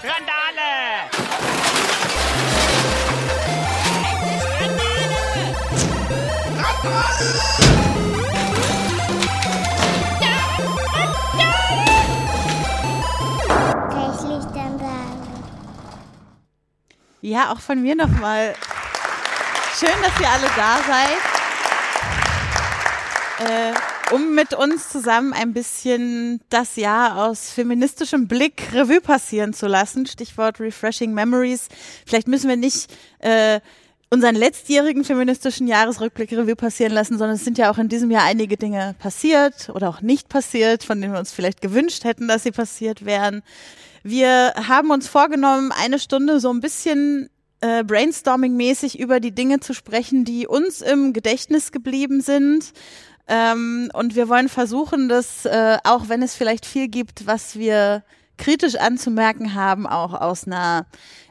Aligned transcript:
Randale! 0.00 1.10
Ja, 17.20 17.50
auch 17.50 17.58
von 17.58 17.82
mir 17.82 17.96
nochmal. 17.96 18.54
Schön, 19.78 19.90
dass 20.02 20.20
ihr 20.20 20.28
alle 20.28 20.48
da 20.56 20.78
seid. 20.86 21.18
Äh, 23.40 23.72
um 24.12 24.34
mit 24.34 24.54
uns 24.54 24.88
zusammen 24.88 25.32
ein 25.32 25.52
bisschen 25.52 26.40
das 26.50 26.76
Jahr 26.76 27.26
aus 27.26 27.50
feministischem 27.50 28.28
Blick 28.28 28.62
Revue 28.72 29.00
passieren 29.00 29.52
zu 29.52 29.66
lassen. 29.66 30.06
Stichwort 30.06 30.60
Refreshing 30.60 31.12
Memories. 31.12 31.68
Vielleicht 32.06 32.28
müssen 32.28 32.48
wir 32.48 32.56
nicht 32.56 32.90
äh, 33.20 33.60
unseren 34.10 34.34
letztjährigen 34.34 35.04
feministischen 35.04 35.66
Jahresrückblick 35.66 36.32
Revue 36.32 36.56
passieren 36.56 36.92
lassen, 36.92 37.18
sondern 37.18 37.36
es 37.36 37.44
sind 37.44 37.58
ja 37.58 37.70
auch 37.70 37.78
in 37.78 37.88
diesem 37.88 38.10
Jahr 38.10 38.24
einige 38.24 38.56
Dinge 38.56 38.94
passiert 38.98 39.70
oder 39.74 39.88
auch 39.88 40.00
nicht 40.00 40.28
passiert, 40.28 40.84
von 40.84 41.00
denen 41.00 41.12
wir 41.12 41.20
uns 41.20 41.32
vielleicht 41.32 41.60
gewünscht 41.60 42.04
hätten, 42.04 42.28
dass 42.28 42.44
sie 42.44 42.52
passiert 42.52 43.04
wären. 43.04 43.42
Wir 44.02 44.54
haben 44.68 44.90
uns 44.90 45.08
vorgenommen, 45.08 45.72
eine 45.72 45.98
Stunde 45.98 46.40
so 46.40 46.50
ein 46.50 46.60
bisschen 46.60 47.28
äh, 47.60 47.82
brainstorming-mäßig 47.82 48.98
über 48.98 49.20
die 49.20 49.32
Dinge 49.32 49.60
zu 49.60 49.74
sprechen, 49.74 50.24
die 50.24 50.46
uns 50.46 50.80
im 50.80 51.12
Gedächtnis 51.12 51.72
geblieben 51.72 52.20
sind. 52.20 52.72
Ähm, 53.28 53.90
und 53.92 54.14
wir 54.14 54.28
wollen 54.28 54.48
versuchen, 54.48 55.08
dass, 55.08 55.44
äh, 55.44 55.78
auch 55.84 56.08
wenn 56.08 56.22
es 56.22 56.34
vielleicht 56.34 56.64
viel 56.64 56.88
gibt, 56.88 57.26
was 57.26 57.58
wir 57.58 58.02
kritisch 58.38 58.76
anzumerken 58.76 59.54
haben, 59.54 59.86
auch 59.86 60.14
aus 60.14 60.46
einer 60.46 60.86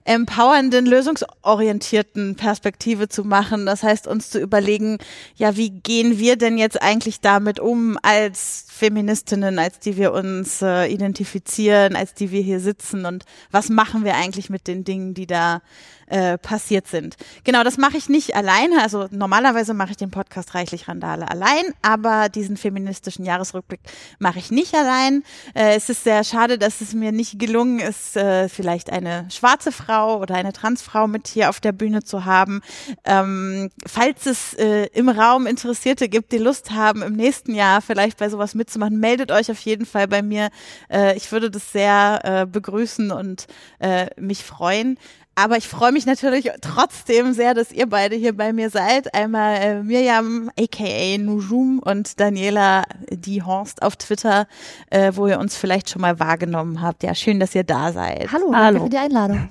empowernden, 0.07 0.85
lösungsorientierten 0.85 2.35
Perspektive 2.35 3.09
zu 3.09 3.25
machen. 3.25 3.65
Das 3.65 3.83
heißt, 3.83 4.07
uns 4.07 4.29
zu 4.29 4.39
überlegen, 4.39 4.99
ja, 5.35 5.57
wie 5.57 5.69
gehen 5.69 6.17
wir 6.17 6.37
denn 6.37 6.57
jetzt 6.57 6.81
eigentlich 6.81 7.19
damit 7.19 7.59
um 7.59 7.97
als 8.03 8.65
Feministinnen, 8.69 9.59
als 9.59 9.79
die 9.79 9.97
wir 9.97 10.13
uns 10.13 10.61
äh, 10.61 10.85
identifizieren, 10.85 11.95
als 11.95 12.13
die 12.13 12.31
wir 12.31 12.41
hier 12.41 12.61
sitzen 12.61 13.05
und 13.05 13.25
was 13.51 13.69
machen 13.69 14.05
wir 14.05 14.15
eigentlich 14.15 14.49
mit 14.49 14.67
den 14.67 14.85
Dingen, 14.85 15.13
die 15.13 15.27
da 15.27 15.61
äh, 16.07 16.37
passiert 16.37 16.87
sind. 16.87 17.15
Genau, 17.43 17.63
das 17.63 17.77
mache 17.77 17.97
ich 17.97 18.09
nicht 18.09 18.35
alleine. 18.35 18.81
Also 18.81 19.07
normalerweise 19.11 19.73
mache 19.73 19.91
ich 19.91 19.97
den 19.97 20.11
Podcast 20.11 20.55
Reichlich 20.55 20.87
Randale 20.87 21.29
allein, 21.29 21.63
aber 21.81 22.29
diesen 22.29 22.57
feministischen 22.57 23.25
Jahresrückblick 23.25 23.81
mache 24.19 24.39
ich 24.39 24.51
nicht 24.51 24.73
allein. 24.73 25.23
Äh, 25.53 25.75
es 25.75 25.89
ist 25.89 26.03
sehr 26.03 26.23
schade, 26.23 26.57
dass 26.57 26.81
es 26.81 26.93
mir 26.93 27.11
nicht 27.11 27.39
gelungen 27.39 27.79
ist, 27.79 28.15
äh, 28.17 28.49
vielleicht 28.49 28.89
eine 28.89 29.27
schwarze 29.29 29.71
Frau 29.71 30.19
oder 30.19 30.35
eine 30.35 30.53
Transfrau 30.53 31.07
mit 31.07 31.27
hier 31.27 31.49
auf 31.49 31.59
der 31.59 31.71
Bühne 31.71 32.03
zu 32.03 32.25
haben. 32.25 32.61
Ähm, 33.03 33.69
falls 33.85 34.25
es 34.25 34.53
äh, 34.53 34.87
im 34.93 35.09
Raum 35.09 35.47
Interessierte 35.47 36.09
gibt, 36.09 36.31
die 36.31 36.37
Lust 36.37 36.71
haben, 36.71 37.01
im 37.01 37.13
nächsten 37.13 37.53
Jahr 37.53 37.81
vielleicht 37.81 38.17
bei 38.17 38.29
sowas 38.29 38.55
mitzumachen, 38.55 38.99
meldet 38.99 39.31
euch 39.31 39.51
auf 39.51 39.59
jeden 39.59 39.85
Fall 39.85 40.07
bei 40.07 40.21
mir. 40.21 40.49
Äh, 40.89 41.17
ich 41.17 41.31
würde 41.31 41.51
das 41.51 41.71
sehr 41.71 42.21
äh, 42.23 42.45
begrüßen 42.45 43.11
und 43.11 43.47
äh, 43.79 44.07
mich 44.19 44.43
freuen. 44.43 44.97
Aber 45.37 45.55
ich 45.55 45.67
freue 45.67 45.91
mich 45.91 46.07
natürlich 46.07 46.49
trotzdem 46.61 47.31
sehr, 47.33 47.53
dass 47.53 47.71
ihr 47.71 47.87
beide 47.87 48.15
hier 48.15 48.35
bei 48.35 48.53
mir 48.53 48.71
seid. 48.71 49.13
Einmal 49.13 49.57
äh, 49.57 49.83
Mirjam, 49.83 50.49
aka 50.59 51.17
Nujum 51.19 51.77
und 51.77 52.19
Daniela 52.19 52.85
Die 53.11 53.43
Horst 53.43 53.83
auf 53.83 53.97
Twitter, 53.97 54.47
äh, 54.89 55.11
wo 55.13 55.27
ihr 55.27 55.37
uns 55.37 55.55
vielleicht 55.55 55.91
schon 55.91 56.01
mal 56.01 56.19
wahrgenommen 56.19 56.81
habt. 56.81 57.03
Ja, 57.03 57.13
schön, 57.13 57.39
dass 57.39 57.53
ihr 57.53 57.63
da 57.63 57.93
seid. 57.93 58.31
Hallo, 58.31 58.51
Hallo. 58.51 58.79
danke 58.79 58.83
für 58.85 58.89
die 58.89 58.97
Einladung. 58.97 59.49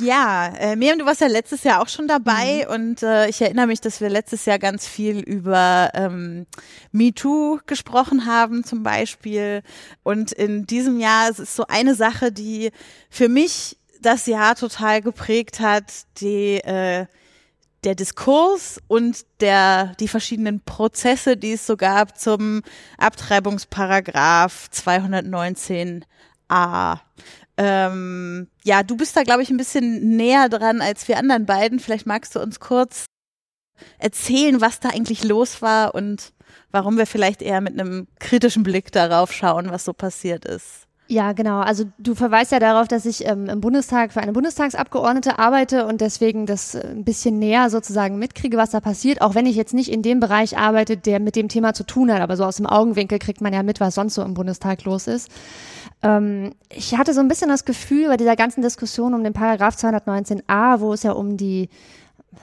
Ja, 0.00 0.48
äh, 0.58 0.74
Miriam, 0.74 0.98
du 0.98 1.06
warst 1.06 1.20
ja 1.20 1.28
letztes 1.28 1.62
Jahr 1.62 1.80
auch 1.80 1.88
schon 1.88 2.08
dabei 2.08 2.66
mhm. 2.66 2.74
und 2.74 3.04
äh, 3.04 3.28
ich 3.28 3.40
erinnere 3.40 3.68
mich, 3.68 3.80
dass 3.80 4.00
wir 4.00 4.10
letztes 4.10 4.44
Jahr 4.44 4.58
ganz 4.58 4.88
viel 4.88 5.20
über 5.20 5.90
ähm, 5.94 6.46
MeToo 6.90 7.60
gesprochen 7.66 8.26
haben 8.26 8.64
zum 8.64 8.82
Beispiel. 8.82 9.62
Und 10.02 10.32
in 10.32 10.66
diesem 10.66 10.98
Jahr 10.98 11.30
es 11.30 11.38
ist 11.38 11.54
so 11.54 11.66
eine 11.68 11.94
Sache, 11.94 12.32
die 12.32 12.72
für 13.10 13.28
mich 13.28 13.78
das 14.00 14.26
Jahr 14.26 14.56
total 14.56 15.02
geprägt 15.02 15.60
hat, 15.60 15.84
die 16.20 16.56
äh, 16.56 17.06
der 17.84 17.94
Diskurs 17.94 18.80
und 18.88 19.24
der 19.40 19.92
die 20.00 20.08
verschiedenen 20.08 20.60
Prozesse, 20.60 21.36
die 21.36 21.52
es 21.52 21.66
so 21.66 21.76
gab 21.76 22.18
zum 22.18 22.62
Abtreibungsparagraph 22.98 24.68
219a. 24.72 26.98
Ähm, 27.58 28.48
ja, 28.64 28.82
du 28.82 28.96
bist 28.96 29.16
da, 29.16 29.22
glaube 29.22 29.42
ich, 29.42 29.50
ein 29.50 29.56
bisschen 29.56 30.16
näher 30.16 30.48
dran 30.48 30.80
als 30.80 31.08
wir 31.08 31.18
anderen 31.18 31.46
beiden. 31.46 31.80
Vielleicht 31.80 32.06
magst 32.06 32.34
du 32.34 32.40
uns 32.40 32.60
kurz 32.60 33.06
erzählen, 33.98 34.60
was 34.60 34.80
da 34.80 34.90
eigentlich 34.90 35.24
los 35.24 35.62
war 35.62 35.94
und 35.94 36.32
warum 36.70 36.98
wir 36.98 37.06
vielleicht 37.06 37.42
eher 37.42 37.60
mit 37.60 37.78
einem 37.78 38.08
kritischen 38.18 38.62
Blick 38.62 38.92
darauf 38.92 39.32
schauen, 39.32 39.70
was 39.70 39.84
so 39.84 39.92
passiert 39.92 40.44
ist. 40.44 40.85
Ja, 41.08 41.32
genau. 41.32 41.60
Also 41.60 41.84
du 41.98 42.16
verweist 42.16 42.50
ja 42.50 42.58
darauf, 42.58 42.88
dass 42.88 43.06
ich 43.06 43.26
ähm, 43.26 43.48
im 43.48 43.60
Bundestag 43.60 44.12
für 44.12 44.20
eine 44.20 44.32
Bundestagsabgeordnete 44.32 45.38
arbeite 45.38 45.86
und 45.86 46.00
deswegen 46.00 46.46
das 46.46 46.74
äh, 46.74 46.84
ein 46.84 47.04
bisschen 47.04 47.38
näher 47.38 47.70
sozusagen 47.70 48.18
mitkriege, 48.18 48.56
was 48.56 48.70
da 48.70 48.80
passiert, 48.80 49.22
auch 49.22 49.36
wenn 49.36 49.46
ich 49.46 49.54
jetzt 49.54 49.72
nicht 49.72 49.92
in 49.92 50.02
dem 50.02 50.18
Bereich 50.18 50.58
arbeite, 50.58 50.96
der 50.96 51.20
mit 51.20 51.36
dem 51.36 51.48
Thema 51.48 51.74
zu 51.74 51.84
tun 51.84 52.12
hat, 52.12 52.20
aber 52.20 52.36
so 52.36 52.44
aus 52.44 52.56
dem 52.56 52.66
Augenwinkel 52.66 53.20
kriegt 53.20 53.40
man 53.40 53.52
ja 53.52 53.62
mit, 53.62 53.78
was 53.78 53.94
sonst 53.94 54.14
so 54.14 54.22
im 54.22 54.34
Bundestag 54.34 54.82
los 54.84 55.06
ist. 55.06 55.30
Ähm, 56.02 56.54
ich 56.70 56.98
hatte 56.98 57.14
so 57.14 57.20
ein 57.20 57.28
bisschen 57.28 57.50
das 57.50 57.64
Gefühl 57.64 58.08
bei 58.08 58.16
dieser 58.16 58.34
ganzen 58.34 58.62
Diskussion 58.62 59.14
um 59.14 59.22
den 59.22 59.32
Paragraph 59.32 59.76
219a, 59.76 60.80
wo 60.80 60.92
es 60.92 61.04
ja 61.04 61.12
um 61.12 61.36
die 61.36 61.68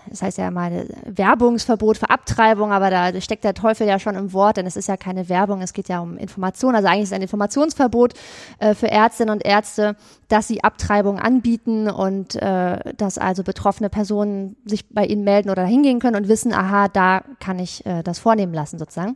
das 0.09 0.21
heißt 0.21 0.37
ja 0.37 0.51
mal 0.51 0.87
Werbungsverbot 1.05 1.97
für 1.97 2.09
Abtreibung, 2.09 2.71
aber 2.71 2.89
da 2.89 3.19
steckt 3.21 3.43
der 3.43 3.53
Teufel 3.53 3.87
ja 3.87 3.99
schon 3.99 4.15
im 4.15 4.33
Wort, 4.33 4.57
denn 4.57 4.65
es 4.65 4.75
ist 4.75 4.87
ja 4.87 4.97
keine 4.97 5.29
Werbung, 5.29 5.61
es 5.61 5.73
geht 5.73 5.89
ja 5.89 5.99
um 5.99 6.17
Information. 6.17 6.75
Also 6.75 6.87
eigentlich 6.87 7.03
ist 7.03 7.13
ein 7.13 7.21
Informationsverbot 7.21 8.13
äh, 8.59 8.73
für 8.75 8.89
Ärztinnen 8.89 9.33
und 9.33 9.45
Ärzte, 9.45 9.95
dass 10.27 10.47
sie 10.47 10.63
Abtreibung 10.63 11.19
anbieten 11.19 11.89
und 11.89 12.35
äh, 12.35 12.93
dass 12.95 13.17
also 13.17 13.43
betroffene 13.43 13.89
Personen 13.89 14.55
sich 14.65 14.89
bei 14.89 15.05
ihnen 15.05 15.23
melden 15.23 15.49
oder 15.49 15.65
hingehen 15.65 15.99
können 15.99 16.15
und 16.15 16.27
wissen, 16.27 16.53
aha, 16.53 16.87
da 16.87 17.23
kann 17.39 17.59
ich 17.59 17.85
äh, 17.85 18.03
das 18.03 18.19
vornehmen 18.19 18.53
lassen 18.53 18.79
sozusagen. 18.79 19.15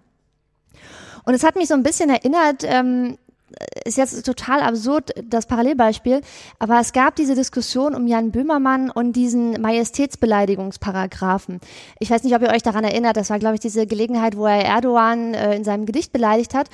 Und 1.26 1.34
es 1.34 1.44
hat 1.44 1.56
mich 1.56 1.68
so 1.68 1.74
ein 1.74 1.84
bisschen 1.84 2.09
erinnert, 2.09 2.64
ähm, 2.64 3.18
ist 3.85 3.97
jetzt 3.97 4.25
total 4.25 4.62
absurd, 4.62 5.12
das 5.24 5.46
Parallelbeispiel, 5.46 6.22
aber 6.59 6.80
es 6.80 6.94
gab 6.94 7.16
diese 7.16 7.35
Diskussion 7.35 7.96
um 7.96 8.08
Jan 8.08 8.31
Böhmermann 8.31 8.90
und 8.90 9.13
diesen 9.13 9.62
Majestätsbeleidigungsparagraphen. 9.62 11.59
Ich 12.00 12.09
weiß 12.09 12.24
nicht, 12.24 12.35
ob 12.35 12.41
ihr 12.41 12.50
euch 12.50 12.63
daran 12.63 12.84
erinnert, 12.84 13.18
das 13.18 13.30
war, 13.30 13.40
glaube 13.40 13.56
ich, 13.56 13.62
diese 13.62 13.88
Gelegenheit, 13.88 14.35
wo 14.35 14.46
er 14.46 14.66
Erdogan 14.66 15.34
äh, 15.34 15.56
in 15.56 15.63
seinem 15.63 15.85
Gedicht 15.85 16.12
beleidigt 16.12 16.53
hat. 16.53 16.69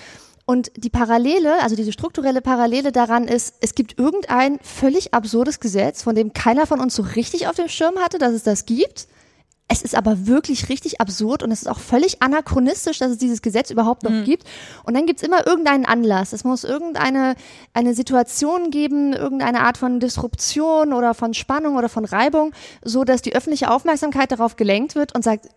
Und 0.45 0.71
die 0.75 0.89
Parallele, 0.89 1.61
also 1.61 1.75
diese 1.75 1.93
strukturelle 1.93 2.41
Parallele 2.41 2.91
daran 2.91 3.27
ist, 3.27 3.55
es 3.61 3.75
gibt 3.75 3.97
irgendein 3.97 4.59
völlig 4.61 5.13
absurdes 5.13 5.61
Gesetz, 5.61 6.03
von 6.03 6.15
dem 6.15 6.33
keiner 6.33 6.67
von 6.67 6.81
uns 6.81 6.95
so 6.95 7.03
richtig 7.03 7.47
auf 7.47 7.55
dem 7.55 7.69
Schirm 7.69 7.97
hatte, 7.99 8.17
dass 8.17 8.33
es 8.33 8.43
das 8.43 8.65
gibt. 8.65 9.07
Es 9.69 9.81
ist 9.81 9.95
aber 9.95 10.27
wirklich 10.27 10.69
richtig 10.69 11.01
absurd 11.01 11.41
und 11.41 11.51
es 11.51 11.63
ist 11.63 11.67
auch 11.67 11.79
völlig 11.79 12.21
anachronistisch, 12.21 12.99
dass 12.99 13.11
es 13.11 13.17
dieses 13.17 13.41
Gesetz 13.41 13.71
überhaupt 13.71 14.03
noch 14.03 14.11
mhm. 14.11 14.23
gibt. 14.25 14.43
Und 14.83 14.93
dann 14.93 15.05
gibt's 15.05 15.23
immer 15.23 15.47
irgendeinen 15.47 15.85
Anlass. 15.85 16.33
Es 16.33 16.43
muss 16.43 16.63
irgendeine 16.63 17.35
eine 17.73 17.93
Situation 17.93 18.71
geben, 18.71 19.13
irgendeine 19.13 19.61
Art 19.61 19.77
von 19.77 19.99
Disruption 19.99 20.93
oder 20.93 21.13
von 21.13 21.33
Spannung 21.33 21.75
oder 21.75 21.89
von 21.89 22.05
Reibung, 22.05 22.53
so 22.83 23.03
dass 23.03 23.21
die 23.21 23.35
öffentliche 23.35 23.71
Aufmerksamkeit 23.71 24.31
darauf 24.31 24.57
gelenkt 24.57 24.95
wird 24.95 25.15
und 25.15 25.23
sagt, 25.23 25.47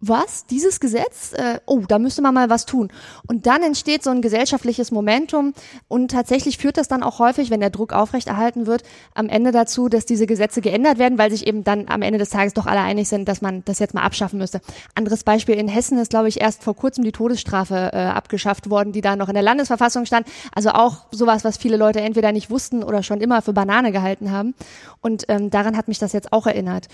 was, 0.00 0.46
dieses 0.46 0.78
Gesetz? 0.78 1.32
Äh, 1.32 1.58
oh, 1.66 1.82
da 1.88 1.98
müsste 1.98 2.22
man 2.22 2.32
mal 2.32 2.48
was 2.48 2.66
tun. 2.66 2.88
Und 3.26 3.46
dann 3.46 3.62
entsteht 3.62 4.04
so 4.04 4.10
ein 4.10 4.22
gesellschaftliches 4.22 4.92
Momentum 4.92 5.54
und 5.88 6.12
tatsächlich 6.12 6.58
führt 6.58 6.76
das 6.76 6.86
dann 6.86 7.02
auch 7.02 7.18
häufig, 7.18 7.50
wenn 7.50 7.60
der 7.60 7.70
Druck 7.70 7.92
aufrechterhalten 7.92 8.66
wird, 8.66 8.84
am 9.14 9.28
Ende 9.28 9.50
dazu, 9.50 9.88
dass 9.88 10.06
diese 10.06 10.26
Gesetze 10.26 10.60
geändert 10.60 10.98
werden, 10.98 11.18
weil 11.18 11.30
sich 11.30 11.46
eben 11.46 11.64
dann 11.64 11.88
am 11.88 12.02
Ende 12.02 12.18
des 12.18 12.30
Tages 12.30 12.54
doch 12.54 12.66
alle 12.66 12.80
einig 12.80 13.08
sind, 13.08 13.28
dass 13.28 13.42
man 13.42 13.64
das 13.64 13.80
jetzt 13.80 13.92
mal 13.92 14.02
abschaffen 14.02 14.38
müsste. 14.38 14.60
Anderes 14.94 15.24
Beispiel, 15.24 15.56
in 15.56 15.68
Hessen 15.68 15.98
ist, 15.98 16.10
glaube 16.10 16.28
ich, 16.28 16.40
erst 16.40 16.62
vor 16.62 16.76
kurzem 16.76 17.02
die 17.02 17.12
Todesstrafe 17.12 17.90
äh, 17.92 17.96
abgeschafft 17.96 18.70
worden, 18.70 18.92
die 18.92 19.00
da 19.00 19.16
noch 19.16 19.28
in 19.28 19.34
der 19.34 19.42
Landesverfassung 19.42 20.06
stand. 20.06 20.28
Also 20.54 20.70
auch 20.70 21.06
sowas, 21.10 21.44
was 21.44 21.56
viele 21.56 21.76
Leute 21.76 22.00
entweder 22.00 22.30
nicht 22.30 22.50
wussten 22.50 22.84
oder 22.84 23.02
schon 23.02 23.20
immer 23.20 23.42
für 23.42 23.52
Banane 23.52 23.90
gehalten 23.90 24.30
haben. 24.30 24.54
Und 25.00 25.24
ähm, 25.28 25.50
daran 25.50 25.76
hat 25.76 25.88
mich 25.88 25.98
das 25.98 26.12
jetzt 26.12 26.32
auch 26.32 26.46
erinnert. 26.46 26.86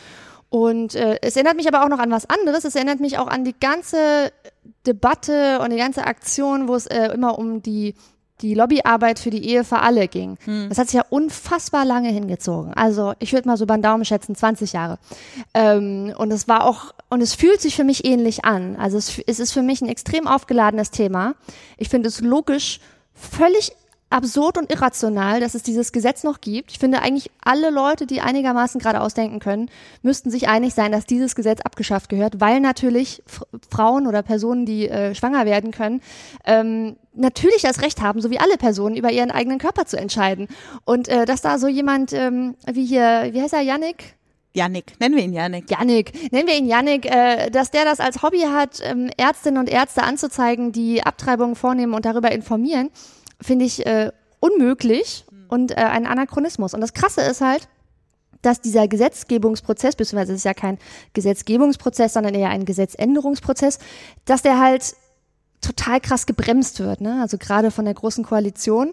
Und 0.53 0.95
äh, 0.97 1.17
es 1.23 1.35
erinnert 1.35 1.57
mich 1.57 1.67
aber 1.67 1.83
auch 1.83 1.89
noch 1.89 1.99
an 1.99 2.11
was 2.11 2.29
anderes. 2.29 2.67
Es 2.67 2.75
erinnert 2.75 3.01
mich 3.01 3.17
auch 3.17 3.27
an 3.27 3.43
die 3.43 3.55
ganze 3.59 4.31
Debatte 4.87 5.59
und 5.61 5.71
die 5.71 5.79
ganze 5.79 6.07
Aktion, 6.07 6.69
wo 6.69 6.75
es 6.75 6.87
äh, 6.87 7.07
immer 7.15 7.39
um 7.39 7.63
die 7.63 7.95
die 8.43 8.53
Lobbyarbeit 8.55 9.19
für 9.19 9.31
die 9.31 9.49
Ehe 9.49 9.65
für 9.65 9.79
alle 9.79 10.09
ging. 10.09 10.37
Hm. 10.45 10.69
Das 10.69 10.77
hat 10.77 10.89
sich 10.89 10.97
ja 10.97 11.05
unfassbar 11.09 11.87
lange 11.87 12.11
hingezogen. 12.11 12.75
Also 12.75 13.15
ich 13.19 13.33
würde 13.33 13.49
mal 13.49 13.57
so 13.57 13.65
beim 13.65 13.81
Daumen 13.81 14.05
schätzen, 14.05 14.35
20 14.35 14.75
Jahre. 14.75 14.99
Ähm, 15.55 16.13
und 16.19 16.31
es 16.33 16.49
war 16.49 16.67
auch, 16.67 16.93
und 17.09 17.23
es 17.23 17.35
fühlt 17.35 17.63
sich 17.63 17.75
für 17.75 17.85
mich 17.85 18.05
ähnlich 18.05 18.45
an. 18.45 18.77
Also 18.77 18.99
es, 18.99 19.21
es 19.27 19.41
ist 19.41 19.53
für 19.53 19.63
mich 19.63 19.81
ein 19.81 19.89
extrem 19.89 20.27
aufgeladenes 20.27 20.91
Thema. 20.91 21.35
Ich 21.79 21.89
finde 21.89 22.09
es 22.09 22.21
logisch, 22.21 22.81
völlig 23.15 23.73
absurd 24.13 24.59
und 24.59 24.71
irrational, 24.71 25.41
dass 25.41 25.55
es 25.55 25.63
dieses 25.63 25.93
Gesetz 25.93 26.23
noch 26.23 26.41
gibt. 26.41 26.71
Ich 26.71 26.79
finde 26.79 27.03
eigentlich 27.03 27.31
alle 27.43 27.71
Leute, 27.71 28.07
die 28.07 28.21
einigermaßen 28.21 28.81
gerade 28.81 29.01
ausdenken 29.01 29.41
können, 29.41 29.71
müssten 30.03 30.31
sich 30.31 30.49
einig 30.49 30.75
sein, 30.75 30.93
dass 30.93 31.07
dieses 31.07 31.35
Gesetz 31.35 31.61
abgeschafft 31.61 32.09
gehört, 32.09 32.41
weil 32.41 32.61
natürlich 32.61 33.23
Frauen 33.71 34.07
oder 34.07 34.23
Personen, 34.23 34.67
die 34.67 34.89
äh, 34.89 35.15
schwanger 35.15 35.47
werden 35.47 35.71
können, 35.71 36.01
ähm, 36.45 36.97
natürlich 37.15 37.63
das 37.63 37.83
Recht 37.83 38.01
haben, 38.01 38.21
so 38.21 38.31
wie 38.31 38.39
alle 38.39 38.57
Personen, 38.57 38.97
über 38.97 39.11
ihren 39.11 39.31
eigenen 39.31 39.59
Körper 39.59 39.87
zu 39.87 39.99
entscheiden. 39.99 40.49
Und 40.85 41.09
äh, 41.09 41.25
dass 41.25 41.43
da 41.43 41.59
so 41.59 41.69
jemand 41.69 42.13
ähm, 42.13 42.55
wie 42.71 42.85
hier, 42.85 43.31
wie 43.33 43.43
heißt 43.43 43.55
er, 43.55 43.63
Yannick? 43.63 44.17
Yannick, 44.55 45.01
nennen 45.01 45.17
wir 45.17 45.25
ihn 45.25 45.33
Yannick. 45.33 45.71
Yannick, 45.71 46.33
nennen 46.33 46.47
wir 46.47 46.57
ihn 46.57 46.67
Yannick, 46.67 47.07
äh, 47.07 47.51
dass 47.51 47.71
der 47.71 47.85
das 47.85 48.01
als 48.01 48.23
Hobby 48.23 48.41
hat, 48.41 48.81
ähm, 48.83 49.11
Ärztinnen 49.17 49.59
und 49.59 49.71
Ärzte 49.71 50.03
anzuzeigen, 50.03 50.73
die 50.73 51.03
Abtreibungen 51.03 51.57
vornehmen 51.57 51.95
und 51.95 52.05
darüber 52.05 52.31
informieren 52.33 52.91
finde 53.43 53.65
ich 53.65 53.87
äh, 53.87 54.11
unmöglich 54.41 55.27
und 55.49 55.73
äh, 55.73 55.75
ein 55.75 56.07
Anachronismus. 56.07 56.75
Und 56.75 56.81
das 56.81 56.95
Krasse 56.95 57.21
ist 57.21 57.41
halt, 57.41 57.69
dass 58.41 58.61
dieser 58.61 58.89
Gesetzgebungsprozess, 58.89 59.97
beziehungsweise 59.97 60.33
es 60.33 60.39
ist 60.39 60.45
ja 60.45 60.55
kein 60.55 60.79
Gesetzgebungsprozess, 61.13 62.13
sondern 62.13 62.35
eher 62.35 62.51
ein 62.51 62.65
Gesetzänderungsprozess, 62.65 63.79
dass 64.25 64.43
der 64.43 64.59
halt 64.59 64.97
total 65.61 66.01
krass 66.01 66.27
gebremst 66.27 66.81
wird, 66.81 67.01
ne? 67.01 67.21
Also 67.23 67.39
gerade 67.39 67.71
von 67.71 67.85
der 67.85 67.95
großen 67.95 68.25
Koalition. 68.25 68.93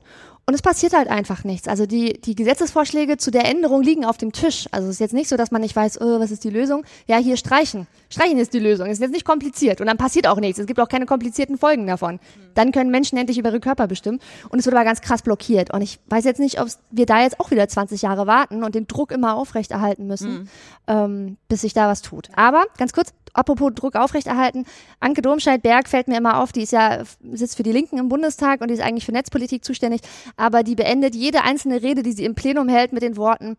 Und 0.49 0.55
es 0.55 0.63
passiert 0.63 0.93
halt 0.93 1.09
einfach 1.09 1.43
nichts. 1.43 1.67
Also 1.67 1.85
die, 1.85 2.13
die 2.13 2.33
Gesetzesvorschläge 2.33 3.17
zu 3.17 3.29
der 3.29 3.45
Änderung 3.45 3.83
liegen 3.83 4.03
auf 4.03 4.17
dem 4.17 4.31
Tisch. 4.31 4.67
Also 4.71 4.87
es 4.87 4.95
ist 4.95 4.99
jetzt 4.99 5.13
nicht 5.13 5.29
so, 5.29 5.37
dass 5.37 5.51
man 5.51 5.61
nicht 5.61 5.75
weiß, 5.75 6.01
oh, 6.01 6.19
was 6.19 6.31
ist 6.31 6.43
die 6.43 6.49
Lösung? 6.49 6.85
Ja, 7.05 7.17
hier 7.17 7.37
streichen. 7.37 7.85
Streichen 8.09 8.39
ist 8.39 8.51
die 8.55 8.59
Lösung. 8.59 8.87
Es 8.87 8.93
ist 8.93 9.01
jetzt 9.01 9.11
nicht 9.11 9.25
kompliziert. 9.25 9.79
Und 9.79 9.85
dann 9.85 9.97
passiert 9.97 10.25
auch 10.25 10.39
nichts. 10.39 10.57
Es 10.57 10.65
gibt 10.65 10.79
auch 10.79 10.89
keine 10.89 11.05
komplizierten 11.05 11.59
Folgen 11.59 11.85
davon. 11.85 12.19
Dann 12.55 12.71
können 12.71 12.89
Menschen 12.89 13.15
endlich 13.19 13.37
über 13.37 13.49
ihre 13.49 13.59
Körper 13.59 13.85
bestimmen. 13.85 14.19
Und 14.49 14.57
es 14.57 14.65
wird 14.65 14.75
aber 14.75 14.85
ganz 14.85 15.01
krass 15.01 15.21
blockiert. 15.21 15.71
Und 15.71 15.83
ich 15.83 15.99
weiß 16.07 16.25
jetzt 16.25 16.39
nicht, 16.39 16.59
ob 16.59 16.67
wir 16.89 17.05
da 17.05 17.21
jetzt 17.21 17.39
auch 17.39 17.51
wieder 17.51 17.67
20 17.67 18.01
Jahre 18.01 18.25
warten 18.25 18.63
und 18.63 18.73
den 18.73 18.87
Druck 18.87 19.11
immer 19.11 19.35
aufrechterhalten 19.35 20.07
müssen, 20.07 20.31
mhm. 20.31 20.49
ähm, 20.87 21.37
bis 21.47 21.61
sich 21.61 21.75
da 21.75 21.87
was 21.87 22.01
tut. 22.01 22.29
Aber 22.35 22.65
ganz 22.79 22.91
kurz, 22.91 23.13
apropos 23.33 23.71
Druck 23.75 23.95
aufrechterhalten, 23.95 24.65
Anke 24.99 25.21
Domscheit-Berg 25.21 25.87
fällt 25.87 26.07
mir 26.07 26.17
immer 26.17 26.41
auf, 26.41 26.51
die 26.51 26.63
ist 26.63 26.71
ja, 26.71 27.03
sitzt 27.31 27.57
für 27.57 27.63
die 27.63 27.71
Linken 27.71 27.97
im 27.97 28.09
Bundestag 28.09 28.61
und 28.61 28.69
die 28.69 28.73
ist 28.73 28.81
eigentlich 28.81 29.05
für 29.05 29.11
Netzpolitik 29.11 29.63
zuständig, 29.63 30.01
aber 30.39 30.63
die 30.63 30.75
beendet 30.75 31.15
jede 31.15 31.43
einzelne 31.43 31.81
Rede, 31.81 32.01
die 32.01 32.13
sie 32.13 32.25
im 32.25 32.35
Plenum 32.35 32.69
hält, 32.69 32.93
mit 32.93 33.03
den 33.03 33.17
Worten, 33.17 33.57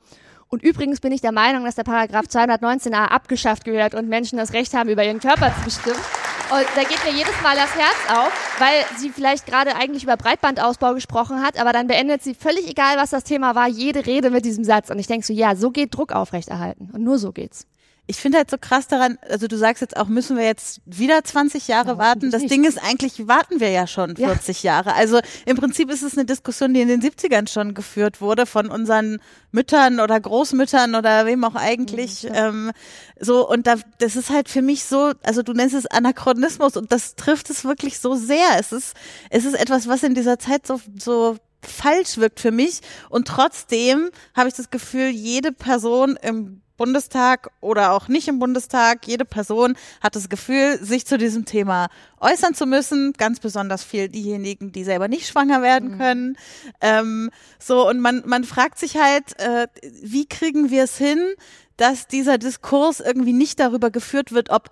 und 0.50 0.65
übrigens 0.65 0.99
bin 0.99 1.12
ich 1.12 1.21
der 1.21 1.31
Meinung, 1.31 1.65
dass 1.65 1.77
der 1.77 1.85
Paragraph 1.85 2.27
219a 2.27 3.06
abgeschafft 3.06 3.65
gehört 3.65 3.94
und 3.94 4.09
Menschen 4.09 4.37
das 4.37 4.53
Recht 4.53 4.75
haben, 4.75 4.88
über 4.88 5.05
ihren 5.05 5.21
Körper 5.21 5.55
zu 5.56 5.65
bestimmen. 5.65 6.00
Und 6.50 6.67
da 6.75 6.82
geht 6.82 7.05
mir 7.05 7.17
jedes 7.17 7.41
Mal 7.41 7.55
das 7.55 7.73
Herz 7.77 8.19
auf, 8.19 8.32
weil 8.59 8.99
sie 8.99 9.11
vielleicht 9.11 9.47
gerade 9.47 9.77
eigentlich 9.77 10.03
über 10.03 10.17
Breitbandausbau 10.17 10.94
gesprochen 10.94 11.41
hat, 11.41 11.61
aber 11.61 11.73
dann 11.73 11.87
beendet 11.87 12.25
sie 12.25 12.35
völlig 12.35 12.69
egal, 12.69 12.97
was 12.97 13.11
das 13.11 13.23
Thema 13.23 13.55
war, 13.55 13.69
jede 13.69 14.05
Rede 14.06 14.31
mit 14.31 14.44
diesem 14.44 14.65
Satz. 14.65 14.91
Und 14.91 14.99
ich 14.99 15.06
denke 15.06 15.25
so, 15.25 15.32
ja, 15.32 15.55
so 15.55 15.71
geht 15.71 15.94
Druck 15.94 16.11
aufrechterhalten. 16.12 16.91
Und 16.93 17.05
nur 17.05 17.19
so 17.19 17.31
geht's 17.31 17.69
ich 18.10 18.16
finde 18.16 18.38
halt 18.38 18.50
so 18.50 18.56
krass 18.60 18.88
daran, 18.88 19.18
also 19.28 19.46
du 19.46 19.56
sagst 19.56 19.82
jetzt 19.82 19.96
auch, 19.96 20.08
müssen 20.08 20.36
wir 20.36 20.44
jetzt 20.44 20.80
wieder 20.84 21.22
20 21.22 21.68
Jahre 21.68 21.90
ja, 21.90 21.98
warten. 21.98 22.32
Das 22.32 22.42
nicht. 22.42 22.52
Ding 22.52 22.64
ist 22.64 22.76
eigentlich, 22.82 23.28
warten 23.28 23.60
wir 23.60 23.70
ja 23.70 23.86
schon 23.86 24.16
40 24.16 24.64
ja. 24.64 24.72
Jahre. 24.72 24.94
Also 24.94 25.20
im 25.46 25.56
Prinzip 25.56 25.92
ist 25.92 26.02
es 26.02 26.14
eine 26.14 26.24
Diskussion, 26.24 26.74
die 26.74 26.80
in 26.80 26.88
den 26.88 27.00
70ern 27.00 27.48
schon 27.48 27.72
geführt 27.72 28.20
wurde 28.20 28.46
von 28.46 28.68
unseren 28.68 29.20
Müttern 29.52 30.00
oder 30.00 30.18
Großmüttern 30.18 30.96
oder 30.96 31.24
wem 31.24 31.44
auch 31.44 31.54
eigentlich. 31.54 32.24
Ja. 32.24 32.48
Ähm, 32.48 32.72
so, 33.20 33.48
und 33.48 33.68
da, 33.68 33.76
das 33.98 34.16
ist 34.16 34.30
halt 34.30 34.48
für 34.48 34.60
mich 34.60 34.82
so, 34.82 35.12
also 35.22 35.44
du 35.44 35.52
nennst 35.52 35.76
es 35.76 35.86
Anachronismus 35.86 36.76
und 36.76 36.90
das 36.90 37.14
trifft 37.14 37.48
es 37.48 37.64
wirklich 37.64 38.00
so 38.00 38.16
sehr. 38.16 38.58
Es 38.58 38.72
ist, 38.72 38.96
es 39.30 39.44
ist 39.44 39.54
etwas, 39.54 39.86
was 39.86 40.02
in 40.02 40.16
dieser 40.16 40.40
Zeit 40.40 40.66
so, 40.66 40.80
so 40.98 41.36
falsch 41.62 42.16
wirkt 42.16 42.40
für 42.40 42.50
mich. 42.50 42.80
Und 43.08 43.28
trotzdem 43.28 44.10
habe 44.34 44.48
ich 44.48 44.54
das 44.56 44.70
Gefühl, 44.70 45.10
jede 45.10 45.52
Person 45.52 46.18
im 46.20 46.62
Bundestag 46.81 47.50
oder 47.61 47.93
auch 47.93 48.09
nicht 48.09 48.27
im 48.27 48.38
Bundestag, 48.38 49.06
jede 49.06 49.27
Person 49.27 49.77
hat 50.00 50.17
das 50.17 50.31
Gefühl, 50.31 50.79
sich 50.82 51.05
zu 51.05 51.19
diesem 51.19 51.44
Thema 51.44 51.88
äußern 52.21 52.55
zu 52.55 52.65
müssen. 52.65 53.12
Ganz 53.19 53.38
besonders 53.38 53.85
viel 53.85 54.09
diejenigen, 54.09 54.73
die 54.73 54.82
selber 54.82 55.06
nicht 55.06 55.29
schwanger 55.29 55.61
werden 55.61 55.91
mhm. 55.91 55.99
können. 55.99 56.38
Ähm, 56.81 57.31
so 57.59 57.87
und 57.87 58.00
man 58.00 58.23
man 58.25 58.44
fragt 58.44 58.79
sich 58.79 58.97
halt, 58.97 59.38
äh, 59.38 59.67
wie 60.03 60.27
kriegen 60.27 60.71
wir 60.71 60.85
es 60.85 60.97
hin, 60.97 61.19
dass 61.81 62.06
dieser 62.06 62.37
Diskurs 62.37 63.00
irgendwie 63.00 63.32
nicht 63.32 63.59
darüber 63.59 63.91
geführt 63.91 64.32
wird, 64.32 64.50
ob 64.50 64.69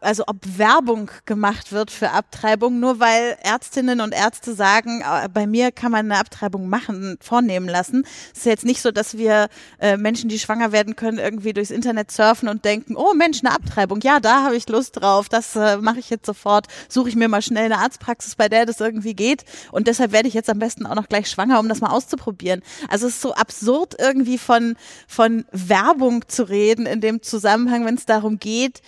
also 0.00 0.22
ob 0.28 0.36
Werbung 0.58 1.10
gemacht 1.26 1.72
wird 1.72 1.90
für 1.90 2.12
Abtreibung, 2.12 2.78
nur 2.78 3.00
weil 3.00 3.36
Ärztinnen 3.42 4.00
und 4.00 4.12
Ärzte 4.12 4.54
sagen, 4.54 5.02
äh, 5.02 5.28
bei 5.28 5.48
mir 5.48 5.72
kann 5.72 5.90
man 5.90 6.10
eine 6.10 6.20
Abtreibung 6.20 6.68
machen, 6.68 7.18
vornehmen 7.20 7.68
lassen. 7.68 8.06
Es 8.32 8.38
ist 8.38 8.46
jetzt 8.46 8.64
nicht 8.64 8.80
so, 8.80 8.92
dass 8.92 9.18
wir 9.18 9.48
äh, 9.80 9.96
Menschen, 9.96 10.28
die 10.28 10.38
schwanger 10.38 10.70
werden 10.70 10.94
können, 10.94 11.18
irgendwie 11.18 11.52
durchs 11.52 11.72
Internet 11.72 12.12
surfen 12.12 12.48
und 12.48 12.64
denken, 12.64 12.94
oh 12.96 13.12
Mensch, 13.12 13.40
eine 13.44 13.52
Abtreibung, 13.52 14.00
ja, 14.02 14.20
da 14.20 14.44
habe 14.44 14.54
ich 14.54 14.68
Lust 14.68 15.00
drauf, 15.00 15.28
das 15.28 15.56
äh, 15.56 15.78
mache 15.78 15.98
ich 15.98 16.10
jetzt 16.10 16.26
sofort, 16.26 16.68
suche 16.88 17.08
ich 17.08 17.16
mir 17.16 17.28
mal 17.28 17.42
schnell 17.42 17.64
eine 17.64 17.78
Arztpraxis, 17.78 18.36
bei 18.36 18.48
der 18.48 18.66
das 18.66 18.78
irgendwie 18.78 19.14
geht 19.14 19.44
und 19.72 19.88
deshalb 19.88 20.12
werde 20.12 20.28
ich 20.28 20.34
jetzt 20.34 20.48
am 20.48 20.60
besten 20.60 20.86
auch 20.86 20.94
noch 20.94 21.08
gleich 21.08 21.28
schwanger, 21.28 21.58
um 21.58 21.68
das 21.68 21.80
mal 21.80 21.90
auszuprobieren. 21.90 22.62
Also 22.88 23.08
es 23.08 23.14
ist 23.14 23.22
so 23.22 23.34
absurd 23.34 23.96
irgendwie 23.98 24.38
von 24.38 24.76
von 25.08 25.44
Werbung 25.50 26.19
zu 26.28 26.48
reden 26.48 26.86
in 26.86 27.00
dem 27.00 27.22
Zusammenhang, 27.22 27.84
wenn 27.84 27.94
es 27.94 28.06
darum 28.06 28.38
geht, 28.38 28.82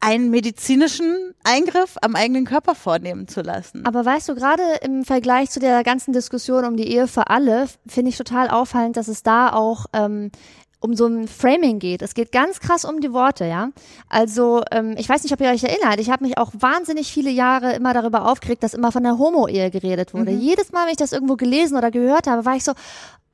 einen 0.00 0.30
medizinischen 0.30 1.34
Eingriff 1.42 1.96
am 2.02 2.14
eigenen 2.14 2.44
Körper 2.44 2.74
vornehmen 2.74 3.26
zu 3.26 3.42
lassen. 3.42 3.84
Aber 3.84 4.04
weißt 4.04 4.28
du, 4.28 4.34
gerade 4.34 4.62
im 4.82 5.04
Vergleich 5.04 5.50
zu 5.50 5.60
der 5.60 5.82
ganzen 5.82 6.12
Diskussion 6.12 6.64
um 6.64 6.76
die 6.76 6.88
Ehe 6.88 7.08
für 7.08 7.30
alle, 7.30 7.66
finde 7.86 8.10
ich 8.10 8.16
total 8.16 8.48
auffallend, 8.48 8.96
dass 8.96 9.08
es 9.08 9.22
da 9.22 9.52
auch 9.52 9.86
ähm, 9.92 10.30
um 10.80 10.94
so 10.94 11.06
ein 11.06 11.26
Framing 11.26 11.80
geht. 11.80 12.02
Es 12.02 12.14
geht 12.14 12.30
ganz 12.30 12.60
krass 12.60 12.84
um 12.84 13.00
die 13.00 13.12
Worte, 13.12 13.44
ja. 13.46 13.70
Also 14.08 14.62
ähm, 14.70 14.94
ich 14.96 15.08
weiß 15.08 15.24
nicht, 15.24 15.32
ob 15.32 15.40
ihr 15.40 15.50
euch 15.50 15.64
erinnert. 15.64 15.98
Ich 15.98 16.10
habe 16.10 16.24
mich 16.24 16.38
auch 16.38 16.52
wahnsinnig 16.56 17.12
viele 17.12 17.30
Jahre 17.30 17.74
immer 17.74 17.94
darüber 17.94 18.30
aufgeregt, 18.30 18.62
dass 18.62 18.74
immer 18.74 18.92
von 18.92 19.02
der 19.02 19.18
Homo-Ehe 19.18 19.70
geredet 19.70 20.14
wurde. 20.14 20.30
Mhm. 20.30 20.40
Jedes 20.40 20.70
Mal, 20.70 20.84
wenn 20.84 20.92
ich 20.92 20.98
das 20.98 21.12
irgendwo 21.12 21.34
gelesen 21.34 21.76
oder 21.76 21.90
gehört 21.90 22.28
habe, 22.28 22.44
war 22.44 22.54
ich 22.54 22.62
so, 22.62 22.72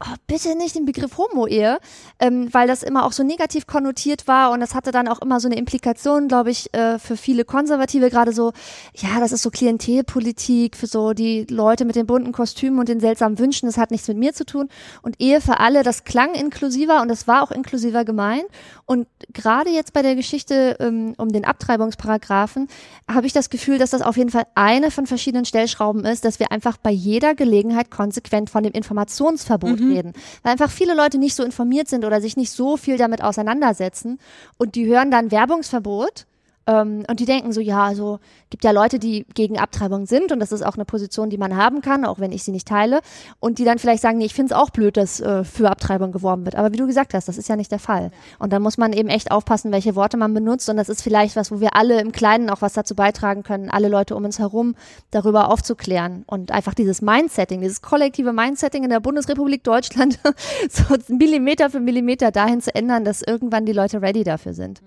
oh, 0.01 0.15
bitte 0.27 0.57
nicht 0.57 0.75
den 0.75 0.85
Begriff 0.85 1.17
Homo-Ehe, 1.19 1.79
ähm, 2.19 2.49
weil 2.53 2.67
das 2.67 2.83
immer 2.83 3.05
auch 3.05 3.13
so 3.13 3.23
negativ 3.23 3.67
konnotiert 3.67 4.27
war 4.27 4.51
und 4.51 4.61
das 4.61 4.75
hatte 4.75 4.91
dann 4.91 5.09
auch 5.09 5.21
immer 5.21 5.41
so 5.41 5.49
eine 5.49 5.57
Implikation, 5.57 6.29
glaube 6.29 6.51
ich, 6.51 6.73
äh, 6.75 6.99
für 6.99 7.17
viele 7.17 7.45
Konservative 7.45 8.11
gerade 8.11 8.33
so, 8.33 8.53
ja, 8.95 9.21
das 9.21 9.33
ist 9.33 9.43
so 9.43 9.51
Klientelpolitik 9.51 10.77
für 10.77 10.87
so 10.87 11.13
die 11.13 11.47
Leute 11.49 11.85
mit 11.85 11.97
den 11.97 12.07
bunten 12.07 12.33
Kostümen 12.33 12.79
und 12.79 12.89
den 12.89 13.01
seltsamen 13.01 13.39
Wünschen, 13.39 13.67
das 13.67 13.79
hat 13.79 13.91
nichts 13.91 14.09
mit 14.09 14.17
mir 14.17 14.33
zu 14.33 14.45
tun 14.45 14.69
und 15.03 15.21
Ehe 15.21 15.41
für 15.41 15.61
alle, 15.61 15.83
das 15.83 16.05
klang 16.05 16.35
inklusiver 16.35 17.03
und 17.03 17.09
das 17.09 17.27
war 17.27 17.43
auch 17.43 17.51
inklusiver 17.51 18.05
gemeint 18.05 18.47
und 18.87 19.07
gerade 19.33 19.71
jetzt 19.71 19.93
bei 19.93 20.03
der 20.03 20.15
Geschichte 20.15 20.77
ähm, 20.81 21.15
um 21.17 21.31
den 21.31 21.45
Abtreibungsparagraphen 21.45 22.69
habe 23.11 23.27
ich 23.27 23.33
das 23.33 23.51
Gefühl, 23.51 23.79
dass 23.79 23.91
das 23.91 24.03
auf 24.03 24.17
jeden 24.17 24.31
Fall 24.31 24.47
eine 24.55 24.91
von 24.91 25.07
verschiedenen 25.07 25.45
Stellschrauben 25.45 26.05
ist, 26.05 26.25
dass 26.25 26.39
wir 26.41 26.53
einfach 26.53 26.77
bei 26.77 26.91
jeder 26.91 27.35
Gelegenheit 27.35 27.91
konsequent 27.91 28.51
von 28.51 28.63
dem 28.63 28.73
Informationsverbot 28.73 29.81
mhm. 29.81 29.84
Reden. 29.93 30.13
Weil 30.43 30.53
einfach 30.53 30.71
viele 30.71 30.95
Leute 30.95 31.19
nicht 31.19 31.35
so 31.35 31.43
informiert 31.43 31.89
sind 31.89 32.05
oder 32.05 32.21
sich 32.21 32.37
nicht 32.37 32.51
so 32.51 32.77
viel 32.77 32.97
damit 32.97 33.23
auseinandersetzen. 33.23 34.19
Und 34.59 34.75
die 34.75 34.87
hören 34.87 35.11
dann 35.11 35.31
Werbungsverbot 35.31 36.27
ähm, 36.67 37.05
und 37.09 37.21
die 37.21 37.27
denken 37.27 37.53
so, 37.53 37.61
ja, 37.61 37.85
also 37.85 38.21
gibt 38.51 38.65
ja 38.65 38.71
Leute, 38.71 38.99
die 38.99 39.27
gegen 39.35 39.59
Abtreibung 39.59 40.07
sind 40.07 40.33
und 40.33 40.41
das 40.41 40.53
ist 40.53 40.63
auch 40.65 40.75
eine 40.75 40.85
Position, 40.85 41.29
die 41.31 41.37
man 41.37 41.57
haben 41.57 41.83
kann, 41.83 42.05
auch 42.05 42.19
wenn 42.21 42.33
ich 42.33 42.43
sie 42.43 42.53
nicht 42.53 42.69
teile. 42.69 43.01
Und 43.41 43.59
die 43.59 43.65
dann 43.65 43.79
vielleicht 43.79 44.03
sagen, 44.03 44.19
nee, 44.19 44.25
ich 44.25 44.35
finde 44.35 44.55
es 44.55 44.59
auch 44.59 44.71
blöd, 44.71 44.97
dass 44.97 45.21
äh, 45.21 45.45
für 45.45 45.71
Abtreibung 45.71 46.13
geworben 46.13 46.45
wird. 46.45 46.55
Aber 46.55 46.73
wie 46.73 46.77
du 46.77 46.87
gesagt 46.87 47.15
hast, 47.15 47.29
das 47.29 47.39
ist 47.39 47.49
ja 47.49 47.57
nicht 47.57 47.71
der 47.71 47.79
Fall. 47.79 48.11
Und 48.39 48.53
dann 48.53 48.63
muss 48.63 48.79
man 48.79 48.93
eben 48.93 49.09
echt 49.09 49.31
aufpassen, 49.31 49.73
welche 49.73 49.95
Worte 49.95 50.17
man 50.17 50.33
benutzt. 50.33 50.69
Und 50.71 50.77
das 50.77 50.89
ist 50.89 51.03
vielleicht 51.03 51.37
was, 51.37 51.51
wo 51.51 51.61
wir 51.61 51.77
alle 51.77 52.01
im 52.01 52.13
Kleinen 52.13 52.49
auch 52.49 52.63
was 52.63 52.73
dazu 52.73 52.95
beitragen 52.95 53.43
können, 53.43 53.71
alle 53.71 53.89
Leute 53.89 54.17
um 54.17 54.25
uns 54.25 54.39
herum 54.39 54.75
darüber 55.11 55.51
aufzuklären. 55.51 56.25
Und 56.27 56.51
einfach 56.51 56.75
dieses 56.75 57.03
Mindsetting, 57.03 57.61
dieses 57.61 57.83
kollektive 57.83 58.33
Mindsetting 58.33 58.85
in 58.85 58.91
der 58.91 59.01
Bundesrepublik 59.01 59.65
Deutschland 59.65 60.19
so 60.71 60.83
Millimeter 61.09 61.71
für 61.71 61.81
Millimeter 61.81 62.31
dahin 62.31 62.61
zu 62.61 62.75
ändern, 62.75 63.05
dass 63.05 63.23
irgendwann 63.23 63.67
die 63.67 63.73
Leute 63.73 64.01
ready 64.01 64.25
dafür 64.25 64.55
sind. 64.55 64.81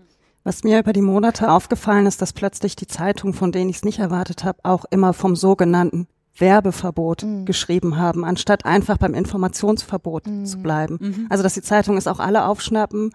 Was 0.47 0.63
mir 0.63 0.79
über 0.79 0.93
die 0.93 1.01
Monate 1.01 1.51
aufgefallen 1.51 2.05
ist, 2.05 2.21
dass 2.21 2.31
plötzlich 2.31 2.77
die 2.77 2.87
Zeitung, 2.87 3.33
von 3.33 3.51
denen 3.51 3.69
ich 3.69 3.75
es 3.75 3.83
nicht 3.83 3.99
erwartet 3.99 4.45
habe, 4.45 4.59
auch 4.63 4.85
immer 4.85 5.11
vom 5.11 5.35
sogenannten 5.35 6.07
Werbeverbot 6.37 7.23
mhm. 7.23 7.43
geschrieben 7.43 7.97
haben, 7.97 8.23
anstatt 8.23 8.63
einfach 8.63 8.97
beim 8.97 9.13
Informationsverbot 9.13 10.25
mhm. 10.25 10.45
zu 10.45 10.59
bleiben. 10.59 10.99
Mhm. 11.01 11.27
Also 11.29 11.43
dass 11.43 11.55
die 11.55 11.61
Zeitung 11.61 11.97
es 11.97 12.07
auch 12.07 12.21
alle 12.21 12.45
aufschnappen 12.45 13.11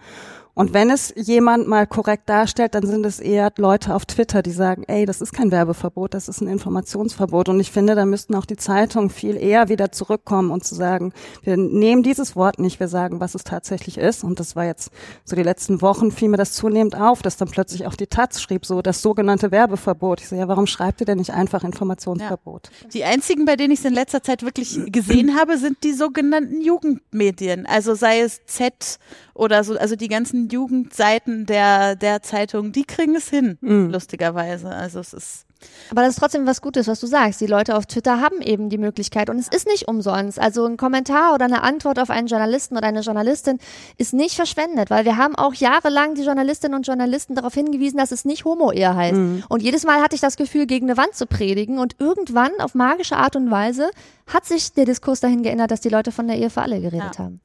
Und 0.55 0.73
wenn 0.73 0.91
es 0.91 1.13
jemand 1.15 1.67
mal 1.67 1.87
korrekt 1.87 2.29
darstellt, 2.29 2.75
dann 2.75 2.85
sind 2.85 3.05
es 3.05 3.19
eher 3.19 3.51
Leute 3.57 3.95
auf 3.95 4.05
Twitter, 4.05 4.43
die 4.43 4.51
sagen, 4.51 4.83
ey, 4.87 5.05
das 5.05 5.21
ist 5.21 5.33
kein 5.33 5.51
Werbeverbot, 5.51 6.13
das 6.13 6.27
ist 6.27 6.41
ein 6.41 6.47
Informationsverbot. 6.47 7.49
Und 7.49 7.59
ich 7.59 7.71
finde, 7.71 7.95
da 7.95 8.05
müssten 8.05 8.35
auch 8.35 8.45
die 8.45 8.55
Zeitungen 8.55 9.09
viel 9.09 9.35
eher 9.35 9.69
wieder 9.69 9.91
zurückkommen 9.91 10.51
und 10.51 10.63
zu 10.63 10.75
sagen, 10.75 11.11
wir 11.41 11.57
nehmen 11.57 12.03
dieses 12.03 12.35
Wort 12.35 12.59
nicht, 12.59 12.79
wir 12.79 12.87
sagen, 12.87 13.19
was 13.19 13.33
es 13.33 13.43
tatsächlich 13.43 13.97
ist. 13.97 14.23
Und 14.23 14.39
das 14.39 14.55
war 14.55 14.65
jetzt 14.65 14.91
so 15.25 15.35
die 15.35 15.43
letzten 15.43 15.81
Wochen, 15.81 16.11
fiel 16.11 16.29
mir 16.29 16.37
das 16.37 16.53
zunehmend 16.53 16.95
auf, 16.95 17.23
dass 17.23 17.37
dann 17.37 17.49
plötzlich 17.49 17.87
auch 17.87 17.95
die 17.95 18.07
Taz 18.07 18.39
schrieb, 18.39 18.65
so 18.65 18.83
das 18.83 19.01
sogenannte 19.01 19.51
Werbeverbot. 19.51 20.21
Ich 20.21 20.29
so, 20.29 20.35
ja, 20.35 20.47
warum 20.47 20.67
schreibt 20.67 21.01
ihr 21.01 21.05
denn 21.05 21.17
nicht 21.17 21.33
einfach 21.33 21.63
Informationsverbot? 21.63 22.69
Ja. 22.81 22.87
Die 22.89 23.03
einzigen, 23.05 23.45
bei 23.45 23.55
denen 23.55 23.71
ich 23.71 23.79
es 23.79 23.85
in 23.85 23.93
letzter 23.93 24.21
Zeit 24.21 24.43
wirklich 24.43 24.79
gesehen 24.87 25.35
habe, 25.35 25.57
sind 25.57 25.83
die 25.83 25.93
sogenannten 25.93 26.61
Jugendmedien. 26.61 27.65
Also 27.65 27.95
sei 27.95 28.19
es 28.19 28.45
Z 28.45 28.99
oder 29.33 29.63
so, 29.63 29.77
also 29.77 29.95
die 29.95 30.07
ganzen 30.07 30.49
Jugendseiten 30.49 31.45
der, 31.45 31.95
der 31.95 32.21
Zeitung, 32.21 32.71
die 32.71 32.83
kriegen 32.83 33.15
es 33.15 33.29
hin, 33.29 33.57
mhm. 33.61 33.89
lustigerweise. 33.89 34.69
Also 34.69 34.99
es 34.99 35.13
ist. 35.13 35.45
Aber 35.89 36.01
das 36.01 36.11
ist 36.11 36.19
trotzdem 36.19 36.45
was 36.45 36.61
Gutes, 36.61 36.87
was 36.87 36.99
du 36.99 37.07
sagst. 37.07 37.41
Die 37.41 37.45
Leute 37.45 37.75
auf 37.75 37.85
Twitter 37.85 38.19
haben 38.19 38.41
eben 38.41 38.69
die 38.69 38.77
Möglichkeit 38.77 39.29
und 39.29 39.37
es 39.37 39.47
ist 39.47 39.67
nicht 39.67 39.87
umsonst. 39.87 40.39
Also 40.39 40.65
ein 40.65 40.77
Kommentar 40.77 41.33
oder 41.33 41.45
eine 41.45 41.63
Antwort 41.63 41.99
auf 41.99 42.09
einen 42.09 42.27
Journalisten 42.27 42.77
oder 42.77 42.87
eine 42.87 43.01
Journalistin 43.01 43.59
ist 43.97 44.13
nicht 44.13 44.35
verschwendet, 44.35 44.89
weil 44.89 45.05
wir 45.05 45.17
haben 45.17 45.35
auch 45.35 45.53
jahrelang 45.53 46.15
die 46.15 46.23
Journalistinnen 46.23 46.75
und 46.75 46.87
Journalisten 46.87 47.35
darauf 47.35 47.53
hingewiesen, 47.53 47.97
dass 47.97 48.11
es 48.11 48.25
nicht 48.25 48.45
Homo-Ehe 48.45 48.95
heißt. 48.95 49.15
Mhm. 49.15 49.43
Und 49.49 49.61
jedes 49.61 49.85
Mal 49.85 50.01
hatte 50.01 50.15
ich 50.15 50.21
das 50.21 50.35
Gefühl, 50.35 50.65
gegen 50.65 50.89
eine 50.89 50.97
Wand 50.97 51.15
zu 51.15 51.25
predigen 51.25 51.79
und 51.79 51.95
irgendwann 51.99 52.51
auf 52.59 52.75
magische 52.75 53.17
Art 53.17 53.35
und 53.35 53.51
Weise 53.51 53.91
hat 54.27 54.45
sich 54.45 54.73
der 54.73 54.85
Diskurs 54.85 55.19
dahin 55.19 55.43
geändert, 55.43 55.71
dass 55.71 55.81
die 55.81 55.89
Leute 55.89 56.11
von 56.11 56.27
der 56.27 56.37
Ehe 56.37 56.49
für 56.49 56.61
alle 56.61 56.79
geredet 56.79 57.15
ja. 57.17 57.25
haben. 57.25 57.41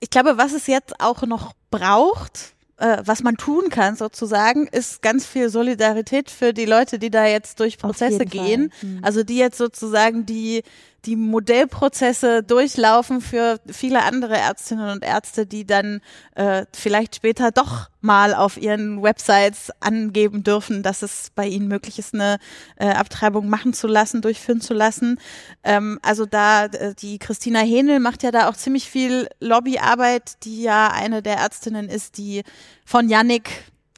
Ich 0.00 0.10
glaube, 0.10 0.36
was 0.36 0.52
es 0.52 0.66
jetzt 0.66 1.00
auch 1.00 1.22
noch 1.22 1.52
braucht, 1.70 2.55
äh, 2.78 2.98
was 3.04 3.22
man 3.22 3.36
tun 3.36 3.68
kann 3.70 3.96
sozusagen, 3.96 4.66
ist 4.66 5.02
ganz 5.02 5.26
viel 5.26 5.48
Solidarität 5.48 6.30
für 6.30 6.52
die 6.52 6.66
Leute, 6.66 6.98
die 6.98 7.10
da 7.10 7.26
jetzt 7.26 7.60
durch 7.60 7.78
Prozesse 7.78 8.26
gehen. 8.26 8.72
Mhm. 8.82 9.00
Also 9.02 9.22
die 9.22 9.38
jetzt 9.38 9.58
sozusagen 9.58 10.26
die 10.26 10.62
die 11.06 11.16
Modellprozesse 11.16 12.42
durchlaufen 12.42 13.20
für 13.20 13.60
viele 13.70 14.02
andere 14.02 14.36
Ärztinnen 14.36 14.90
und 14.90 15.04
Ärzte, 15.04 15.46
die 15.46 15.64
dann 15.64 16.00
äh, 16.34 16.66
vielleicht 16.74 17.16
später 17.16 17.52
doch 17.52 17.88
mal 18.00 18.34
auf 18.34 18.56
ihren 18.56 19.02
Websites 19.02 19.70
angeben 19.80 20.42
dürfen, 20.42 20.82
dass 20.82 21.02
es 21.02 21.30
bei 21.34 21.46
ihnen 21.46 21.68
möglich 21.68 21.98
ist, 21.98 22.14
eine 22.14 22.38
äh, 22.76 22.88
Abtreibung 22.88 23.48
machen 23.48 23.72
zu 23.72 23.86
lassen, 23.86 24.20
durchführen 24.20 24.60
zu 24.60 24.74
lassen. 24.74 25.18
Ähm, 25.64 25.98
also 26.02 26.26
da 26.26 26.66
äh, 26.66 26.94
die 26.94 27.18
Christina 27.18 27.60
Hähnel 27.60 28.00
macht 28.00 28.22
ja 28.22 28.30
da 28.30 28.48
auch 28.48 28.56
ziemlich 28.56 28.90
viel 28.90 29.28
Lobbyarbeit, 29.40 30.44
die 30.44 30.62
ja 30.62 30.88
eine 30.88 31.22
der 31.22 31.36
Ärztinnen 31.36 31.88
ist, 31.88 32.18
die 32.18 32.42
von 32.84 33.08
Yannick 33.08 33.50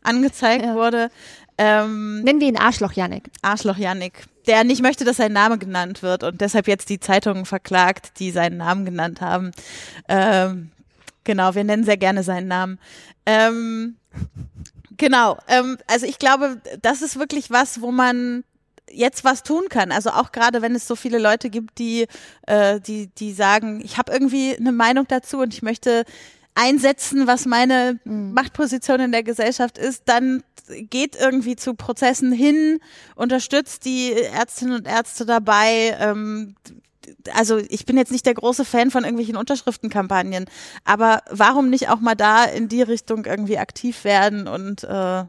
angezeigt 0.02 0.64
ja. 0.64 0.74
wurde. 0.74 1.10
Ähm, 1.58 2.22
Nennen 2.22 2.40
wir 2.40 2.48
ihn 2.48 2.56
Arschloch 2.56 2.92
Yannick. 2.92 3.24
Arschloch 3.42 3.76
Yannick, 3.76 4.26
der 4.46 4.62
nicht 4.62 4.80
möchte, 4.80 5.04
dass 5.04 5.16
sein 5.16 5.32
Name 5.32 5.58
genannt 5.58 6.02
wird 6.02 6.22
und 6.22 6.40
deshalb 6.40 6.68
jetzt 6.68 6.88
die 6.88 7.00
Zeitungen 7.00 7.44
verklagt, 7.46 8.20
die 8.20 8.30
seinen 8.30 8.58
Namen 8.58 8.84
genannt 8.84 9.20
haben. 9.20 9.50
Ähm, 10.08 10.70
genau, 11.24 11.56
wir 11.56 11.64
nennen 11.64 11.84
sehr 11.84 11.96
gerne 11.96 12.22
seinen 12.22 12.46
Namen. 12.46 12.78
Ähm, 13.26 13.96
genau, 14.96 15.36
ähm, 15.48 15.78
also 15.88 16.06
ich 16.06 16.18
glaube, 16.18 16.62
das 16.80 17.02
ist 17.02 17.18
wirklich 17.18 17.50
was, 17.50 17.80
wo 17.80 17.90
man 17.90 18.44
jetzt 18.90 19.24
was 19.24 19.42
tun 19.42 19.64
kann. 19.68 19.92
Also 19.92 20.10
auch 20.10 20.32
gerade 20.32 20.62
wenn 20.62 20.74
es 20.74 20.86
so 20.86 20.96
viele 20.96 21.18
Leute 21.18 21.50
gibt, 21.50 21.78
die, 21.78 22.06
äh, 22.46 22.80
die, 22.80 23.08
die 23.08 23.32
sagen, 23.32 23.80
ich 23.84 23.98
habe 23.98 24.12
irgendwie 24.12 24.56
eine 24.56 24.72
Meinung 24.72 25.06
dazu 25.08 25.38
und 25.38 25.52
ich 25.52 25.62
möchte 25.62 26.04
einsetzen, 26.58 27.26
was 27.26 27.46
meine 27.46 28.00
mhm. 28.04 28.32
Machtposition 28.32 29.00
in 29.00 29.12
der 29.12 29.22
Gesellschaft 29.22 29.78
ist, 29.78 30.02
dann 30.06 30.42
geht 30.68 31.16
irgendwie 31.16 31.56
zu 31.56 31.74
Prozessen 31.74 32.32
hin, 32.32 32.80
unterstützt 33.14 33.84
die 33.84 34.12
Ärztinnen 34.12 34.74
und 34.74 34.86
Ärzte 34.86 35.24
dabei. 35.24 35.96
Ähm, 35.98 36.56
also 37.32 37.56
ich 37.56 37.86
bin 37.86 37.96
jetzt 37.96 38.12
nicht 38.12 38.26
der 38.26 38.34
große 38.34 38.64
Fan 38.64 38.90
von 38.90 39.04
irgendwelchen 39.04 39.36
Unterschriftenkampagnen, 39.36 40.44
aber 40.84 41.22
warum 41.30 41.70
nicht 41.70 41.88
auch 41.88 42.00
mal 42.00 42.16
da 42.16 42.44
in 42.44 42.68
die 42.68 42.82
Richtung 42.82 43.24
irgendwie 43.24 43.58
aktiv 43.58 44.04
werden 44.04 44.46
und 44.46 44.84
äh, 44.84 45.24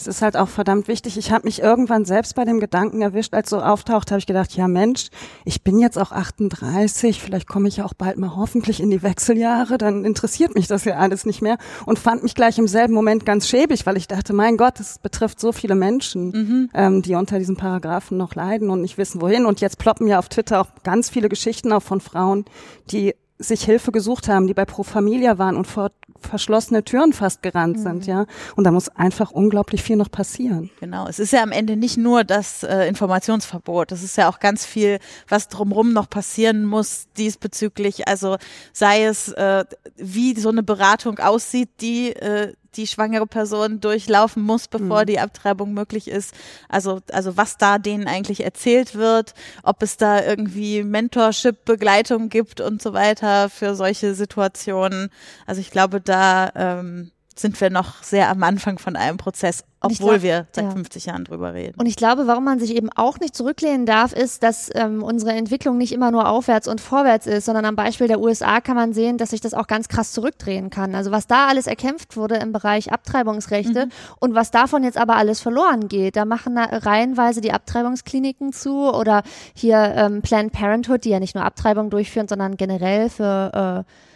es 0.00 0.06
ist 0.06 0.22
halt 0.22 0.36
auch 0.36 0.48
verdammt 0.48 0.88
wichtig. 0.88 1.18
Ich 1.18 1.30
habe 1.30 1.46
mich 1.46 1.60
irgendwann 1.60 2.04
selbst 2.06 2.34
bei 2.34 2.44
dem 2.44 2.58
Gedanken 2.58 3.02
erwischt, 3.02 3.34
als 3.34 3.50
so 3.50 3.60
auftaucht, 3.60 4.10
habe 4.10 4.18
ich 4.18 4.26
gedacht, 4.26 4.56
ja 4.56 4.66
Mensch, 4.66 5.08
ich 5.44 5.62
bin 5.62 5.78
jetzt 5.78 5.98
auch 5.98 6.10
38, 6.10 7.20
vielleicht 7.20 7.46
komme 7.46 7.68
ich 7.68 7.78
ja 7.78 7.84
auch 7.84 7.92
bald 7.92 8.16
mal 8.16 8.34
hoffentlich 8.34 8.80
in 8.80 8.90
die 8.90 9.02
Wechseljahre, 9.02 9.76
dann 9.76 10.04
interessiert 10.04 10.54
mich 10.54 10.66
das 10.66 10.84
ja 10.84 10.96
alles 10.96 11.26
nicht 11.26 11.42
mehr 11.42 11.58
und 11.84 11.98
fand 11.98 12.22
mich 12.22 12.34
gleich 12.34 12.58
im 12.58 12.66
selben 12.66 12.94
Moment 12.94 13.26
ganz 13.26 13.46
schäbig, 13.48 13.84
weil 13.84 13.98
ich 13.98 14.08
dachte, 14.08 14.32
mein 14.32 14.56
Gott, 14.56 14.80
es 14.80 14.98
betrifft 14.98 15.38
so 15.38 15.52
viele 15.52 15.74
Menschen, 15.74 16.30
mhm. 16.30 16.70
ähm, 16.72 17.02
die 17.02 17.14
unter 17.14 17.38
diesen 17.38 17.56
Paragraphen 17.56 18.16
noch 18.16 18.34
leiden 18.34 18.70
und 18.70 18.80
nicht 18.80 18.96
wissen, 18.96 19.20
wohin. 19.20 19.44
Und 19.44 19.60
jetzt 19.60 19.78
ploppen 19.78 20.06
ja 20.06 20.18
auf 20.18 20.28
Twitter 20.28 20.62
auch 20.62 20.68
ganz 20.82 21.10
viele 21.10 21.28
Geschichten 21.28 21.72
auf 21.72 21.84
von 21.84 22.00
Frauen, 22.00 22.46
die 22.90 23.14
sich 23.40 23.64
Hilfe 23.64 23.90
gesucht 23.90 24.28
haben, 24.28 24.46
die 24.46 24.54
bei 24.54 24.64
Pro 24.64 24.82
Familia 24.82 25.38
waren 25.38 25.56
und 25.56 25.66
vor 25.66 25.90
verschlossene 26.20 26.84
Türen 26.84 27.12
fast 27.12 27.42
gerannt 27.42 27.78
mhm. 27.78 27.82
sind, 27.82 28.06
ja. 28.06 28.26
Und 28.54 28.64
da 28.64 28.70
muss 28.70 28.88
einfach 28.90 29.30
unglaublich 29.30 29.82
viel 29.82 29.96
noch 29.96 30.10
passieren. 30.10 30.70
Genau. 30.78 31.08
Es 31.08 31.18
ist 31.18 31.32
ja 31.32 31.42
am 31.42 31.50
Ende 31.50 31.76
nicht 31.76 31.96
nur 31.96 32.24
das 32.24 32.62
äh, 32.62 32.86
Informationsverbot. 32.86 33.92
Es 33.92 34.02
ist 34.02 34.16
ja 34.16 34.28
auch 34.28 34.38
ganz 34.38 34.66
viel, 34.66 34.98
was 35.28 35.48
drumherum 35.48 35.92
noch 35.92 36.10
passieren 36.10 36.66
muss 36.66 37.06
diesbezüglich. 37.16 38.06
Also 38.06 38.36
sei 38.72 39.04
es, 39.04 39.32
äh, 39.32 39.64
wie 39.96 40.38
so 40.38 40.50
eine 40.50 40.62
Beratung 40.62 41.18
aussieht, 41.18 41.70
die 41.80 42.10
äh, 42.10 42.52
die 42.76 42.86
schwangere 42.86 43.26
Person 43.26 43.80
durchlaufen 43.80 44.42
muss, 44.42 44.68
bevor 44.68 45.02
mhm. 45.02 45.06
die 45.06 45.20
Abtreibung 45.20 45.72
möglich 45.72 46.08
ist. 46.08 46.34
Also, 46.68 47.00
also 47.12 47.36
was 47.36 47.56
da 47.58 47.78
denen 47.78 48.06
eigentlich 48.06 48.44
erzählt 48.44 48.94
wird, 48.94 49.34
ob 49.62 49.82
es 49.82 49.96
da 49.96 50.24
irgendwie 50.24 50.82
Mentorship, 50.84 51.64
Begleitung 51.64 52.28
gibt 52.28 52.60
und 52.60 52.80
so 52.80 52.92
weiter 52.92 53.48
für 53.48 53.74
solche 53.74 54.14
Situationen. 54.14 55.10
Also 55.46 55.60
ich 55.60 55.70
glaube, 55.70 56.00
da 56.00 56.52
ähm, 56.54 57.10
sind 57.40 57.60
wir 57.60 57.70
noch 57.70 58.02
sehr 58.02 58.28
am 58.30 58.42
Anfang 58.42 58.78
von 58.78 58.96
einem 58.96 59.16
Prozess, 59.16 59.64
obwohl 59.80 60.18
glaub, 60.18 60.22
wir 60.22 60.46
seit 60.52 60.64
ja. 60.64 60.70
50 60.70 61.06
Jahren 61.06 61.24
drüber 61.24 61.54
reden. 61.54 61.80
Und 61.80 61.86
ich 61.86 61.96
glaube, 61.96 62.26
warum 62.26 62.44
man 62.44 62.58
sich 62.58 62.74
eben 62.74 62.90
auch 62.94 63.18
nicht 63.18 63.34
zurücklehnen 63.34 63.86
darf, 63.86 64.12
ist, 64.12 64.42
dass 64.42 64.70
ähm, 64.74 65.02
unsere 65.02 65.32
Entwicklung 65.32 65.78
nicht 65.78 65.92
immer 65.92 66.10
nur 66.10 66.28
aufwärts 66.28 66.68
und 66.68 66.80
vorwärts 66.80 67.26
ist, 67.26 67.46
sondern 67.46 67.64
am 67.64 67.76
Beispiel 67.76 68.06
der 68.06 68.20
USA 68.20 68.60
kann 68.60 68.76
man 68.76 68.92
sehen, 68.92 69.16
dass 69.16 69.30
sich 69.30 69.40
das 69.40 69.54
auch 69.54 69.66
ganz 69.66 69.88
krass 69.88 70.12
zurückdrehen 70.12 70.70
kann. 70.70 70.94
Also 70.94 71.10
was 71.10 71.26
da 71.26 71.48
alles 71.48 71.66
erkämpft 71.66 72.16
wurde 72.16 72.36
im 72.36 72.52
Bereich 72.52 72.92
Abtreibungsrechte 72.92 73.86
mhm. 73.86 73.92
und 74.18 74.34
was 74.34 74.50
davon 74.50 74.84
jetzt 74.84 74.98
aber 74.98 75.16
alles 75.16 75.40
verloren 75.40 75.88
geht. 75.88 76.16
Da 76.16 76.24
machen 76.24 76.56
da 76.56 76.64
reihenweise 76.64 77.40
die 77.40 77.52
Abtreibungskliniken 77.52 78.52
zu 78.52 78.92
oder 78.92 79.22
hier 79.54 79.78
ähm, 79.96 80.22
Planned 80.22 80.52
Parenthood, 80.52 81.04
die 81.04 81.10
ja 81.10 81.20
nicht 81.20 81.34
nur 81.34 81.44
Abtreibung 81.44 81.90
durchführen, 81.90 82.28
sondern 82.28 82.56
generell 82.56 83.08
für 83.08 83.84
äh, 83.86 84.09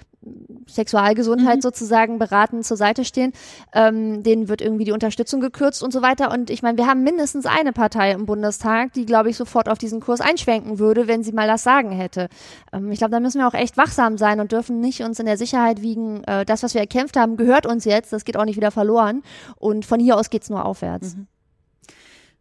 Sexualgesundheit 0.66 1.56
mhm. 1.56 1.62
sozusagen 1.62 2.18
beraten 2.18 2.62
zur 2.62 2.76
Seite 2.76 3.04
stehen, 3.04 3.32
ähm, 3.72 4.22
denen 4.22 4.48
wird 4.48 4.60
irgendwie 4.60 4.84
die 4.84 4.92
Unterstützung 4.92 5.40
gekürzt 5.40 5.82
und 5.82 5.92
so 5.92 6.02
weiter. 6.02 6.32
Und 6.32 6.50
ich 6.50 6.62
meine, 6.62 6.78
wir 6.78 6.86
haben 6.86 7.02
mindestens 7.02 7.46
eine 7.46 7.72
Partei 7.72 8.12
im 8.12 8.26
Bundestag, 8.26 8.92
die, 8.92 9.06
glaube 9.06 9.30
ich, 9.30 9.36
sofort 9.36 9.68
auf 9.68 9.78
diesen 9.78 10.00
Kurs 10.00 10.20
einschwenken 10.20 10.78
würde, 10.78 11.06
wenn 11.06 11.22
sie 11.22 11.32
mal 11.32 11.46
das 11.46 11.62
Sagen 11.62 11.90
hätte. 11.90 12.28
Ähm, 12.72 12.90
ich 12.90 12.98
glaube, 12.98 13.12
da 13.12 13.20
müssen 13.20 13.38
wir 13.38 13.48
auch 13.48 13.54
echt 13.54 13.76
wachsam 13.76 14.18
sein 14.18 14.40
und 14.40 14.52
dürfen 14.52 14.80
nicht 14.80 15.02
uns 15.02 15.18
in 15.18 15.26
der 15.26 15.36
Sicherheit 15.36 15.82
wiegen, 15.82 16.24
äh, 16.24 16.44
das, 16.44 16.62
was 16.62 16.74
wir 16.74 16.80
erkämpft 16.80 17.16
haben, 17.16 17.36
gehört 17.36 17.66
uns 17.66 17.84
jetzt, 17.84 18.12
das 18.12 18.24
geht 18.24 18.36
auch 18.36 18.44
nicht 18.44 18.56
wieder 18.56 18.70
verloren. 18.70 19.22
Und 19.56 19.84
von 19.84 20.00
hier 20.00 20.16
aus 20.16 20.30
geht's 20.30 20.50
nur 20.50 20.64
aufwärts. 20.64 21.16
Mhm. 21.16 21.26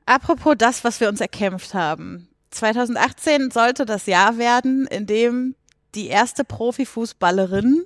Apropos 0.06 0.56
das, 0.58 0.84
was 0.84 1.00
wir 1.00 1.08
uns 1.08 1.22
erkämpft 1.22 1.74
haben. 1.74 2.28
2018 2.52 3.52
sollte 3.52 3.86
das 3.86 4.06
Jahr 4.06 4.38
werden, 4.38 4.86
in 4.88 5.06
dem 5.06 5.56
die 5.96 6.08
erste 6.08 6.44
Profifußballerin 6.44 7.86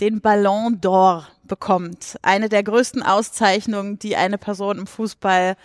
den 0.00 0.20
Ballon 0.20 0.80
d'Or 0.80 1.24
bekommt. 1.44 2.18
Eine 2.22 2.48
der 2.48 2.62
größten 2.62 3.02
Auszeichnungen, 3.02 3.98
die 3.98 4.16
eine 4.16 4.38
Person 4.38 4.78
im 4.78 4.86
Fußball 4.86 5.56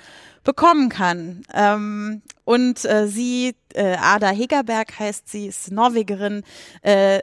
bekommen 0.44 0.90
kann. 0.90 1.44
Ähm, 1.54 2.22
und 2.44 2.84
äh, 2.86 3.08
sie, 3.08 3.56
äh, 3.74 3.96
Ada 3.98 4.30
Hegerberg 4.30 5.00
heißt 5.00 5.30
sie, 5.30 5.48
ist 5.48 5.72
Norwegerin, 5.72 6.44
äh, 6.82 7.20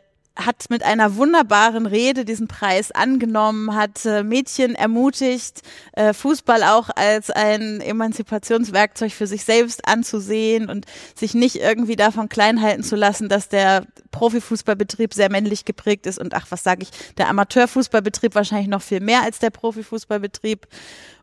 hat 0.46 0.70
mit 0.70 0.82
einer 0.82 1.16
wunderbaren 1.16 1.86
Rede 1.86 2.24
diesen 2.24 2.48
Preis 2.48 2.90
angenommen, 2.92 3.74
hat 3.74 4.04
äh, 4.04 4.22
Mädchen 4.22 4.74
ermutigt, 4.74 5.62
äh, 5.92 6.12
Fußball 6.12 6.62
auch 6.62 6.90
als 6.94 7.30
ein 7.30 7.80
Emanzipationswerkzeug 7.80 9.12
für 9.12 9.26
sich 9.26 9.44
selbst 9.44 9.86
anzusehen 9.86 10.68
und 10.68 10.86
sich 11.14 11.34
nicht 11.34 11.56
irgendwie 11.56 11.96
davon 11.96 12.28
klein 12.28 12.60
halten 12.60 12.82
zu 12.82 12.96
lassen, 12.96 13.28
dass 13.28 13.48
der 13.48 13.86
Profifußballbetrieb 14.10 15.14
sehr 15.14 15.30
männlich 15.30 15.64
geprägt 15.64 16.06
ist 16.06 16.18
und 16.18 16.34
ach, 16.34 16.46
was 16.50 16.62
sage 16.62 16.82
ich, 16.82 16.90
der 17.16 17.28
Amateurfußballbetrieb 17.28 18.34
wahrscheinlich 18.34 18.68
noch 18.68 18.82
viel 18.82 19.00
mehr 19.00 19.22
als 19.22 19.38
der 19.38 19.50
Profifußballbetrieb. 19.50 20.66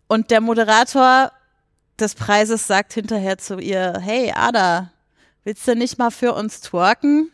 Und 0.07 0.31
der 0.31 0.41
Moderator 0.41 1.31
des 1.99 2.15
Preises 2.15 2.67
sagt 2.67 2.93
hinterher 2.93 3.37
zu 3.37 3.57
ihr, 3.59 3.99
hey 3.99 4.31
Ada, 4.35 4.91
willst 5.43 5.67
du 5.67 5.75
nicht 5.75 5.97
mal 5.97 6.11
für 6.11 6.33
uns 6.33 6.61
twerken? 6.61 7.31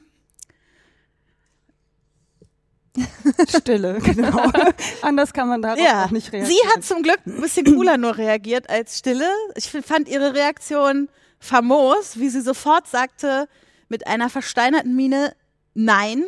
Stille, 3.48 4.00
genau. 4.04 4.40
Anders 5.02 5.34
kann 5.34 5.48
man 5.48 5.62
darauf 5.62 5.80
Ja, 5.80 6.06
auch 6.06 6.12
nicht 6.12 6.32
reagieren. 6.32 6.56
sie 6.56 6.70
hat 6.74 6.84
zum 6.84 7.02
Glück 7.04 7.20
ein 7.26 7.42
bisschen 7.42 7.66
cooler 7.76 7.98
nur 7.98 8.18
reagiert 8.18 8.70
als 8.70 9.00
Stille. 9.00 9.28
Ich 9.56 9.70
fand 9.70 10.08
ihre 10.08 10.34
Reaktion 10.34 11.10
famos, 11.40 12.20
wie 12.20 12.30
sie 12.30 12.42
sofort 12.42 12.88
sagte, 12.88 13.48
mit 13.90 14.08
einer 14.08 14.30
versteinerten 14.30 14.96
Miene, 14.96 15.36
nein. 15.74 16.24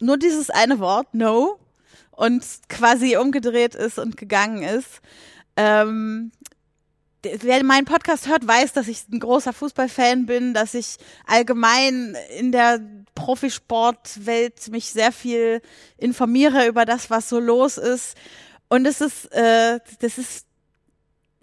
Nur 0.00 0.16
dieses 0.16 0.50
eine 0.50 0.78
Wort, 0.80 1.14
no. 1.14 1.58
Und 2.10 2.44
quasi 2.68 3.16
umgedreht 3.16 3.74
ist 3.74 3.98
und 3.98 4.16
gegangen 4.16 4.62
ist. 4.62 5.00
Ähm, 5.56 6.32
wer 7.40 7.64
meinen 7.64 7.84
Podcast 7.84 8.28
hört, 8.28 8.46
weiß, 8.46 8.72
dass 8.72 8.88
ich 8.88 9.08
ein 9.10 9.20
großer 9.20 9.52
Fußballfan 9.52 10.26
bin, 10.26 10.54
dass 10.54 10.74
ich 10.74 10.96
allgemein 11.26 12.16
in 12.38 12.52
der 12.52 12.80
Profisportwelt 13.14 14.68
mich 14.68 14.90
sehr 14.90 15.12
viel 15.12 15.62
informiere 15.98 16.66
über 16.66 16.84
das, 16.84 17.10
was 17.10 17.28
so 17.28 17.38
los 17.38 17.78
ist. 17.78 18.16
Und 18.68 18.86
es 18.86 19.00
ist, 19.00 19.26
äh, 19.32 19.78
das 20.00 20.18
ist 20.18 20.46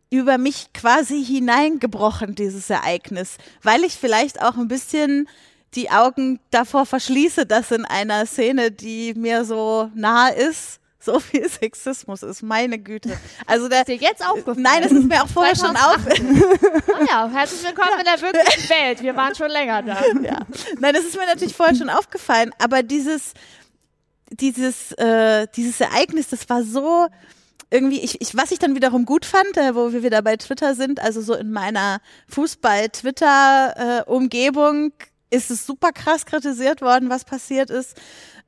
über 0.09 0.37
mich 0.37 0.73
quasi 0.73 1.23
hineingebrochen, 1.23 2.35
dieses 2.35 2.69
Ereignis, 2.69 3.37
weil 3.63 3.83
ich 3.83 3.93
vielleicht 3.93 4.41
auch 4.41 4.57
ein 4.57 4.67
bisschen 4.67 5.29
die 5.73 5.89
Augen 5.89 6.41
davor 6.51 6.85
verschließe, 6.85 7.45
dass 7.45 7.71
in 7.71 7.85
einer 7.85 8.25
Szene, 8.25 8.71
die 8.71 9.13
mir 9.13 9.45
so 9.45 9.89
nah 9.95 10.27
ist, 10.27 10.80
so 11.03 11.19
viel 11.19 11.47
Sexismus 11.49 12.21
ist, 12.23 12.41
meine 12.43 12.77
Güte. 12.79 13.17
Also 13.47 13.67
der, 13.69 13.79
Ist 13.79 13.87
dir 13.89 13.95
jetzt 13.95 14.23
aufgefallen? 14.25 14.61
nein, 14.61 14.83
es 14.83 14.91
ist 14.91 15.05
mir 15.05 15.23
auch 15.23 15.27
vorher 15.33 15.55
schon 15.55 15.75
auf, 15.75 15.97
Ah 16.07 17.03
ja, 17.07 17.27
herzlich 17.29 17.63
willkommen 17.63 17.99
in 17.99 18.05
der 18.05 18.21
wirklichen 18.33 18.69
Welt. 18.69 19.01
Wir 19.01 19.15
waren 19.15 19.33
schon 19.35 19.49
länger 19.49 19.81
da. 19.83 19.97
ja. 20.21 20.39
Nein, 20.79 20.93
das 20.93 21.05
ist 21.05 21.17
mir 21.17 21.25
natürlich 21.25 21.55
vorher 21.55 21.75
schon 21.75 21.89
aufgefallen, 21.89 22.51
aber 22.59 22.83
dieses, 22.83 23.33
dieses, 24.29 24.91
äh, 24.93 25.47
dieses 25.55 25.79
Ereignis, 25.81 26.29
das 26.29 26.47
war 26.49 26.63
so 26.63 27.07
irgendwie, 27.71 28.01
ich, 28.01 28.21
ich, 28.21 28.35
was 28.35 28.51
ich 28.51 28.59
dann 28.59 28.75
wiederum 28.75 29.05
gut 29.05 29.25
fand, 29.25 29.57
äh, 29.57 29.73
wo 29.75 29.91
wir 29.93 30.03
wieder 30.03 30.21
bei 30.21 30.35
Twitter 30.37 30.75
sind, 30.75 30.99
also 30.99 31.21
so 31.21 31.33
in 31.35 31.51
meiner 31.51 31.99
Fußball-Twitter-Umgebung, 32.27 34.91
ist 35.29 35.49
es 35.49 35.65
super 35.65 35.93
krass 35.93 36.25
kritisiert 36.25 36.81
worden, 36.81 37.09
was 37.09 37.23
passiert 37.23 37.69
ist. 37.69 37.95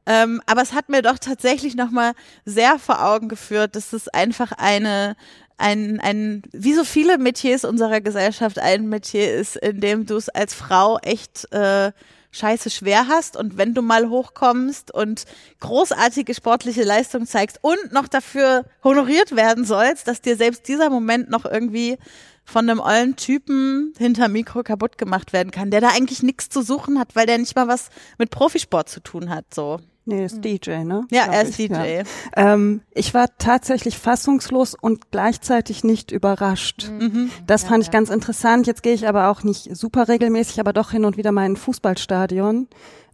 Ähm, 0.06 0.42
aber 0.46 0.62
es 0.62 0.74
hat 0.74 0.90
mir 0.90 1.02
doch 1.02 1.18
tatsächlich 1.18 1.76
nochmal 1.76 2.14
sehr 2.46 2.78
vor 2.80 3.06
Augen 3.06 3.30
geführt, 3.30 3.76
dass 3.76 3.94
es 3.94 4.10
einfach 4.10 4.52
eine, 4.52 5.16
ein, 5.58 6.00
ein, 6.02 6.44
wie 6.52 6.74
so 6.74 6.84
viele 6.84 7.18
Metiers 7.18 7.64
unserer 7.64 8.02
Gesellschaft 8.02 8.60
ein 8.60 8.90
Metier 8.90 9.34
ist, 9.34 9.56
in 9.56 9.80
dem 9.80 10.06
du 10.06 10.16
es 10.18 10.30
als 10.30 10.54
Frau 10.54 10.98
echt 11.00 11.52
äh, 11.54 11.92
scheiße 12.32 12.70
schwer 12.70 13.08
hast 13.08 13.38
und 13.38 13.58
wenn 13.58 13.74
du 13.74 13.82
mal 13.82 14.10
hochkommst 14.10 14.94
und 14.94 15.24
großartige 15.60 16.34
sportliche 16.34 16.84
Leistung 16.84 17.28
zeigst 17.28 17.60
und 17.62 17.94
noch 17.94 18.08
dafür 18.08 18.66
honoriert 18.84 19.36
werden 19.36 19.66
sollst, 19.66 20.08
dass 20.08 20.20
dir 20.20 20.36
selbst 20.36 20.68
dieser 20.68 20.90
Moment 20.90 21.30
noch 21.30 21.46
irgendwie 21.46 21.98
von 22.44 22.70
einem 22.70 22.80
ollen 22.80 23.16
Typen 23.16 23.94
hinter 23.98 24.28
Mikro 24.28 24.64
kaputt 24.64 24.98
gemacht 24.98 25.32
werden 25.32 25.52
kann, 25.52 25.72
der 25.72 25.80
da 25.80 25.90
eigentlich 25.90 26.24
nichts 26.24 26.50
zu 26.50 26.62
suchen 26.62 27.00
hat, 27.00 27.16
weil 27.16 27.26
der 27.26 27.38
nicht 27.38 27.56
mal 27.56 27.68
was 27.68 27.90
mit 28.18 28.32
Profisport 28.32 28.90
zu 28.90 29.00
tun 29.00 29.30
hat, 29.30 29.54
so. 29.54 29.80
Nee, 30.06 30.26
ist 30.26 30.44
DJ, 30.44 30.84
ne? 30.84 31.06
Ja, 31.12 31.24
Glaub 31.24 31.36
er 31.36 31.42
ist 31.44 31.60
ich, 31.60 31.68
DJ. 31.68 31.74
Ja. 31.74 32.04
Ähm, 32.36 32.82
ich 32.92 33.14
war 33.14 33.28
tatsächlich 33.38 33.98
fassungslos 33.98 34.76
und 34.76 35.12
gleichzeitig 35.12 35.84
nicht 35.84 36.12
überrascht. 36.12 36.90
Mhm. 36.92 37.32
Das 37.48 37.64
fand 37.64 37.84
ich 37.84 37.92
ganz 37.92 38.10
interessant. 38.10 38.68
Jetzt 38.68 38.84
gehe 38.84 38.94
ich 38.94 39.08
aber 39.08 39.30
auch 39.30 39.44
nicht 39.44 39.76
super 39.76 40.10
regelmäßig, 40.10 40.60
aber 40.60 40.74
doch 40.74 40.92
hin 40.92 41.06
und 41.06 41.16
wieder 41.16 41.32
mal 41.32 41.46
in 41.46 41.54
ein 41.54 41.58
Fußballstadion. 41.58 42.68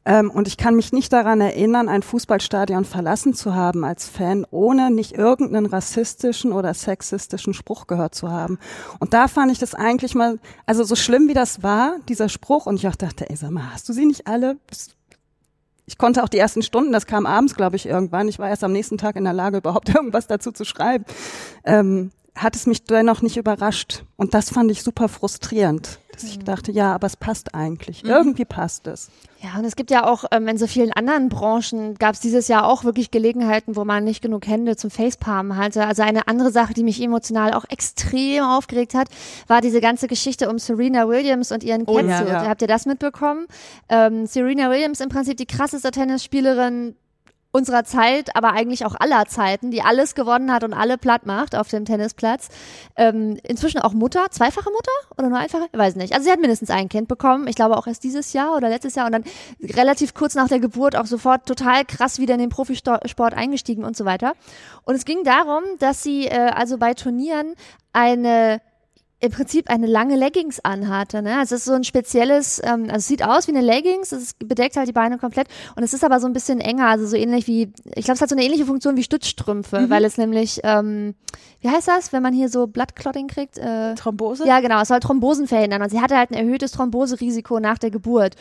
Ähm, 0.05 0.31
und 0.31 0.47
ich 0.47 0.57
kann 0.57 0.75
mich 0.75 0.91
nicht 0.91 1.13
daran 1.13 1.41
erinnern, 1.41 1.89
ein 1.89 2.01
Fußballstadion 2.01 2.85
verlassen 2.85 3.35
zu 3.35 3.53
haben 3.53 3.83
als 3.83 4.07
Fan, 4.07 4.45
ohne 4.49 4.89
nicht 4.89 5.11
irgendeinen 5.11 5.67
rassistischen 5.67 6.53
oder 6.53 6.73
sexistischen 6.73 7.53
Spruch 7.53 7.85
gehört 7.85 8.15
zu 8.15 8.31
haben. 8.31 8.57
Und 8.99 9.13
da 9.13 9.27
fand 9.27 9.51
ich 9.51 9.59
das 9.59 9.75
eigentlich 9.75 10.15
mal, 10.15 10.39
also 10.65 10.83
so 10.83 10.95
schlimm 10.95 11.27
wie 11.27 11.33
das 11.33 11.61
war, 11.61 11.97
dieser 12.07 12.29
Spruch, 12.29 12.65
und 12.65 12.75
ich 12.75 12.87
auch 12.87 12.95
dachte, 12.95 13.29
ey, 13.29 13.35
sag 13.35 13.51
mal, 13.51 13.73
hast 13.73 13.87
du 13.89 13.93
sie 13.93 14.05
nicht 14.05 14.25
alle? 14.25 14.57
Bist 14.67 14.95
ich 15.89 15.97
konnte 15.97 16.23
auch 16.23 16.29
die 16.29 16.37
ersten 16.37 16.61
Stunden, 16.61 16.91
das 16.91 17.07
kam 17.07 17.25
abends, 17.25 17.55
glaube 17.55 17.75
ich, 17.75 17.87
irgendwann. 17.87 18.27
Ich 18.27 18.37
war 18.37 18.47
erst 18.47 18.63
am 18.63 18.71
nächsten 18.71 18.99
Tag 18.99 19.15
in 19.15 19.23
der 19.23 19.33
Lage, 19.33 19.57
überhaupt 19.63 19.89
irgendwas 19.89 20.27
dazu 20.27 20.51
zu 20.51 20.63
schreiben. 20.63 21.03
Ähm, 21.65 22.11
hat 22.35 22.55
es 22.55 22.67
mich 22.67 22.83
dennoch 22.83 23.23
nicht 23.23 23.37
überrascht. 23.37 24.03
Und 24.15 24.35
das 24.35 24.51
fand 24.51 24.69
ich 24.69 24.83
super 24.83 25.09
frustrierend, 25.09 25.99
dass 26.21 26.29
ich 26.29 26.39
dachte, 26.39 26.71
ja, 26.71 26.93
aber 26.93 27.07
es 27.07 27.15
passt 27.17 27.55
eigentlich. 27.55 28.03
Irgendwie 28.03 28.45
passt 28.45 28.87
es. 28.87 29.09
Ja, 29.41 29.57
und 29.57 29.63
es 29.63 29.77
gibt 29.77 29.89
ja 29.89 30.05
auch 30.05 30.25
ähm, 30.31 30.47
in 30.49 30.57
so 30.57 30.67
vielen 30.67 30.91
anderen 30.91 31.29
Branchen 31.29 31.95
gab 31.95 32.13
es 32.13 32.19
dieses 32.19 32.49
Jahr 32.49 32.67
auch 32.67 32.83
wirklich 32.83 33.09
Gelegenheiten, 33.09 33.77
wo 33.77 33.85
man 33.85 34.03
nicht 34.03 34.21
genug 34.21 34.45
Hände 34.47 34.75
zum 34.75 34.91
Facepalmen 34.91 35.55
hatte. 35.55 35.85
Also 35.85 36.01
eine 36.03 36.27
andere 36.27 36.51
Sache, 36.51 36.73
die 36.73 36.83
mich 36.83 37.01
emotional 37.01 37.53
auch 37.53 37.63
extrem 37.69 38.43
aufgeregt 38.43 38.93
hat, 38.95 39.07
war 39.47 39.61
diese 39.61 39.79
ganze 39.79 40.07
Geschichte 40.07 40.49
um 40.49 40.59
Serena 40.59 41.07
Williams 41.07 41.51
und 41.53 41.63
ihren 41.63 41.83
Oh 41.87 41.99
ja, 41.99 42.05
Catsuit. 42.05 42.27
ja. 42.27 42.47
Habt 42.47 42.61
ihr 42.61 42.67
das 42.67 42.85
mitbekommen? 42.85 43.47
Ähm, 43.87 44.25
Serena 44.25 44.69
Williams 44.69 44.99
im 44.99 45.07
Prinzip 45.09 45.37
die 45.37 45.45
krasseste 45.45 45.91
Tennisspielerin 45.91 46.95
unserer 47.51 47.83
Zeit, 47.83 48.35
aber 48.35 48.51
eigentlich 48.51 48.85
auch 48.85 48.95
aller 48.99 49.25
Zeiten, 49.25 49.71
die 49.71 49.81
alles 49.81 50.13
gewonnen 50.13 50.53
hat 50.53 50.63
und 50.63 50.73
alle 50.73 50.97
platt 50.97 51.25
macht 51.25 51.55
auf 51.55 51.67
dem 51.67 51.83
Tennisplatz. 51.83 52.49
Ähm, 52.95 53.39
inzwischen 53.43 53.79
auch 53.79 53.93
Mutter, 53.93 54.27
zweifache 54.29 54.69
Mutter 54.69 54.91
oder 55.17 55.29
nur 55.29 55.39
einfache? 55.39 55.65
Ich 55.71 55.77
weiß 55.77 55.95
nicht. 55.95 56.13
Also 56.13 56.25
sie 56.25 56.31
hat 56.31 56.39
mindestens 56.39 56.69
ein 56.69 56.89
Kind 56.89 57.07
bekommen. 57.07 57.47
Ich 57.47 57.55
glaube 57.55 57.75
auch 57.77 57.87
erst 57.87 58.03
dieses 58.03 58.33
Jahr 58.33 58.55
oder 58.55 58.69
letztes 58.69 58.93
Jahr 58.95 59.07
und 59.07 59.13
dann 59.13 59.23
relativ 59.63 60.13
kurz 60.13 60.35
nach 60.35 60.47
der 60.47 60.59
Geburt 60.59 60.95
auch 60.95 61.07
sofort 61.07 61.47
total 61.47 61.85
krass 61.85 62.19
wieder 62.19 62.35
in 62.35 62.39
den 62.39 62.49
Profisport 62.49 63.33
eingestiegen 63.33 63.83
und 63.83 63.97
so 63.97 64.05
weiter. 64.05 64.33
Und 64.83 64.95
es 64.95 65.05
ging 65.05 65.23
darum, 65.23 65.63
dass 65.79 66.03
sie 66.03 66.27
äh, 66.27 66.51
also 66.51 66.77
bei 66.77 66.93
Turnieren 66.93 67.55
eine 67.93 68.61
im 69.21 69.31
Prinzip 69.31 69.69
eine 69.69 69.85
lange 69.85 70.15
Leggings 70.15 70.59
anhatte. 70.61 71.21
Ne? 71.21 71.37
Also 71.37 71.55
es 71.55 71.61
ist 71.61 71.65
so 71.65 71.73
ein 71.73 71.83
spezielles, 71.83 72.61
ähm, 72.63 72.83
also 72.85 72.97
es 72.97 73.07
sieht 73.07 73.23
aus 73.23 73.47
wie 73.47 73.51
eine 73.51 73.61
Leggings, 73.61 74.11
es 74.11 74.33
bedeckt 74.33 74.77
halt 74.77 74.87
die 74.87 74.93
Beine 74.93 75.17
komplett 75.17 75.47
und 75.75 75.83
es 75.83 75.93
ist 75.93 76.05
aber 76.05 76.19
so 76.19 76.27
ein 76.27 76.33
bisschen 76.33 76.61
enger, 76.61 76.87
also 76.87 77.05
so 77.05 77.17
ähnlich 77.17 77.45
wie, 77.47 77.73
ich 77.95 78.05
glaube, 78.05 78.15
es 78.15 78.21
hat 78.21 78.29
so 78.29 78.35
eine 78.35 78.45
ähnliche 78.45 78.65
Funktion 78.65 78.95
wie 78.95 79.03
Stützstrümpfe, 79.03 79.89
weil 79.89 80.05
es 80.05 80.17
nämlich, 80.17 80.61
ähm, 80.63 81.15
wie 81.59 81.69
heißt 81.69 81.89
das, 81.89 82.13
wenn 82.13 82.23
man 82.23 82.33
hier 82.33 82.47
so 82.47 82.67
Bloodclotting 82.67 83.27
kriegt? 83.27 83.57
Äh, 83.57 83.95
Thrombose? 83.95 84.47
ja, 84.47 84.61
genau, 84.61 84.81
es 84.81 84.87
soll 84.87 85.01
Thrombosen 85.01 85.47
verhindern. 85.47 85.81
Und 85.81 85.89
sie 85.89 85.99
hatte 85.99 86.17
halt 86.17 86.31
ein 86.31 86.35
erhöhtes 86.35 86.71
Thromboserisiko 86.71 87.59
nach 87.59 87.77
der 87.77 87.91
Geburt. 87.91 88.35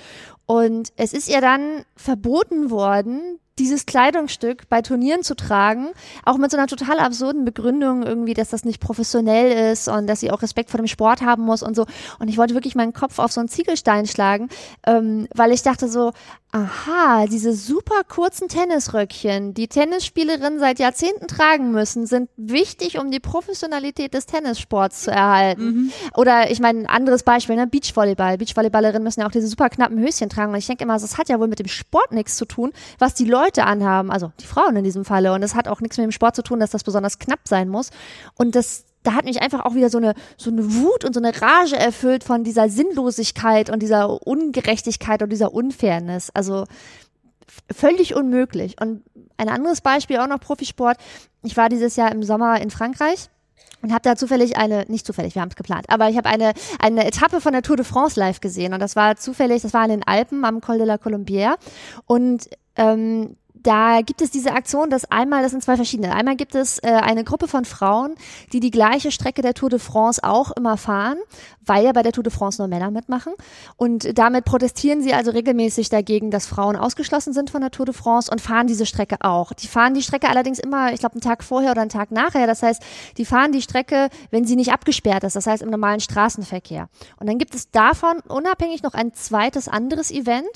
Und 0.46 0.92
es 0.96 1.12
ist 1.12 1.28
ihr 1.28 1.40
dann 1.40 1.84
verboten 1.96 2.70
worden, 2.70 3.40
dieses 3.58 3.86
Kleidungsstück 3.86 4.68
bei 4.68 4.82
Turnieren 4.82 5.22
zu 5.22 5.34
tragen, 5.34 5.88
auch 6.24 6.38
mit 6.38 6.50
so 6.50 6.56
einer 6.56 6.66
total 6.66 6.98
absurden 6.98 7.44
Begründung 7.44 8.02
irgendwie, 8.02 8.34
dass 8.34 8.48
das 8.50 8.64
nicht 8.64 8.80
professionell 8.80 9.72
ist 9.72 9.88
und 9.88 10.06
dass 10.06 10.20
sie 10.20 10.30
auch 10.30 10.42
Respekt 10.42 10.70
vor 10.70 10.78
dem 10.78 10.86
Sport 10.86 11.22
haben 11.22 11.42
muss 11.42 11.62
und 11.62 11.74
so. 11.74 11.86
Und 12.18 12.28
ich 12.28 12.38
wollte 12.38 12.54
wirklich 12.54 12.74
meinen 12.74 12.92
Kopf 12.92 13.18
auf 13.18 13.32
so 13.32 13.40
einen 13.40 13.48
Ziegelstein 13.48 14.06
schlagen, 14.06 14.48
ähm, 14.86 15.28
weil 15.34 15.52
ich 15.52 15.62
dachte 15.62 15.88
so, 15.88 16.12
aha, 16.50 17.26
diese 17.26 17.52
super 17.52 18.04
kurzen 18.08 18.48
Tennisröckchen, 18.48 19.52
die 19.52 19.68
Tennisspielerinnen 19.68 20.58
seit 20.58 20.78
Jahrzehnten 20.78 21.28
tragen 21.28 21.72
müssen, 21.72 22.06
sind 22.06 22.30
wichtig, 22.36 22.98
um 22.98 23.10
die 23.10 23.20
Professionalität 23.20 24.14
des 24.14 24.24
Tennissports 24.24 25.02
zu 25.02 25.10
erhalten. 25.10 25.92
Oder 26.14 26.50
ich 26.50 26.60
meine, 26.60 26.80
ein 26.80 26.86
anderes 26.86 27.22
Beispiel, 27.22 27.56
ne? 27.56 27.66
Beachvolleyball. 27.66 28.38
Beachvolleyballerinnen 28.38 29.02
müssen 29.02 29.20
ja 29.20 29.26
auch 29.26 29.30
diese 29.30 29.46
super 29.46 29.68
knappen 29.68 29.98
Höschen 29.98 30.30
tragen. 30.30 30.52
Und 30.52 30.58
ich 30.58 30.66
denke 30.66 30.84
immer, 30.84 30.98
das 30.98 31.18
hat 31.18 31.28
ja 31.28 31.38
wohl 31.38 31.48
mit 31.48 31.58
dem 31.58 31.68
Sport 31.68 32.12
nichts 32.12 32.36
zu 32.36 32.46
tun, 32.46 32.72
was 32.98 33.12
die 33.12 33.26
Leute 33.26 33.64
anhaben, 33.64 34.10
also 34.10 34.32
die 34.40 34.46
Frauen 34.46 34.74
in 34.76 34.84
diesem 34.84 35.04
Falle. 35.04 35.34
Und 35.34 35.42
es 35.42 35.54
hat 35.54 35.68
auch 35.68 35.82
nichts 35.82 35.98
mit 35.98 36.04
dem 36.04 36.12
Sport 36.12 36.34
zu 36.34 36.42
tun, 36.42 36.60
dass 36.60 36.70
das 36.70 36.82
besonders 36.82 37.18
knapp 37.18 37.40
sein 37.46 37.68
muss. 37.68 37.90
Und 38.36 38.54
das 38.54 38.84
da 39.08 39.14
hat 39.14 39.24
mich 39.24 39.40
einfach 39.40 39.64
auch 39.64 39.74
wieder 39.74 39.88
so 39.88 39.96
eine, 39.96 40.12
so 40.36 40.50
eine 40.50 40.74
Wut 40.74 41.02
und 41.06 41.14
so 41.14 41.20
eine 41.20 41.32
Rage 41.40 41.76
erfüllt 41.76 42.24
von 42.24 42.44
dieser 42.44 42.68
Sinnlosigkeit 42.68 43.70
und 43.70 43.80
dieser 43.80 44.26
Ungerechtigkeit 44.26 45.22
und 45.22 45.30
dieser 45.30 45.54
Unfairness. 45.54 46.28
Also 46.34 46.66
völlig 47.74 48.14
unmöglich. 48.14 48.78
Und 48.78 49.02
ein 49.38 49.48
anderes 49.48 49.80
Beispiel 49.80 50.18
auch 50.18 50.26
noch 50.26 50.40
Profisport. 50.40 50.98
Ich 51.42 51.56
war 51.56 51.70
dieses 51.70 51.96
Jahr 51.96 52.12
im 52.12 52.22
Sommer 52.22 52.60
in 52.60 52.70
Frankreich 52.70 53.30
und 53.80 53.92
habe 53.92 54.02
da 54.02 54.14
zufällig 54.14 54.58
eine, 54.58 54.84
nicht 54.88 55.06
zufällig, 55.06 55.34
wir 55.34 55.40
haben 55.40 55.48
es 55.48 55.56
geplant, 55.56 55.86
aber 55.88 56.10
ich 56.10 56.18
habe 56.18 56.28
eine, 56.28 56.52
eine 56.78 57.06
Etappe 57.06 57.40
von 57.40 57.52
der 57.52 57.62
Tour 57.62 57.76
de 57.76 57.86
France 57.86 58.20
live 58.20 58.40
gesehen 58.40 58.74
und 58.74 58.80
das 58.80 58.94
war 58.94 59.16
zufällig, 59.16 59.62
das 59.62 59.72
war 59.72 59.84
in 59.84 59.90
den 59.90 60.06
Alpen 60.06 60.44
am 60.44 60.60
Col 60.60 60.78
de 60.78 60.86
la 60.86 60.96
Colombière 60.96 61.54
und 62.06 62.50
ähm, 62.76 63.36
da 63.62 64.00
gibt 64.02 64.22
es 64.22 64.30
diese 64.30 64.52
Aktion, 64.52 64.90
dass 64.90 65.10
einmal, 65.10 65.42
das 65.42 65.52
sind 65.52 65.62
zwei 65.62 65.76
verschiedene. 65.76 66.14
Einmal 66.14 66.36
gibt 66.36 66.54
es 66.54 66.78
äh, 66.78 66.88
eine 66.88 67.24
Gruppe 67.24 67.48
von 67.48 67.64
Frauen, 67.64 68.14
die 68.52 68.60
die 68.60 68.70
gleiche 68.70 69.10
Strecke 69.10 69.42
der 69.42 69.54
Tour 69.54 69.70
de 69.70 69.78
France 69.78 70.22
auch 70.22 70.52
immer 70.52 70.76
fahren, 70.76 71.18
weil 71.64 71.84
ja 71.84 71.92
bei 71.92 72.02
der 72.02 72.12
Tour 72.12 72.24
de 72.24 72.32
France 72.32 72.60
nur 72.60 72.68
Männer 72.68 72.90
mitmachen. 72.90 73.32
Und 73.76 74.18
damit 74.18 74.44
protestieren 74.44 75.02
sie 75.02 75.14
also 75.14 75.30
regelmäßig 75.30 75.88
dagegen, 75.88 76.30
dass 76.30 76.46
Frauen 76.46 76.76
ausgeschlossen 76.76 77.32
sind 77.32 77.50
von 77.50 77.60
der 77.60 77.70
Tour 77.70 77.86
de 77.86 77.94
France 77.94 78.30
und 78.30 78.40
fahren 78.40 78.66
diese 78.66 78.86
Strecke 78.86 79.16
auch. 79.20 79.52
Die 79.52 79.66
fahren 79.66 79.94
die 79.94 80.02
Strecke 80.02 80.28
allerdings 80.28 80.58
immer, 80.58 80.92
ich 80.92 81.00
glaube, 81.00 81.14
einen 81.14 81.22
Tag 81.22 81.44
vorher 81.44 81.72
oder 81.72 81.82
einen 81.82 81.90
Tag 81.90 82.10
nachher. 82.10 82.46
Das 82.46 82.62
heißt, 82.62 82.82
die 83.16 83.24
fahren 83.24 83.52
die 83.52 83.62
Strecke, 83.62 84.08
wenn 84.30 84.44
sie 84.44 84.56
nicht 84.56 84.72
abgesperrt 84.72 85.24
ist, 85.24 85.36
das 85.36 85.46
heißt 85.46 85.62
im 85.62 85.70
normalen 85.70 86.00
Straßenverkehr. 86.00 86.88
Und 87.18 87.28
dann 87.28 87.38
gibt 87.38 87.54
es 87.54 87.70
davon 87.70 88.20
unabhängig 88.28 88.82
noch 88.82 88.94
ein 88.94 89.14
zweites 89.14 89.68
anderes 89.68 90.10
Event, 90.10 90.48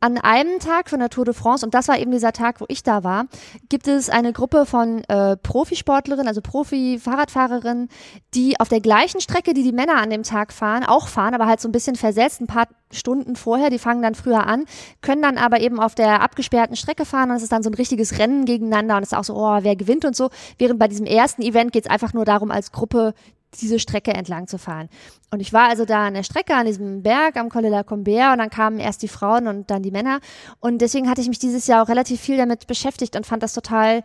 an 0.00 0.18
einem 0.18 0.60
Tag 0.60 0.90
von 0.90 1.00
der 1.00 1.10
Tour 1.10 1.24
de 1.24 1.34
France, 1.34 1.64
und 1.64 1.74
das 1.74 1.88
war 1.88 1.98
eben 1.98 2.10
dieser 2.10 2.32
Tag, 2.32 2.60
wo 2.60 2.66
ich 2.68 2.82
da 2.82 3.02
war, 3.02 3.26
gibt 3.68 3.88
es 3.88 4.10
eine 4.10 4.32
Gruppe 4.32 4.64
von 4.64 5.02
äh, 5.04 5.36
Profisportlerinnen, 5.36 6.28
also 6.28 6.40
Profi-Fahrradfahrerinnen, 6.40 7.88
die 8.34 8.60
auf 8.60 8.68
der 8.68 8.80
gleichen 8.80 9.20
Strecke, 9.20 9.54
die 9.54 9.62
die 9.62 9.72
Männer 9.72 9.96
an 9.96 10.10
dem 10.10 10.22
Tag 10.22 10.52
fahren, 10.52 10.84
auch 10.84 11.08
fahren, 11.08 11.34
aber 11.34 11.46
halt 11.46 11.60
so 11.60 11.68
ein 11.68 11.72
bisschen 11.72 11.96
versetzt, 11.96 12.40
ein 12.40 12.46
paar 12.46 12.68
Stunden 12.92 13.36
vorher, 13.36 13.70
die 13.70 13.78
fangen 13.78 14.02
dann 14.02 14.14
früher 14.14 14.46
an, 14.46 14.64
können 15.02 15.22
dann 15.22 15.36
aber 15.36 15.60
eben 15.60 15.80
auf 15.80 15.94
der 15.94 16.22
abgesperrten 16.22 16.76
Strecke 16.76 17.04
fahren 17.04 17.30
und 17.30 17.36
es 17.36 17.42
ist 17.42 17.52
dann 17.52 17.62
so 17.62 17.70
ein 17.70 17.74
richtiges 17.74 18.18
Rennen 18.18 18.44
gegeneinander 18.44 18.96
und 18.96 19.02
es 19.02 19.12
ist 19.12 19.18
auch 19.18 19.24
so, 19.24 19.34
oh, 19.34 19.58
wer 19.62 19.76
gewinnt 19.76 20.04
und 20.04 20.16
so. 20.16 20.30
Während 20.58 20.78
bei 20.78 20.88
diesem 20.88 21.06
ersten 21.06 21.42
Event 21.42 21.72
geht 21.72 21.86
es 21.86 21.90
einfach 21.90 22.12
nur 22.12 22.24
darum, 22.24 22.50
als 22.50 22.72
Gruppe 22.72 23.14
diese 23.54 23.78
Strecke 23.78 24.12
entlang 24.12 24.46
zu 24.46 24.58
fahren. 24.58 24.88
Und 25.30 25.40
ich 25.40 25.52
war 25.52 25.68
also 25.68 25.84
da 25.84 26.06
an 26.06 26.14
der 26.14 26.22
Strecke, 26.22 26.54
an 26.54 26.66
diesem 26.66 27.02
Berg 27.02 27.36
am 27.36 27.48
Colle 27.48 27.68
la 27.68 27.82
Combert 27.82 28.32
und 28.32 28.38
dann 28.38 28.50
kamen 28.50 28.78
erst 28.78 29.02
die 29.02 29.08
Frauen 29.08 29.46
und 29.46 29.70
dann 29.70 29.82
die 29.82 29.90
Männer. 29.90 30.20
Und 30.60 30.78
deswegen 30.78 31.08
hatte 31.08 31.20
ich 31.20 31.28
mich 31.28 31.38
dieses 31.38 31.66
Jahr 31.66 31.82
auch 31.82 31.88
relativ 31.88 32.20
viel 32.20 32.36
damit 32.36 32.66
beschäftigt 32.66 33.16
und 33.16 33.26
fand 33.26 33.42
das 33.42 33.52
total 33.52 34.02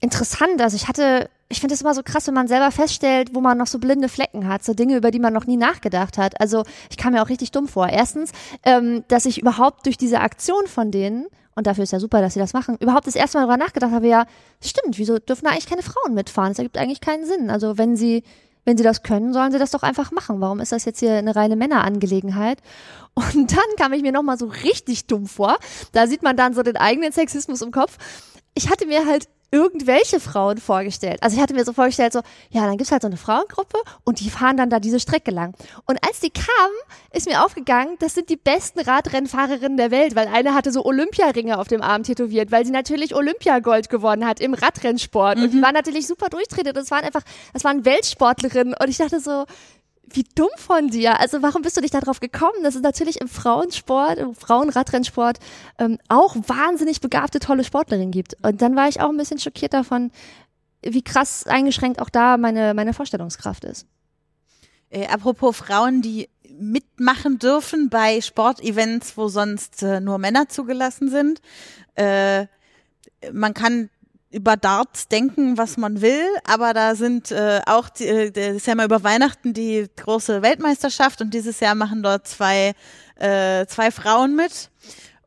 interessant. 0.00 0.60
Also 0.60 0.76
ich 0.76 0.88
hatte, 0.88 1.28
ich 1.48 1.60
finde 1.60 1.74
es 1.74 1.82
immer 1.82 1.94
so 1.94 2.02
krass, 2.02 2.26
wenn 2.26 2.34
man 2.34 2.48
selber 2.48 2.70
feststellt, 2.70 3.34
wo 3.34 3.40
man 3.40 3.58
noch 3.58 3.66
so 3.66 3.78
blinde 3.78 4.08
Flecken 4.08 4.48
hat, 4.48 4.64
so 4.64 4.72
Dinge, 4.72 4.96
über 4.96 5.10
die 5.10 5.20
man 5.20 5.32
noch 5.32 5.46
nie 5.46 5.56
nachgedacht 5.56 6.18
hat. 6.18 6.40
Also 6.40 6.64
ich 6.90 6.96
kam 6.96 7.12
mir 7.12 7.22
auch 7.22 7.28
richtig 7.28 7.50
dumm 7.50 7.68
vor. 7.68 7.88
Erstens, 7.88 8.32
ähm, 8.64 9.04
dass 9.08 9.26
ich 9.26 9.40
überhaupt 9.40 9.86
durch 9.86 9.98
diese 9.98 10.20
Aktion 10.20 10.66
von 10.66 10.90
denen 10.90 11.26
und 11.54 11.66
dafür 11.66 11.84
ist 11.84 11.92
ja 11.92 12.00
super, 12.00 12.22
dass 12.22 12.34
sie 12.34 12.40
das 12.40 12.52
machen, 12.52 12.76
überhaupt 12.80 13.06
das 13.06 13.16
erste 13.16 13.38
Mal 13.38 13.46
darüber 13.46 13.62
nachgedacht 13.62 13.92
habe, 13.92 14.08
ja, 14.08 14.24
stimmt, 14.62 14.98
wieso 14.98 15.18
dürfen 15.18 15.44
da 15.44 15.50
eigentlich 15.50 15.66
keine 15.66 15.82
Frauen 15.82 16.14
mitfahren? 16.14 16.52
Das 16.52 16.58
ergibt 16.58 16.78
eigentlich 16.78 17.00
keinen 17.00 17.26
Sinn. 17.26 17.50
Also 17.50 17.76
wenn 17.76 17.96
sie 17.96 18.22
wenn 18.64 18.76
sie 18.76 18.84
das 18.84 19.02
können, 19.02 19.32
sollen 19.32 19.52
sie 19.52 19.58
das 19.58 19.70
doch 19.70 19.82
einfach 19.82 20.12
machen. 20.12 20.40
Warum 20.40 20.60
ist 20.60 20.72
das 20.72 20.84
jetzt 20.84 21.00
hier 21.00 21.14
eine 21.14 21.34
reine 21.34 21.56
Männerangelegenheit? 21.56 22.62
Und 23.14 23.52
dann 23.52 23.76
kam 23.76 23.92
ich 23.92 24.02
mir 24.02 24.12
nochmal 24.12 24.38
so 24.38 24.46
richtig 24.46 25.06
dumm 25.06 25.26
vor. 25.26 25.58
Da 25.92 26.06
sieht 26.06 26.22
man 26.22 26.36
dann 26.36 26.54
so 26.54 26.62
den 26.62 26.76
eigenen 26.76 27.12
Sexismus 27.12 27.62
im 27.62 27.72
Kopf. 27.72 27.98
Ich 28.54 28.70
hatte 28.70 28.86
mir 28.86 29.06
halt 29.06 29.28
irgendwelche 29.52 30.20
Frauen 30.20 30.58
vorgestellt. 30.58 31.22
Also 31.22 31.36
ich 31.36 31.42
hatte 31.42 31.54
mir 31.54 31.64
so 31.64 31.72
vorgestellt, 31.72 32.12
so, 32.12 32.20
ja, 32.50 32.66
dann 32.66 32.76
gibt's 32.76 32.92
halt 32.92 33.02
so 33.02 33.08
eine 33.08 33.16
Frauengruppe 33.16 33.78
und 34.04 34.20
die 34.20 34.30
fahren 34.30 34.56
dann 34.56 34.70
da 34.70 34.78
diese 34.78 35.00
Strecke 35.00 35.32
lang. 35.32 35.54
Und 35.86 35.98
als 36.06 36.20
die 36.20 36.30
kamen, 36.30 36.76
ist 37.12 37.28
mir 37.28 37.44
aufgegangen, 37.44 37.96
das 37.98 38.14
sind 38.14 38.28
die 38.28 38.36
besten 38.36 38.80
Radrennfahrerinnen 38.80 39.76
der 39.76 39.90
Welt, 39.90 40.14
weil 40.14 40.28
eine 40.28 40.54
hatte 40.54 40.70
so 40.70 40.84
Olympiaringe 40.84 41.58
auf 41.58 41.66
dem 41.66 41.82
Arm 41.82 42.04
tätowiert, 42.04 42.52
weil 42.52 42.64
sie 42.64 42.70
natürlich 42.70 43.14
Olympiagold 43.14 43.88
gewonnen 43.88 44.24
hat 44.24 44.40
im 44.40 44.54
Radrennsport. 44.54 45.38
Mhm. 45.38 45.44
Und 45.44 45.52
die 45.52 45.56
mhm. 45.56 45.62
waren 45.62 45.74
natürlich 45.74 46.06
super 46.06 46.28
durchtrainiert 46.28 46.76
es 46.76 46.90
waren 46.90 47.04
einfach, 47.04 47.22
das 47.52 47.64
waren 47.64 47.84
Weltsportlerinnen. 47.84 48.74
Und 48.80 48.88
ich 48.88 48.98
dachte 48.98 49.18
so, 49.18 49.46
wie 50.12 50.24
dumm 50.34 50.50
von 50.56 50.88
dir. 50.88 51.20
Also 51.20 51.42
warum 51.42 51.62
bist 51.62 51.76
du 51.76 51.80
nicht 51.80 51.94
darauf 51.94 52.20
gekommen, 52.20 52.62
dass 52.62 52.74
es 52.74 52.82
natürlich 52.82 53.20
im 53.20 53.28
Frauensport, 53.28 54.18
im 54.18 54.34
Frauenradrennsport 54.34 55.38
ähm, 55.78 55.98
auch 56.08 56.36
wahnsinnig 56.36 57.00
begabte, 57.00 57.38
tolle 57.38 57.64
Sportlerinnen 57.64 58.10
gibt. 58.10 58.36
Und 58.42 58.62
dann 58.62 58.76
war 58.76 58.88
ich 58.88 59.00
auch 59.00 59.08
ein 59.08 59.16
bisschen 59.16 59.38
schockiert 59.38 59.72
davon, 59.72 60.10
wie 60.82 61.02
krass 61.02 61.46
eingeschränkt 61.46 62.00
auch 62.00 62.10
da 62.10 62.36
meine, 62.36 62.74
meine 62.74 62.94
Vorstellungskraft 62.94 63.64
ist. 63.64 63.86
Äh, 64.90 65.06
apropos 65.06 65.56
Frauen, 65.56 66.02
die 66.02 66.28
mitmachen 66.58 67.38
dürfen 67.38 67.88
bei 67.88 68.20
Sportevents, 68.20 69.16
wo 69.16 69.28
sonst 69.28 69.82
äh, 69.82 70.00
nur 70.00 70.18
Männer 70.18 70.48
zugelassen 70.48 71.08
sind. 71.08 71.40
Äh, 71.94 72.46
man 73.32 73.54
kann 73.54 73.90
über 74.30 74.56
Darts 74.56 75.08
denken, 75.08 75.58
was 75.58 75.76
man 75.76 76.00
will, 76.00 76.24
aber 76.44 76.72
da 76.72 76.94
sind 76.94 77.32
äh, 77.32 77.60
auch, 77.66 77.88
die, 77.88 78.06
äh, 78.06 78.30
das 78.30 78.56
ist 78.56 78.66
ja 78.66 78.74
mal 78.76 78.84
über 78.84 79.02
Weihnachten 79.02 79.54
die 79.54 79.86
große 79.96 80.42
Weltmeisterschaft 80.42 81.20
und 81.20 81.34
dieses 81.34 81.58
Jahr 81.60 81.74
machen 81.74 82.02
dort 82.02 82.28
zwei, 82.28 82.74
äh, 83.16 83.66
zwei 83.66 83.90
Frauen 83.90 84.36
mit. 84.36 84.70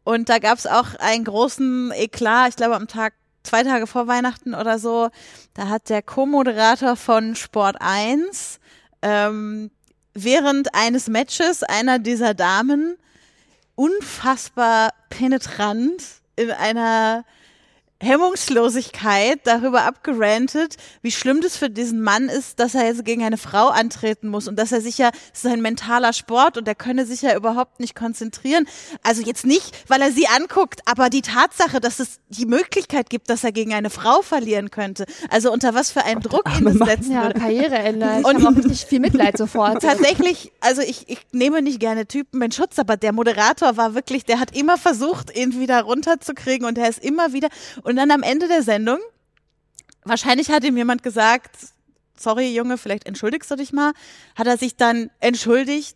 Und 0.05 0.29
da 0.29 0.39
gab 0.39 0.57
es 0.57 0.67
auch 0.67 0.95
einen 0.99 1.25
großen 1.25 1.91
Eklat, 1.91 2.49
ich 2.49 2.55
glaube 2.55 2.75
am 2.75 2.87
Tag, 2.87 3.13
zwei 3.43 3.63
Tage 3.63 3.87
vor 3.87 4.07
Weihnachten 4.07 4.53
oder 4.53 4.79
so, 4.79 5.09
da 5.53 5.67
hat 5.67 5.89
der 5.89 6.01
Co-Moderator 6.01 6.95
von 6.95 7.35
Sport 7.35 7.77
1 7.79 8.59
ähm, 9.01 9.69
während 10.13 10.73
eines 10.73 11.09
Matches 11.09 11.63
einer 11.63 11.99
dieser 11.99 12.33
Damen 12.33 12.95
unfassbar 13.75 14.91
penetrant 15.09 16.03
in 16.35 16.51
einer 16.51 17.25
Hemmungslosigkeit 18.03 19.39
darüber 19.45 19.83
abgerantet, 19.83 20.77
wie 21.01 21.11
schlimm 21.11 21.41
das 21.41 21.57
für 21.57 21.69
diesen 21.69 22.01
Mann 22.01 22.29
ist, 22.29 22.59
dass 22.59 22.75
er 22.75 22.85
jetzt 22.85 23.05
gegen 23.05 23.23
eine 23.23 23.37
Frau 23.37 23.69
antreten 23.69 24.27
muss 24.27 24.47
und 24.47 24.57
dass 24.57 24.71
er 24.71 24.81
sich 24.81 24.97
ja, 24.97 25.11
es 25.33 25.43
ist 25.43 25.51
ein 25.51 25.61
mentaler 25.61 26.13
Sport 26.13 26.57
und 26.57 26.67
er 26.67 26.75
könne 26.75 27.05
sich 27.05 27.21
ja 27.21 27.35
überhaupt 27.35 27.79
nicht 27.79 27.95
konzentrieren. 27.95 28.67
Also 29.01 29.23
jetzt 29.23 29.45
nicht, 29.45 29.71
weil 29.89 30.01
er 30.01 30.11
sie 30.11 30.27
anguckt, 30.27 30.81
aber 30.85 31.09
die 31.09 31.21
Tatsache, 31.21 31.79
dass 31.79 31.99
es 31.99 32.19
die 32.29 32.45
Möglichkeit 32.45 33.09
gibt, 33.09 33.29
dass 33.29 33.43
er 33.43 33.51
gegen 33.51 33.73
eine 33.73 33.89
Frau 33.89 34.21
verlieren 34.21 34.69
könnte. 34.69 35.05
Also 35.29 35.51
unter 35.51 35.73
was 35.73 35.91
für 35.91 36.03
einen 36.03 36.21
Gott, 36.21 36.33
Druck 36.33 36.59
ihn 36.59 36.65
das 36.65 36.87
setzen 36.87 37.13
ja, 37.13 37.23
würde. 37.23 37.39
Karriereende. 37.39 38.17
Ich 38.19 38.25
und 38.25 38.45
auch 38.45 38.55
richtig 38.55 38.85
viel 38.85 38.99
Mitleid 38.99 39.37
sofort. 39.37 39.81
Tatsächlich, 39.81 40.51
also 40.59 40.81
ich, 40.81 41.09
ich 41.09 41.19
nehme 41.31 41.61
nicht 41.61 41.79
gerne 41.79 42.05
Typen 42.05 42.41
in 42.41 42.51
Schutz, 42.51 42.79
aber 42.79 42.97
der 42.97 43.13
Moderator 43.13 43.77
war 43.77 43.95
wirklich, 43.95 44.25
der 44.25 44.39
hat 44.39 44.55
immer 44.55 44.77
versucht, 44.77 45.35
ihn 45.35 45.59
wieder 45.59 45.81
runterzukriegen 45.81 46.67
und 46.67 46.77
er 46.77 46.89
ist 46.89 47.03
immer 47.03 47.33
wieder 47.33 47.49
und 47.83 47.92
und 47.93 47.97
dann 47.97 48.09
am 48.09 48.23
Ende 48.23 48.47
der 48.47 48.63
Sendung, 48.63 48.97
wahrscheinlich 50.03 50.49
hat 50.49 50.63
ihm 50.63 50.75
jemand 50.75 51.03
gesagt, 51.03 51.55
sorry 52.17 52.55
Junge, 52.55 52.79
vielleicht 52.79 53.05
entschuldigst 53.05 53.51
du 53.51 53.55
dich 53.55 53.71
mal, 53.71 53.93
hat 54.35 54.47
er 54.47 54.57
sich 54.57 54.77
dann 54.77 55.11
entschuldigt 55.19 55.95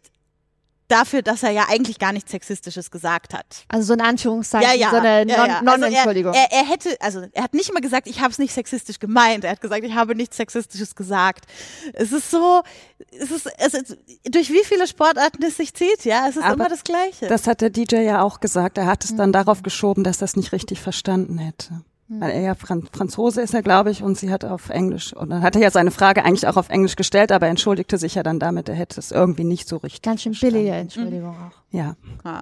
dafür, 0.87 1.21
dass 1.21 1.43
er 1.43 1.51
ja 1.51 1.65
eigentlich 1.69 1.99
gar 1.99 2.13
nichts 2.13 2.31
Sexistisches 2.31 2.91
gesagt 2.91 3.33
hat. 3.33 3.65
Also 3.67 3.87
so 3.87 3.93
ein 3.93 4.01
Anführungszeichen, 4.01 4.69
ja, 4.69 4.75
ja, 4.75 4.89
so 4.89 4.95
eine 4.97 5.29
ja, 5.29 5.45
ja. 5.45 5.61
Non-Entschuldigung. 5.61 6.33
Also 6.33 6.47
er, 6.49 6.51
er, 6.51 6.63
er, 6.63 6.69
hätte, 6.69 6.97
also 7.01 7.23
er 7.33 7.43
hat 7.43 7.53
nicht 7.53 7.69
immer 7.69 7.81
gesagt, 7.81 8.07
ich 8.07 8.21
habe 8.21 8.31
es 8.31 8.39
nicht 8.39 8.53
sexistisch 8.53 8.99
gemeint. 8.99 9.43
Er 9.43 9.51
hat 9.51 9.61
gesagt, 9.61 9.83
ich 9.83 9.93
habe 9.93 10.15
nichts 10.15 10.37
Sexistisches 10.37 10.95
gesagt. 10.95 11.45
Es 11.93 12.11
ist 12.11 12.31
so, 12.31 12.61
es 13.11 13.31
ist, 13.31 13.49
es 13.57 13.73
ist 13.73 13.97
durch 14.29 14.51
wie 14.51 14.63
viele 14.63 14.87
Sportarten 14.87 15.43
es 15.43 15.57
sich 15.57 15.73
zieht, 15.73 16.05
ja, 16.05 16.27
es 16.27 16.37
ist 16.37 16.43
Aber 16.43 16.53
immer 16.53 16.69
das 16.69 16.83
Gleiche. 16.83 17.27
Das 17.27 17.47
hat 17.47 17.61
der 17.61 17.69
DJ 17.69 17.97
ja 17.97 18.21
auch 18.21 18.39
gesagt. 18.39 18.77
Er 18.77 18.85
hat 18.85 19.03
es 19.03 19.15
dann 19.15 19.29
mhm. 19.29 19.33
darauf 19.33 19.63
geschoben, 19.63 20.03
dass 20.03 20.17
das 20.17 20.35
nicht 20.35 20.51
richtig 20.51 20.79
verstanden 20.81 21.37
hätte. 21.37 21.81
Mhm. 22.07 22.21
Weil 22.21 22.31
er 22.31 22.41
ja 22.41 22.55
Fran 22.55 22.87
Franzose 22.91 23.41
ist 23.41 23.53
er, 23.53 23.61
glaube 23.61 23.91
ich, 23.91 24.03
und 24.03 24.17
sie 24.17 24.31
hat 24.31 24.45
auf 24.45 24.69
Englisch, 24.69 25.13
und 25.13 25.29
dann 25.29 25.41
hat 25.41 25.55
er 25.55 25.61
ja 25.61 25.71
seine 25.71 25.91
Frage 25.91 26.23
eigentlich 26.23 26.47
auch 26.47 26.57
auf 26.57 26.69
Englisch 26.69 26.95
gestellt, 26.95 27.31
aber 27.31 27.47
entschuldigte 27.47 27.97
sich 27.97 28.15
ja 28.15 28.23
dann 28.23 28.39
damit, 28.39 28.69
er 28.69 28.75
hätte 28.75 28.99
es 28.99 29.11
irgendwie 29.11 29.43
nicht 29.43 29.67
so 29.67 29.77
richtig. 29.77 30.01
Ganz 30.01 30.21
schön 30.21 30.33
billige 30.39 30.71
Entschuldigung 30.71 31.31
mhm. 31.31 31.43
auch. 31.43 31.61
Ja. 31.71 31.95
ja. 32.23 32.41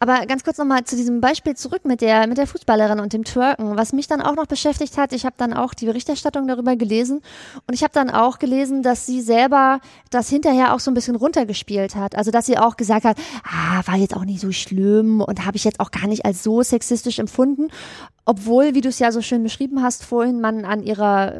Aber 0.00 0.26
ganz 0.26 0.44
kurz 0.44 0.58
nochmal 0.58 0.84
zu 0.84 0.96
diesem 0.96 1.20
Beispiel 1.20 1.54
zurück 1.56 1.84
mit 1.84 2.00
der, 2.00 2.26
mit 2.26 2.38
der 2.38 2.46
Fußballerin 2.46 3.00
und 3.00 3.12
dem 3.12 3.24
Twerken. 3.24 3.76
Was 3.76 3.92
mich 3.92 4.06
dann 4.06 4.20
auch 4.20 4.34
noch 4.34 4.46
beschäftigt 4.46 4.96
hat, 4.96 5.12
ich 5.12 5.24
habe 5.24 5.34
dann 5.38 5.52
auch 5.52 5.74
die 5.74 5.86
Berichterstattung 5.86 6.46
darüber 6.46 6.76
gelesen 6.76 7.20
und 7.66 7.74
ich 7.74 7.82
habe 7.82 7.92
dann 7.92 8.10
auch 8.10 8.38
gelesen, 8.38 8.82
dass 8.82 9.06
sie 9.06 9.20
selber 9.20 9.80
das 10.10 10.28
hinterher 10.28 10.74
auch 10.74 10.80
so 10.80 10.90
ein 10.90 10.94
bisschen 10.94 11.16
runtergespielt 11.16 11.94
hat. 11.94 12.16
Also 12.16 12.30
dass 12.30 12.46
sie 12.46 12.58
auch 12.58 12.76
gesagt 12.76 13.04
hat, 13.04 13.16
ah, 13.44 13.82
war 13.86 13.96
jetzt 13.96 14.14
auch 14.14 14.24
nicht 14.24 14.40
so 14.40 14.52
schlimm 14.52 15.20
und 15.20 15.46
habe 15.46 15.56
ich 15.56 15.64
jetzt 15.64 15.80
auch 15.80 15.90
gar 15.90 16.06
nicht 16.06 16.24
als 16.24 16.42
so 16.42 16.62
sexistisch 16.62 17.18
empfunden 17.18 17.68
obwohl, 18.28 18.74
wie 18.74 18.82
du 18.82 18.90
es 18.90 18.98
ja 18.98 19.10
so 19.10 19.22
schön 19.22 19.42
beschrieben 19.42 19.82
hast 19.82 20.04
vorhin, 20.04 20.42
man 20.42 20.66
an 20.66 20.82
ihrer 20.82 21.38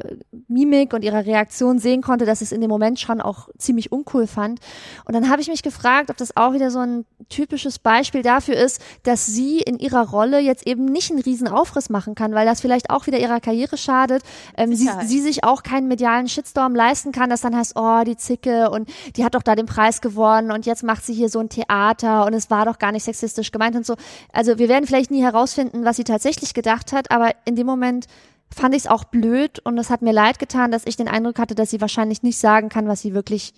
Mimik 0.48 0.94
und 0.94 1.04
ihrer 1.04 1.26
Reaktion 1.26 1.78
sehen 1.78 2.00
konnte, 2.00 2.24
dass 2.24 2.40
es 2.40 2.50
in 2.50 2.62
dem 2.62 2.70
Moment 2.70 2.98
schon 2.98 3.20
auch 3.20 3.50
ziemlich 3.58 3.92
uncool 3.92 4.26
fand. 4.26 4.60
Und 5.04 5.14
dann 5.14 5.28
habe 5.28 5.42
ich 5.42 5.48
mich 5.48 5.62
gefragt, 5.62 6.08
ob 6.08 6.16
das 6.16 6.34
auch 6.34 6.54
wieder 6.54 6.70
so 6.70 6.78
ein 6.78 7.04
typisches 7.28 7.78
Beispiel 7.78 8.22
dafür 8.22 8.56
ist, 8.56 8.80
dass 9.02 9.26
sie 9.26 9.58
in 9.58 9.78
ihrer 9.78 10.08
Rolle 10.08 10.38
jetzt 10.38 10.66
eben 10.66 10.86
nicht 10.86 11.10
einen 11.10 11.20
riesen 11.20 11.46
Aufriss 11.46 11.90
machen 11.90 12.14
kann, 12.14 12.32
weil 12.32 12.46
das 12.46 12.62
vielleicht 12.62 12.88
auch 12.88 13.06
wieder 13.06 13.18
ihrer 13.18 13.40
Karriere 13.40 13.76
schadet. 13.76 14.22
Ähm, 14.56 14.74
sie, 14.74 14.88
sie 15.04 15.20
sich 15.20 15.44
auch 15.44 15.62
keinen 15.62 15.88
medialen 15.88 16.26
Shitstorm 16.26 16.74
leisten 16.74 17.12
kann, 17.12 17.28
dass 17.28 17.42
dann 17.42 17.54
heißt, 17.54 17.74
oh, 17.76 18.02
die 18.06 18.16
Zicke 18.16 18.70
und 18.70 18.88
die 19.14 19.26
hat 19.26 19.34
doch 19.34 19.42
da 19.42 19.54
den 19.54 19.66
Preis 19.66 20.00
gewonnen 20.00 20.50
und 20.50 20.64
jetzt 20.64 20.84
macht 20.84 21.04
sie 21.04 21.12
hier 21.12 21.28
so 21.28 21.40
ein 21.40 21.50
Theater 21.50 22.24
und 22.24 22.32
es 22.32 22.48
war 22.48 22.64
doch 22.64 22.78
gar 22.78 22.92
nicht 22.92 23.04
sexistisch 23.04 23.52
gemeint 23.52 23.76
und 23.76 23.84
so. 23.84 23.94
Also 24.32 24.58
wir 24.58 24.70
werden 24.70 24.86
vielleicht 24.86 25.10
nie 25.10 25.22
herausfinden, 25.22 25.84
was 25.84 25.96
sie 25.96 26.04
tatsächlich 26.04 26.54
gedacht 26.54 26.77
gedacht 26.78 26.92
hat, 26.92 27.10
aber 27.10 27.32
in 27.44 27.56
dem 27.56 27.66
Moment 27.66 28.06
fand 28.54 28.74
ich 28.74 28.84
es 28.84 28.86
auch 28.86 29.04
blöd 29.04 29.58
und 29.60 29.78
es 29.78 29.90
hat 29.90 30.02
mir 30.02 30.12
leid 30.12 30.38
getan, 30.38 30.70
dass 30.70 30.86
ich 30.86 30.96
den 30.96 31.08
Eindruck 31.08 31.38
hatte, 31.38 31.54
dass 31.54 31.70
sie 31.70 31.80
wahrscheinlich 31.80 32.22
nicht 32.22 32.38
sagen 32.38 32.68
kann, 32.68 32.88
was 32.88 33.02
sie 33.02 33.14
wirklich 33.14 33.52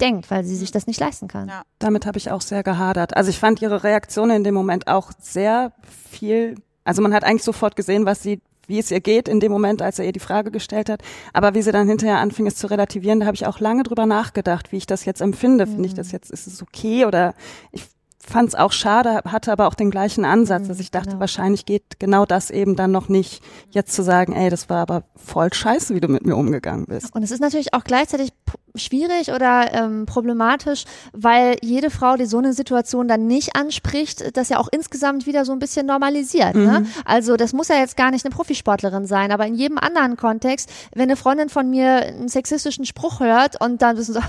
denkt, 0.00 0.30
weil 0.30 0.44
sie 0.44 0.56
sich 0.56 0.70
das 0.70 0.86
nicht 0.86 0.98
leisten 0.98 1.28
kann. 1.28 1.48
Ja. 1.48 1.62
Damit 1.78 2.06
habe 2.06 2.16
ich 2.16 2.30
auch 2.30 2.40
sehr 2.40 2.62
gehadert. 2.62 3.16
Also 3.16 3.28
ich 3.28 3.38
fand 3.38 3.60
ihre 3.60 3.84
Reaktion 3.84 4.30
in 4.30 4.44
dem 4.44 4.54
Moment 4.54 4.86
auch 4.88 5.12
sehr 5.20 5.72
viel, 6.10 6.54
also 6.84 7.02
man 7.02 7.12
hat 7.12 7.24
eigentlich 7.24 7.44
sofort 7.44 7.76
gesehen, 7.76 8.06
was 8.06 8.22
sie 8.22 8.40
wie 8.66 8.78
es 8.78 8.92
ihr 8.92 9.00
geht 9.00 9.28
in 9.28 9.40
dem 9.40 9.50
Moment, 9.50 9.82
als 9.82 9.98
er 9.98 10.04
ihr 10.04 10.12
die 10.12 10.20
Frage 10.20 10.52
gestellt 10.52 10.88
hat. 10.88 11.02
Aber 11.32 11.54
wie 11.54 11.62
sie 11.62 11.72
dann 11.72 11.88
hinterher 11.88 12.18
anfing, 12.18 12.46
es 12.46 12.54
zu 12.54 12.68
relativieren, 12.68 13.18
da 13.18 13.26
habe 13.26 13.34
ich 13.34 13.44
auch 13.44 13.58
lange 13.58 13.82
drüber 13.82 14.06
nachgedacht, 14.06 14.70
wie 14.70 14.76
ich 14.76 14.86
das 14.86 15.04
jetzt 15.04 15.20
empfinde. 15.20 15.66
Mhm. 15.66 15.70
Finde 15.72 15.88
ich 15.88 15.94
das 15.94 16.12
jetzt, 16.12 16.30
ist 16.30 16.46
es 16.46 16.62
okay 16.62 17.04
oder 17.04 17.34
ich 17.72 17.82
fand 18.22 18.50
es 18.50 18.54
auch 18.54 18.72
schade, 18.72 19.22
hatte 19.24 19.50
aber 19.50 19.66
auch 19.66 19.74
den 19.74 19.90
gleichen 19.90 20.24
Ansatz, 20.24 20.68
dass 20.68 20.78
ich 20.78 20.90
dachte, 20.90 21.10
genau. 21.10 21.20
wahrscheinlich 21.20 21.64
geht 21.64 21.98
genau 21.98 22.26
das 22.26 22.50
eben 22.50 22.76
dann 22.76 22.92
noch 22.92 23.08
nicht, 23.08 23.42
jetzt 23.70 23.92
zu 23.92 24.02
sagen, 24.02 24.34
ey, 24.34 24.50
das 24.50 24.68
war 24.68 24.78
aber 24.78 25.04
voll 25.16 25.52
scheiße, 25.52 25.94
wie 25.94 26.00
du 26.00 26.08
mit 26.08 26.26
mir 26.26 26.36
umgegangen 26.36 26.86
bist. 26.86 27.14
Und 27.14 27.22
es 27.22 27.30
ist 27.30 27.40
natürlich 27.40 27.72
auch 27.72 27.84
gleichzeitig 27.84 28.32
schwierig 28.74 29.32
oder 29.32 29.72
ähm, 29.72 30.06
problematisch, 30.06 30.84
weil 31.12 31.56
jede 31.62 31.90
Frau, 31.90 32.16
die 32.16 32.26
so 32.26 32.38
eine 32.38 32.52
Situation 32.52 33.08
dann 33.08 33.26
nicht 33.26 33.56
anspricht, 33.56 34.36
das 34.36 34.48
ja 34.48 34.58
auch 34.58 34.68
insgesamt 34.70 35.26
wieder 35.26 35.44
so 35.44 35.52
ein 35.52 35.58
bisschen 35.58 35.86
normalisiert. 35.86 36.54
Ne? 36.54 36.60
Mhm. 36.60 36.70
Ne? 36.70 36.86
Also 37.04 37.36
das 37.36 37.52
muss 37.52 37.68
ja 37.68 37.76
jetzt 37.76 37.96
gar 37.96 38.10
nicht 38.10 38.24
eine 38.24 38.34
Profisportlerin 38.34 39.06
sein, 39.06 39.32
aber 39.32 39.46
in 39.46 39.54
jedem 39.54 39.78
anderen 39.78 40.16
Kontext, 40.16 40.70
wenn 40.94 41.04
eine 41.04 41.16
Freundin 41.16 41.48
von 41.48 41.68
mir 41.68 42.06
einen 42.06 42.28
sexistischen 42.28 42.84
Spruch 42.84 43.20
hört 43.20 43.60
und 43.60 43.82
dann 43.82 44.00
so, 44.02 44.20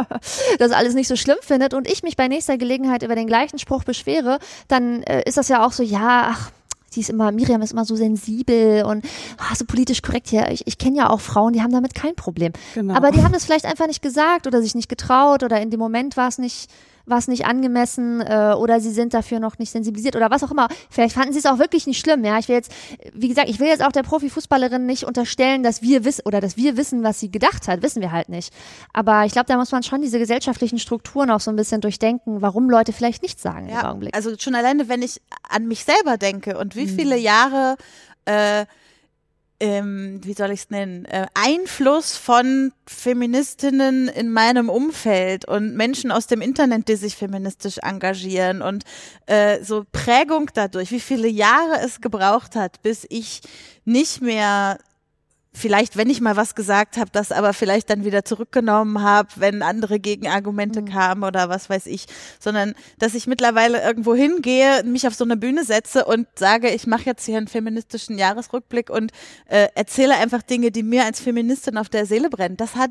das 0.58 0.72
alles 0.72 0.94
nicht 0.94 1.08
so 1.08 1.16
schlimm 1.16 1.38
findet 1.40 1.74
und 1.74 1.90
ich 1.90 2.02
mich 2.02 2.16
bei 2.16 2.28
nächster 2.28 2.58
Gelegenheit 2.58 3.02
über 3.02 3.14
den 3.14 3.26
gleichen 3.26 3.58
Spruch 3.58 3.84
beschwere, 3.84 4.38
dann 4.68 5.02
äh, 5.02 5.22
ist 5.26 5.38
das 5.38 5.48
ja 5.48 5.64
auch 5.64 5.72
so, 5.72 5.82
ja, 5.82 6.28
ach, 6.30 6.50
die 6.96 7.00
ist 7.00 7.10
immer, 7.10 7.30
Miriam 7.30 7.62
ist 7.62 7.72
immer 7.72 7.84
so 7.84 7.94
sensibel 7.94 8.84
und 8.84 9.04
oh, 9.38 9.54
so 9.54 9.64
politisch 9.64 10.02
korrekt 10.02 10.28
hier. 10.28 10.50
Ich, 10.50 10.66
ich 10.66 10.78
kenne 10.78 10.96
ja 10.96 11.10
auch 11.10 11.20
Frauen, 11.20 11.52
die 11.52 11.62
haben 11.62 11.72
damit 11.72 11.94
kein 11.94 12.16
Problem. 12.16 12.52
Genau. 12.74 12.94
Aber 12.94 13.10
die 13.10 13.22
haben 13.22 13.32
das 13.32 13.44
vielleicht 13.44 13.66
einfach 13.66 13.86
nicht 13.86 14.02
gesagt 14.02 14.46
oder 14.46 14.62
sich 14.62 14.74
nicht 14.74 14.88
getraut 14.88 15.42
oder 15.42 15.60
in 15.60 15.70
dem 15.70 15.78
Moment 15.78 16.16
war 16.16 16.28
es 16.28 16.38
nicht 16.38 16.70
war 17.06 17.18
es 17.18 17.28
nicht 17.28 17.46
angemessen 17.46 18.20
äh, 18.20 18.54
oder 18.56 18.80
sie 18.80 18.90
sind 18.90 19.14
dafür 19.14 19.40
noch 19.40 19.58
nicht 19.58 19.70
sensibilisiert 19.70 20.16
oder 20.16 20.30
was 20.30 20.42
auch 20.44 20.50
immer. 20.50 20.68
Vielleicht 20.90 21.14
fanden 21.14 21.32
sie 21.32 21.38
es 21.38 21.46
auch 21.46 21.58
wirklich 21.58 21.86
nicht 21.86 21.98
schlimm. 21.98 22.24
Ja, 22.24 22.38
ich 22.38 22.48
will 22.48 22.56
jetzt, 22.56 22.72
wie 23.14 23.28
gesagt, 23.28 23.48
ich 23.48 23.60
will 23.60 23.68
jetzt 23.68 23.84
auch 23.84 23.92
der 23.92 24.02
Profifußballerin 24.02 24.86
nicht 24.86 25.04
unterstellen, 25.04 25.62
dass 25.62 25.82
wir 25.82 26.04
wissen 26.04 26.22
oder 26.24 26.40
dass 26.40 26.56
wir 26.56 26.76
wissen, 26.76 27.02
was 27.02 27.20
sie 27.20 27.30
gedacht 27.30 27.68
hat. 27.68 27.82
Wissen 27.82 28.02
wir 28.02 28.12
halt 28.12 28.28
nicht. 28.28 28.52
Aber 28.92 29.24
ich 29.24 29.32
glaube, 29.32 29.46
da 29.46 29.56
muss 29.56 29.72
man 29.72 29.82
schon 29.82 30.02
diese 30.02 30.18
gesellschaftlichen 30.18 30.78
Strukturen 30.78 31.30
auch 31.30 31.40
so 31.40 31.50
ein 31.50 31.56
bisschen 31.56 31.80
durchdenken, 31.80 32.42
warum 32.42 32.68
Leute 32.68 32.92
vielleicht 32.92 33.22
nichts 33.22 33.42
sagen 33.42 33.68
ja, 33.68 33.80
im 33.80 33.86
Augenblick. 33.86 34.14
Also 34.14 34.34
schon 34.38 34.54
alleine, 34.54 34.88
wenn 34.88 35.02
ich 35.02 35.20
an 35.48 35.66
mich 35.66 35.84
selber 35.84 36.16
denke 36.16 36.58
und 36.58 36.76
wie 36.76 36.86
mhm. 36.86 36.96
viele 36.96 37.16
Jahre 37.16 37.76
äh, 38.24 38.66
ähm, 39.60 40.20
wie 40.22 40.34
soll 40.34 40.50
ich 40.50 40.60
es 40.60 40.70
nennen, 40.70 41.04
äh, 41.06 41.26
Einfluss 41.34 42.16
von 42.16 42.72
Feministinnen 42.86 44.08
in 44.08 44.30
meinem 44.30 44.68
Umfeld 44.68 45.46
und 45.46 45.74
Menschen 45.74 46.12
aus 46.12 46.26
dem 46.26 46.40
Internet, 46.40 46.88
die 46.88 46.96
sich 46.96 47.16
feministisch 47.16 47.78
engagieren 47.78 48.62
und 48.62 48.84
äh, 49.26 49.62
so 49.62 49.84
Prägung 49.90 50.50
dadurch, 50.54 50.90
wie 50.90 51.00
viele 51.00 51.28
Jahre 51.28 51.80
es 51.84 52.00
gebraucht 52.00 52.54
hat, 52.56 52.82
bis 52.82 53.06
ich 53.08 53.40
nicht 53.84 54.20
mehr 54.20 54.78
vielleicht, 55.56 55.96
wenn 55.96 56.10
ich 56.10 56.20
mal 56.20 56.36
was 56.36 56.54
gesagt 56.54 56.98
habe, 56.98 57.10
das 57.10 57.32
aber 57.32 57.52
vielleicht 57.52 57.88
dann 57.88 58.04
wieder 58.04 58.24
zurückgenommen 58.24 59.02
habe, 59.02 59.28
wenn 59.36 59.62
andere 59.62 59.98
Gegenargumente 59.98 60.82
mhm. 60.82 60.86
kamen 60.86 61.24
oder 61.24 61.48
was 61.48 61.70
weiß 61.70 61.86
ich, 61.86 62.06
sondern 62.38 62.74
dass 62.98 63.14
ich 63.14 63.26
mittlerweile 63.26 63.82
irgendwo 63.82 64.14
hingehe, 64.14 64.84
mich 64.84 65.06
auf 65.06 65.14
so 65.14 65.24
eine 65.24 65.36
Bühne 65.36 65.64
setze 65.64 66.04
und 66.04 66.26
sage, 66.38 66.70
ich 66.70 66.86
mache 66.86 67.04
jetzt 67.06 67.24
hier 67.24 67.38
einen 67.38 67.48
feministischen 67.48 68.18
Jahresrückblick 68.18 68.90
und 68.90 69.12
äh, 69.48 69.68
erzähle 69.74 70.16
einfach 70.16 70.42
Dinge, 70.42 70.70
die 70.70 70.82
mir 70.82 71.04
als 71.04 71.20
Feministin 71.20 71.78
auf 71.78 71.88
der 71.88 72.04
Seele 72.04 72.28
brennen. 72.28 72.56
Das 72.58 72.76
hat 72.76 72.90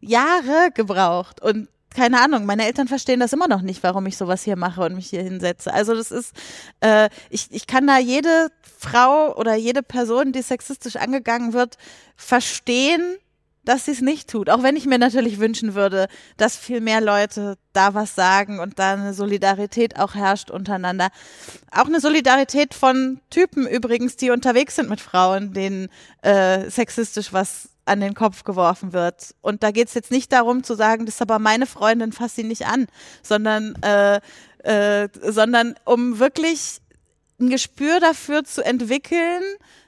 Jahre 0.00 0.70
gebraucht 0.72 1.42
und 1.42 1.68
keine 1.94 2.20
Ahnung, 2.20 2.44
meine 2.44 2.66
Eltern 2.66 2.88
verstehen 2.88 3.20
das 3.20 3.32
immer 3.32 3.48
noch 3.48 3.62
nicht, 3.62 3.82
warum 3.82 4.06
ich 4.06 4.16
sowas 4.16 4.42
hier 4.42 4.56
mache 4.56 4.82
und 4.82 4.94
mich 4.94 5.08
hier 5.08 5.22
hinsetze. 5.22 5.72
Also 5.72 5.94
das 5.94 6.10
ist, 6.10 6.34
äh, 6.80 7.08
ich, 7.30 7.46
ich 7.50 7.66
kann 7.66 7.86
da 7.86 7.98
jede 7.98 8.48
Frau 8.78 9.34
oder 9.36 9.54
jede 9.54 9.82
Person, 9.82 10.32
die 10.32 10.42
sexistisch 10.42 10.96
angegangen 10.96 11.52
wird, 11.52 11.78
verstehen, 12.16 13.16
dass 13.64 13.86
sie 13.86 13.92
es 13.92 14.00
nicht 14.00 14.28
tut. 14.28 14.50
Auch 14.50 14.62
wenn 14.62 14.76
ich 14.76 14.86
mir 14.86 14.98
natürlich 14.98 15.38
wünschen 15.38 15.74
würde, 15.74 16.08
dass 16.36 16.56
viel 16.56 16.80
mehr 16.80 17.00
Leute 17.00 17.56
da 17.72 17.94
was 17.94 18.14
sagen 18.14 18.60
und 18.60 18.78
da 18.78 18.92
eine 18.92 19.14
Solidarität 19.14 19.98
auch 19.98 20.14
herrscht 20.14 20.50
untereinander. 20.50 21.08
Auch 21.70 21.86
eine 21.86 22.00
Solidarität 22.00 22.74
von 22.74 23.20
Typen 23.30 23.66
übrigens, 23.66 24.16
die 24.16 24.30
unterwegs 24.30 24.76
sind 24.76 24.90
mit 24.90 25.00
Frauen, 25.00 25.54
denen 25.54 25.88
äh, 26.22 26.68
sexistisch 26.68 27.32
was 27.32 27.70
an 27.86 28.00
den 28.00 28.14
Kopf 28.14 28.44
geworfen 28.44 28.92
wird. 28.92 29.34
Und 29.40 29.62
da 29.62 29.70
geht 29.70 29.88
es 29.88 29.94
jetzt 29.94 30.10
nicht 30.10 30.32
darum 30.32 30.62
zu 30.62 30.74
sagen, 30.74 31.06
das 31.06 31.16
ist 31.16 31.22
aber 31.22 31.38
meine 31.38 31.66
Freundin, 31.66 32.12
fass 32.12 32.34
sie 32.34 32.44
nicht 32.44 32.66
an, 32.66 32.86
sondern, 33.22 33.74
äh, 33.82 34.20
äh, 34.62 35.08
sondern 35.22 35.74
um 35.84 36.18
wirklich 36.18 36.80
ein 37.40 37.50
Gespür 37.50 38.00
dafür 38.00 38.44
zu 38.44 38.64
entwickeln, 38.64 39.42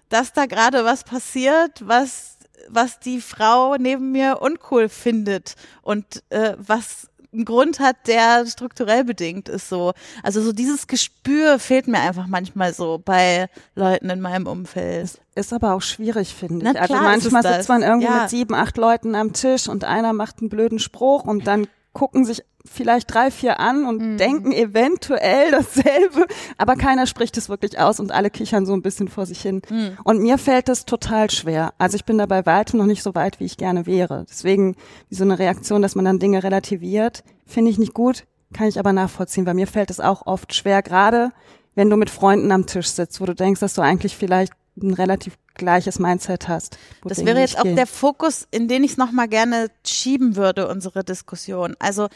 dass 0.08 0.32
da 0.32 0.46
gerade 0.46 0.84
was 0.84 1.04
passiert, 1.04 1.86
was 1.86 2.36
was 2.68 2.98
die 2.98 3.20
Frau 3.20 3.76
neben 3.76 4.12
mir 4.12 4.40
uncool 4.40 4.88
findet 4.88 5.54
und 5.82 6.22
äh, 6.30 6.54
was 6.58 7.08
einen 7.36 7.44
Grund 7.44 7.80
hat, 7.80 7.96
der 8.06 8.44
strukturell 8.46 9.04
bedingt 9.04 9.48
ist 9.48 9.68
so. 9.68 9.92
Also 10.22 10.42
so 10.42 10.52
dieses 10.52 10.86
Gespür 10.86 11.58
fehlt 11.58 11.86
mir 11.86 12.00
einfach 12.00 12.26
manchmal 12.26 12.74
so 12.74 13.00
bei 13.02 13.48
Leuten 13.74 14.10
in 14.10 14.20
meinem 14.20 14.46
Umfeld. 14.46 15.20
Ist 15.34 15.52
aber 15.52 15.74
auch 15.74 15.82
schwierig, 15.82 16.34
finde 16.34 16.70
ich. 16.70 16.80
also 16.80 16.94
manchmal 16.94 17.42
sitzt 17.42 17.68
man 17.68 17.82
irgendwie 17.82 18.08
ja. 18.08 18.22
mit 18.22 18.30
sieben, 18.30 18.54
acht 18.54 18.76
Leuten 18.76 19.14
am 19.14 19.32
Tisch 19.32 19.68
und 19.68 19.84
einer 19.84 20.12
macht 20.12 20.40
einen 20.40 20.48
blöden 20.48 20.78
Spruch 20.78 21.24
und 21.24 21.46
dann 21.46 21.68
gucken 21.96 22.26
sich 22.26 22.42
vielleicht 22.62 23.14
drei, 23.14 23.30
vier 23.30 23.58
an 23.58 23.86
und 23.86 24.02
mhm. 24.02 24.16
denken 24.18 24.52
eventuell 24.52 25.50
dasselbe, 25.50 26.26
aber 26.58 26.76
keiner 26.76 27.06
spricht 27.06 27.38
es 27.38 27.48
wirklich 27.48 27.78
aus 27.78 28.00
und 28.00 28.12
alle 28.12 28.28
kichern 28.28 28.66
so 28.66 28.74
ein 28.74 28.82
bisschen 28.82 29.08
vor 29.08 29.24
sich 29.24 29.40
hin. 29.40 29.62
Mhm. 29.70 29.96
Und 30.04 30.20
mir 30.20 30.36
fällt 30.36 30.68
das 30.68 30.84
total 30.84 31.30
schwer. 31.30 31.72
Also 31.78 31.96
ich 31.96 32.04
bin 32.04 32.18
dabei 32.18 32.44
weitem 32.44 32.78
noch 32.78 32.84
nicht 32.84 33.02
so 33.02 33.14
weit, 33.14 33.40
wie 33.40 33.46
ich 33.46 33.56
gerne 33.56 33.86
wäre. 33.86 34.26
Deswegen, 34.28 34.76
wie 35.08 35.14
so 35.14 35.24
eine 35.24 35.38
Reaktion, 35.38 35.80
dass 35.80 35.94
man 35.94 36.04
dann 36.04 36.18
Dinge 36.18 36.42
relativiert, 36.42 37.24
finde 37.46 37.70
ich 37.70 37.78
nicht 37.78 37.94
gut, 37.94 38.24
kann 38.52 38.68
ich 38.68 38.78
aber 38.78 38.92
nachvollziehen, 38.92 39.46
weil 39.46 39.54
mir 39.54 39.66
fällt 39.66 39.88
es 39.88 39.98
auch 39.98 40.26
oft 40.26 40.52
schwer, 40.52 40.82
gerade 40.82 41.30
wenn 41.76 41.88
du 41.88 41.96
mit 41.96 42.10
Freunden 42.10 42.52
am 42.52 42.66
Tisch 42.66 42.88
sitzt, 42.88 43.22
wo 43.22 43.24
du 43.24 43.34
denkst, 43.34 43.60
dass 43.60 43.72
du 43.72 43.80
eigentlich 43.80 44.18
vielleicht 44.18 44.52
ein 44.82 44.92
relativ 44.92 45.38
gleiches 45.56 45.98
Mindset 45.98 46.48
hast. 46.48 46.78
Das 47.04 47.24
wäre 47.24 47.40
jetzt 47.40 47.58
auch 47.58 47.64
der 47.64 47.86
Fokus, 47.86 48.46
in 48.50 48.68
den 48.68 48.84
ich 48.84 48.92
es 48.92 48.96
nochmal 48.96 49.28
gerne 49.28 49.70
schieben 49.84 50.36
würde, 50.36 50.68
unsere 50.68 51.04
Diskussion. 51.04 51.76
Also 51.78 52.08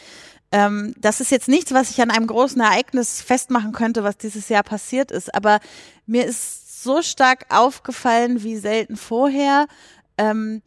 ähm, 0.53 0.95
das 0.99 1.21
ist 1.21 1.31
jetzt 1.31 1.49
nichts, 1.49 1.73
was 1.73 1.91
ich 1.91 2.01
an 2.03 2.11
einem 2.11 2.27
großen 2.27 2.61
Ereignis 2.61 3.23
festmachen 3.23 3.73
könnte, 3.73 4.03
was 4.03 4.17
dieses 4.17 4.49
Jahr 4.49 4.63
passiert 4.63 5.11
ist. 5.11 5.35
Aber 5.35 5.61
mir 6.07 6.25
ist 6.25 6.83
so 6.83 7.03
stark 7.03 7.47
aufgefallen, 7.51 8.43
wie 8.43 8.57
selten 8.57 8.97
vorher, 8.97 9.67
ähm, 10.19 10.63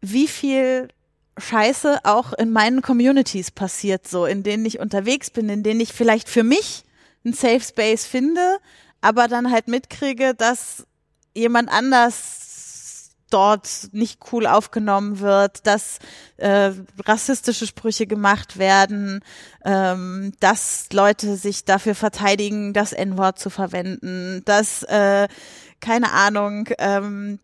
wie 0.00 0.28
viel 0.28 0.88
Scheiße 1.36 2.00
auch 2.04 2.32
in 2.32 2.50
meinen 2.50 2.82
Communities 2.82 3.50
passiert, 3.50 4.06
so 4.06 4.24
in 4.26 4.42
denen 4.42 4.64
ich 4.64 4.78
unterwegs 4.78 5.30
bin, 5.30 5.48
in 5.48 5.62
denen 5.62 5.80
ich 5.80 5.92
vielleicht 5.92 6.28
für 6.28 6.42
mich 6.42 6.84
einen 7.24 7.34
Safe 7.34 7.60
Space 7.60 8.06
finde, 8.06 8.58
aber 9.00 9.28
dann 9.28 9.50
halt 9.50 9.68
mitkriege, 9.68 10.34
dass 10.34 10.86
jemand 11.34 11.70
anders 11.70 13.10
dort 13.30 13.88
nicht 13.92 14.20
cool 14.32 14.46
aufgenommen 14.46 15.20
wird, 15.20 15.66
dass 15.66 15.98
äh, 16.36 16.72
rassistische 17.06 17.66
Sprüche 17.66 18.06
gemacht 18.06 18.58
werden, 18.58 19.20
ähm, 19.64 20.32
dass 20.40 20.86
Leute 20.92 21.36
sich 21.36 21.64
dafür 21.64 21.94
verteidigen, 21.94 22.72
das 22.72 22.92
N-Wort 22.92 23.38
zu 23.38 23.50
verwenden, 23.50 24.42
dass, 24.44 24.82
äh, 24.84 25.28
keine 25.80 26.12
Ahnung, 26.12 26.68
ähm, 26.78 27.38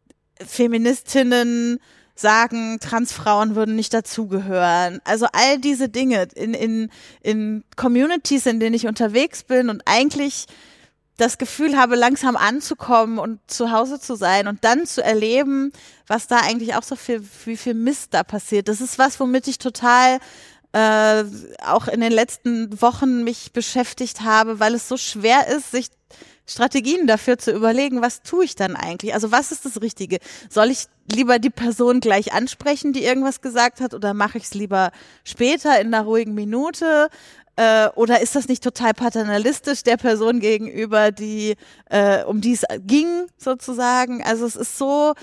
Feministinnen 0.44 1.78
sagen, 2.14 2.78
Transfrauen 2.80 3.54
würden 3.54 3.76
nicht 3.76 3.92
dazugehören. 3.92 5.00
Also 5.04 5.26
all 5.32 5.58
diese 5.58 5.88
Dinge 5.88 6.28
in, 6.34 6.54
in, 6.54 6.90
in 7.22 7.64
Communities, 7.76 8.46
in 8.46 8.58
denen 8.58 8.74
ich 8.74 8.86
unterwegs 8.86 9.44
bin 9.44 9.68
und 9.68 9.82
eigentlich 9.84 10.46
das 11.16 11.38
Gefühl 11.38 11.76
habe, 11.76 11.96
langsam 11.96 12.36
anzukommen 12.36 13.18
und 13.18 13.40
zu 13.46 13.70
Hause 13.70 13.98
zu 14.00 14.16
sein 14.16 14.48
und 14.48 14.64
dann 14.64 14.86
zu 14.86 15.02
erleben, 15.02 15.72
was 16.06 16.26
da 16.26 16.38
eigentlich 16.38 16.74
auch 16.74 16.82
so 16.82 16.96
viel, 16.96 17.22
wie 17.44 17.56
viel 17.56 17.74
Mist 17.74 18.12
da 18.12 18.22
passiert. 18.22 18.68
Das 18.68 18.80
ist 18.80 18.98
was, 18.98 19.18
womit 19.18 19.48
ich 19.48 19.58
total 19.58 20.18
äh, 20.72 21.24
auch 21.64 21.88
in 21.88 22.00
den 22.00 22.12
letzten 22.12 22.80
Wochen 22.82 23.24
mich 23.24 23.52
beschäftigt 23.52 24.20
habe, 24.20 24.60
weil 24.60 24.74
es 24.74 24.88
so 24.88 24.96
schwer 24.96 25.46
ist, 25.48 25.70
sich 25.70 25.88
Strategien 26.46 27.06
dafür 27.06 27.38
zu 27.38 27.50
überlegen, 27.50 28.02
was 28.02 28.22
tue 28.22 28.44
ich 28.44 28.54
dann 28.54 28.76
eigentlich? 28.76 29.14
Also 29.14 29.32
was 29.32 29.50
ist 29.50 29.64
das 29.64 29.80
Richtige? 29.80 30.18
Soll 30.48 30.70
ich 30.70 30.86
lieber 31.10 31.38
die 31.38 31.50
Person 31.50 32.00
gleich 32.00 32.32
ansprechen, 32.32 32.92
die 32.92 33.04
irgendwas 33.04 33.40
gesagt 33.40 33.80
hat, 33.80 33.94
oder 33.94 34.14
mache 34.14 34.38
ich 34.38 34.44
es 34.44 34.54
lieber 34.54 34.92
später 35.24 35.80
in 35.80 35.88
einer 35.92 36.04
ruhigen 36.04 36.34
Minute? 36.34 37.08
Äh, 37.56 37.88
oder 37.94 38.20
ist 38.20 38.36
das 38.36 38.48
nicht 38.48 38.62
total 38.62 38.92
paternalistisch 38.92 39.82
der 39.82 39.96
Person 39.96 40.40
gegenüber, 40.40 41.10
die 41.10 41.56
äh, 41.90 42.22
um 42.24 42.40
die 42.40 42.52
es 42.52 42.64
ging 42.80 43.26
sozusagen? 43.38 44.22
Also 44.22 44.44
es 44.46 44.56
ist 44.56 44.76
so 44.78 45.14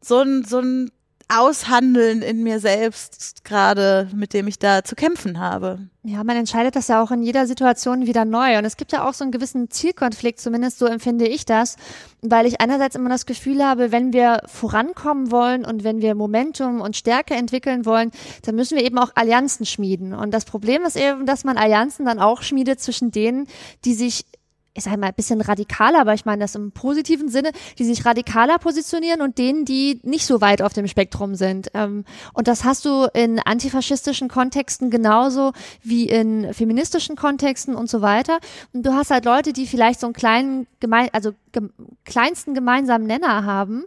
so 0.00 0.20
ein 0.20 0.44
so 0.44 0.60
ein 0.60 0.90
Aushandeln 1.28 2.22
in 2.22 2.42
mir 2.42 2.60
selbst 2.60 3.44
gerade, 3.44 4.08
mit 4.14 4.34
dem 4.34 4.46
ich 4.46 4.58
da 4.58 4.84
zu 4.84 4.94
kämpfen 4.94 5.38
habe. 5.38 5.78
Ja, 6.02 6.22
man 6.22 6.36
entscheidet 6.36 6.76
das 6.76 6.88
ja 6.88 7.02
auch 7.02 7.10
in 7.10 7.22
jeder 7.22 7.46
Situation 7.46 8.06
wieder 8.06 8.24
neu. 8.24 8.58
Und 8.58 8.64
es 8.64 8.76
gibt 8.76 8.92
ja 8.92 9.08
auch 9.08 9.14
so 9.14 9.24
einen 9.24 9.32
gewissen 9.32 9.70
Zielkonflikt, 9.70 10.38
zumindest 10.38 10.78
so 10.78 10.86
empfinde 10.86 11.26
ich 11.26 11.46
das, 11.46 11.76
weil 12.20 12.46
ich 12.46 12.60
einerseits 12.60 12.94
immer 12.94 13.08
das 13.08 13.24
Gefühl 13.24 13.64
habe, 13.64 13.90
wenn 13.90 14.12
wir 14.12 14.42
vorankommen 14.46 15.30
wollen 15.30 15.64
und 15.64 15.82
wenn 15.82 16.02
wir 16.02 16.14
Momentum 16.14 16.80
und 16.82 16.96
Stärke 16.96 17.34
entwickeln 17.34 17.86
wollen, 17.86 18.10
dann 18.42 18.54
müssen 18.54 18.76
wir 18.76 18.84
eben 18.84 18.98
auch 18.98 19.12
Allianzen 19.14 19.64
schmieden. 19.64 20.12
Und 20.12 20.32
das 20.32 20.44
Problem 20.44 20.84
ist 20.84 20.96
eben, 20.96 21.24
dass 21.24 21.44
man 21.44 21.56
Allianzen 21.56 22.04
dann 22.04 22.20
auch 22.20 22.42
schmiedet 22.42 22.80
zwischen 22.80 23.10
denen, 23.10 23.46
die 23.84 23.94
sich 23.94 24.26
ich 24.74 24.84
sage 24.84 24.98
mal, 24.98 25.08
ein 25.08 25.14
bisschen 25.14 25.40
radikaler, 25.40 26.00
aber 26.00 26.14
ich 26.14 26.24
meine 26.24 26.42
das 26.42 26.56
im 26.56 26.72
positiven 26.72 27.28
Sinne, 27.28 27.52
die 27.78 27.84
sich 27.84 28.04
radikaler 28.04 28.58
positionieren 28.58 29.22
und 29.22 29.38
denen, 29.38 29.64
die 29.64 30.00
nicht 30.02 30.26
so 30.26 30.40
weit 30.40 30.62
auf 30.62 30.72
dem 30.72 30.88
Spektrum 30.88 31.36
sind. 31.36 31.70
Ähm, 31.74 32.04
und 32.32 32.48
das 32.48 32.64
hast 32.64 32.84
du 32.84 33.06
in 33.14 33.38
antifaschistischen 33.38 34.28
Kontexten 34.28 34.90
genauso 34.90 35.52
wie 35.82 36.08
in 36.08 36.52
feministischen 36.52 37.14
Kontexten 37.14 37.76
und 37.76 37.88
so 37.88 38.02
weiter. 38.02 38.38
Und 38.72 38.84
du 38.84 38.94
hast 38.94 39.10
halt 39.10 39.24
Leute, 39.24 39.52
die 39.52 39.68
vielleicht 39.68 40.00
so 40.00 40.08
einen 40.08 40.14
kleinen, 40.14 40.66
gemein, 40.80 41.08
also 41.12 41.32
ge 41.52 41.62
kleinsten 42.04 42.52
gemeinsamen 42.54 43.06
Nenner 43.06 43.44
haben, 43.44 43.84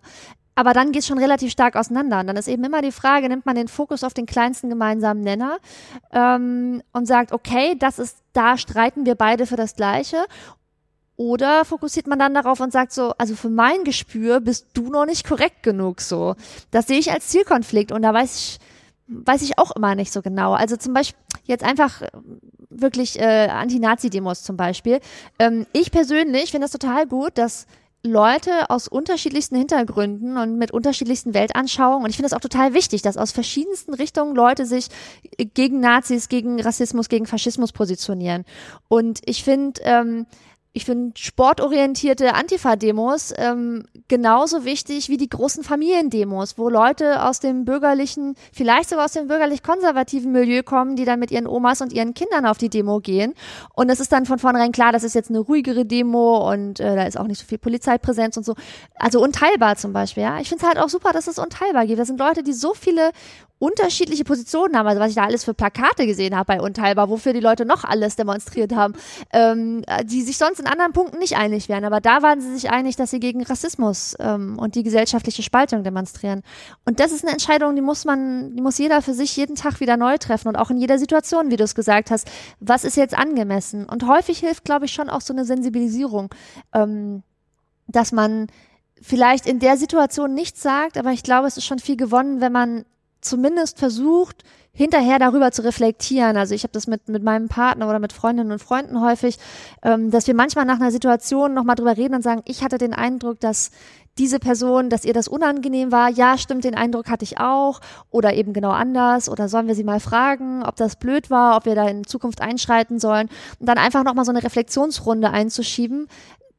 aber 0.58 0.73
dann 0.73 0.91
geht 0.91 1.02
es 1.04 1.08
schon 1.08 1.19
relativ 1.19 1.52
stark 1.52 1.76
auseinander. 1.76 2.19
Und 2.19 2.26
dann 2.26 2.36
ist 2.36 2.47
eben 2.47 2.63
immer 2.63 2.82
die 2.82 2.91
Frage, 2.91 3.30
nimmt 3.30 3.45
man 3.45 3.56
den 3.56 3.67
Fokus 3.67 4.04
auf 4.04 4.15
den 4.15 4.26
kleinsten 4.26 4.69
gemeinsamen 4.69 5.21
Nenner 5.21 5.60
ähm, 6.12 6.82
und 6.93 7.06
sagt, 7.06 7.32
okay, 7.32 7.76
das 7.78 8.00
ist, 8.00 8.17
da 8.34 8.58
streiten 8.58 9.06
wir 9.06 9.13
beide 9.13 9.45
für 9.45 9.56
das 9.56 9.76
Gleiche. 9.76 10.26
Oder 11.18 11.66
fokussiert 11.66 12.06
man 12.06 12.20
dann 12.20 12.36
darauf 12.36 12.60
und 12.60 12.72
sagt 12.72 12.92
so, 12.92 13.14
also 13.18 13.36
für 13.36 13.50
mein 13.50 13.84
Gespür 13.84 14.40
bist 14.40 14.68
du 14.74 14.90
noch 14.92 15.08
nicht 15.08 15.28
korrekt 15.28 15.64
genug 15.64 16.00
so. 16.00 16.36
Das 16.70 16.86
sehe 16.86 17.00
ich 17.00 17.12
als 17.12 17.28
Zielkonflikt 17.30 17.92
und 17.92 18.04
da 18.04 18.14
weiß 18.14 18.36
ich, 18.36 18.60
weiß 19.08 19.42
ich 19.42 19.58
auch 19.58 19.76
immer 19.76 19.96
nicht 19.96 20.14
so 20.14 20.22
genau. 20.22 20.54
Also 20.54 20.78
zum 20.78 20.94
Beispiel 20.94 21.20
jetzt 21.46 21.64
einfach 21.64 22.04
äh, 22.04 22.12
wirklich 22.70 23.20
äh, 23.20 23.48
Anti-Nazi-Demos 23.48 24.44
zum 24.44 24.58
Beispiel. 24.58 25.00
Ähm, 25.40 25.66
ich 25.74 25.92
persönlich 25.92 26.52
finde 26.52 26.66
das 26.66 26.72
total 26.72 27.08
gut, 27.08 27.38
dass 27.40 27.66
Leute 28.04 28.70
aus 28.70 28.88
unterschiedlichsten 28.88 29.56
Hintergründen 29.56 30.38
und 30.38 30.58
mit 30.58 30.72
unterschiedlichsten 30.72 31.34
Weltanschauungen. 31.34 32.04
Und 32.04 32.12
ich 32.12 32.16
finde 32.16 32.28
es 32.28 32.34
auch 32.34 32.42
total 32.42 32.74
wichtig, 32.76 33.02
dass 33.02 33.18
aus 33.18 33.32
verschiedensten 33.32 33.94
Richtungen 33.94 34.36
Leute 34.36 34.66
sich 34.68 34.88
gegen 35.56 35.80
Nazis, 35.80 36.30
gegen 36.30 36.62
Rassismus, 36.62 37.10
gegen 37.10 37.26
Faschismus 37.26 37.72
positionieren. 37.72 38.46
Und 38.88 39.22
ich 39.26 39.44
finde, 39.44 39.82
ähm, 39.84 40.28
ich 40.78 40.86
finde 40.86 41.18
sportorientierte 41.18 42.36
Antifa-Demos 42.36 43.34
ähm, 43.38 43.86
genauso 44.08 44.63
wichtig 44.63 45.10
wie 45.10 45.18
die 45.18 45.28
großen 45.28 45.63
Familiendemos, 45.63 46.60
wo 46.60 46.70
Leute 46.70 47.24
aus 47.24 47.40
dem 47.40 47.66
bürgerlichen, 47.66 48.36
vielleicht 48.54 48.90
sogar 48.90 49.06
aus 49.06 49.13
dem 49.13 49.28
bürgerlich-konservativen 49.28 50.32
Milieu 50.32 50.62
kommen, 50.62 50.96
die 50.96 51.04
dann 51.04 51.20
mit 51.20 51.32
ihren 51.32 51.48
Omas 51.48 51.82
und 51.82 51.94
ihren 51.94 52.13
Kindern 52.13 52.46
auf 52.46 52.60
die 52.60 52.70
Demo 52.70 53.00
gehen. 53.00 53.34
Und 53.74 53.90
es 53.90 54.00
ist 54.00 54.12
dann 54.12 54.28
von 54.28 54.38
vornherein 54.38 54.72
klar, 54.72 54.92
das 54.92 55.04
ist 55.04 55.16
jetzt 55.16 55.32
eine 55.32 55.40
ruhigere 55.40 55.84
Demo 55.84 56.52
und 56.52 56.80
äh, 56.80 56.96
da 56.96 57.06
ist 57.06 57.20
auch 57.20 57.26
nicht 57.26 57.40
so 57.40 57.48
viel 57.48 57.58
Polizeipräsenz 57.58 58.38
und 58.38 58.46
so. 58.46 58.54
Also 59.00 59.20
unteilbar 59.20 59.78
zum 59.78 59.94
Beispiel, 59.94 60.22
ja. 60.24 60.40
Ich 60.40 60.48
finde 60.48 60.63
es 60.63 60.70
halt 60.70 60.78
auch 60.78 60.90
super, 60.90 61.12
dass 61.12 61.26
es 61.26 61.40
unteilbar 61.40 61.88
gibt. 61.88 61.98
Das 61.98 62.08
sind 62.08 62.20
Leute, 62.20 62.44
die 62.44 62.54
so 62.54 62.76
viele 62.76 63.10
unterschiedliche 63.60 64.24
Positionen 64.24 64.78
haben, 64.78 64.88
also 64.88 65.00
was 65.02 65.10
ich 65.10 65.15
da 65.15 65.24
alles 65.24 65.43
für 65.43 65.54
Plakate 65.54 66.06
gesehen 66.06 66.36
habe 66.36 66.46
bei 66.46 66.62
Unteilbar, 66.62 67.10
wofür 67.10 67.34
die 67.34 67.39
Leute 67.39 67.65
noch 67.65 67.84
alles 67.84 68.15
demonstriert 68.15 68.76
haben, 68.76 68.93
ähm, 69.34 69.84
die 70.04 70.22
sich 70.22 70.38
sonst 70.38 70.60
in 70.60 70.67
anderen 70.67 70.93
Punkten 70.93 71.17
nicht 71.17 71.38
einig 71.38 71.67
wären. 71.67 71.84
Aber 71.84 72.00
da 72.00 72.22
waren 72.22 72.39
sie 72.39 72.54
sich 72.54 72.70
einig, 72.70 72.96
dass 72.96 73.12
sie 73.12 73.20
gegen 73.20 73.43
Rassismus 73.43 74.15
ähm, 74.20 74.60
und 74.60 74.76
die 74.76 74.84
gesellschaftliche 74.84 75.41
Spaltung 75.41 75.84
demonstrieren. 75.84 76.43
Und 76.86 77.00
das 77.00 77.12
ist 77.12 77.24
eine 77.24 77.32
Entscheidung, 77.32 77.76
die 77.76 77.82
muss 77.82 78.06
man, 78.06 78.56
die 78.56 78.62
muss 78.62 78.78
jeder 78.78 79.02
für 79.02 79.13
sich 79.13 79.36
jeden 79.36 79.56
Tag 79.56 79.80
wieder 79.80 79.98
neu 79.98 80.17
treffen 80.17 80.50
und 80.50 80.56
auch 80.56 80.70
in 80.70 80.78
jeder 80.78 81.00
Situation, 81.00 81.50
wie 81.50 81.58
du 81.58 81.63
es 81.63 81.74
gesagt 81.74 82.12
hast. 82.12 82.28
Was 82.60 82.84
ist 82.84 82.96
jetzt 82.96 83.17
angemessen? 83.17 83.86
Und 83.86 84.08
häufig 84.08 84.39
hilft, 84.39 84.65
glaube 84.65 84.86
ich, 84.86 84.93
schon 84.93 85.10
auch 85.10 85.22
so 85.22 85.34
eine 85.34 85.46
Sensibilisierung, 85.46 86.30
ähm, 86.74 87.24
dass 87.88 88.12
man 88.12 88.48
vielleicht 89.02 89.46
in 89.46 89.60
der 89.60 89.78
Situation 89.78 90.34
nichts 90.34 90.62
sagt, 90.62 90.98
aber 90.98 91.12
ich 91.12 91.24
glaube, 91.24 91.48
es 91.48 91.58
ist 91.58 91.65
schon 91.65 91.80
viel 91.80 91.98
gewonnen, 91.98 92.41
wenn 92.41 92.52
man 92.52 92.86
zumindest 93.22 93.80
versucht, 93.80 94.44
hinterher 94.78 95.18
darüber 95.18 95.52
zu 95.52 95.64
reflektieren. 95.64 96.38
Also 96.38 96.54
ich 96.54 96.62
habe 96.62 96.72
das 96.72 96.86
mit, 96.86 97.10
mit 97.10 97.24
meinem 97.24 97.48
Partner 97.48 97.90
oder 97.90 97.98
mit 97.98 98.14
Freundinnen 98.14 98.52
und 98.52 98.62
Freunden 98.62 99.02
häufig, 99.02 99.40
ähm, 99.82 100.12
dass 100.12 100.28
wir 100.28 100.36
manchmal 100.36 100.66
nach 100.66 100.80
einer 100.80 100.92
Situation 100.92 101.56
nochmal 101.56 101.76
drüber 101.76 101.98
reden 101.98 102.14
und 102.14 102.22
sagen, 102.22 102.44
ich 102.46 102.64
hatte 102.64 102.78
den 102.78 102.94
Eindruck, 102.94 103.40
dass 103.40 103.72
diese 104.20 104.40
Person, 104.40 104.90
dass 104.90 105.06
ihr 105.06 105.14
das 105.14 105.28
unangenehm 105.28 105.92
war. 105.92 106.10
Ja, 106.10 106.38
stimmt, 106.38 106.64
den 106.64 106.76
Eindruck 106.76 107.10
hatte 107.10 107.24
ich 107.24 107.40
auch. 107.40 107.80
Oder 108.12 108.34
eben 108.34 108.54
genau 108.54 108.72
anders. 108.72 109.30
Oder 109.30 109.50
sollen 109.50 109.68
wir 109.68 109.76
sie 109.76 109.84
mal 109.84 110.00
fragen, 110.00 110.64
ob 110.64 110.76
das 110.76 110.96
blöd 110.96 111.30
war, 111.30 111.58
ob 111.58 111.66
wir 111.66 111.76
da 111.76 111.88
in 111.88 112.06
Zukunft 112.06 112.42
einschreiten 112.42 113.00
sollen. 113.00 113.30
Und 113.60 113.68
dann 113.68 113.78
einfach 113.78 114.04
nochmal 114.04 114.26
so 114.26 114.32
eine 114.32 114.44
Reflexionsrunde 114.44 115.32
einzuschieben. 115.32 116.08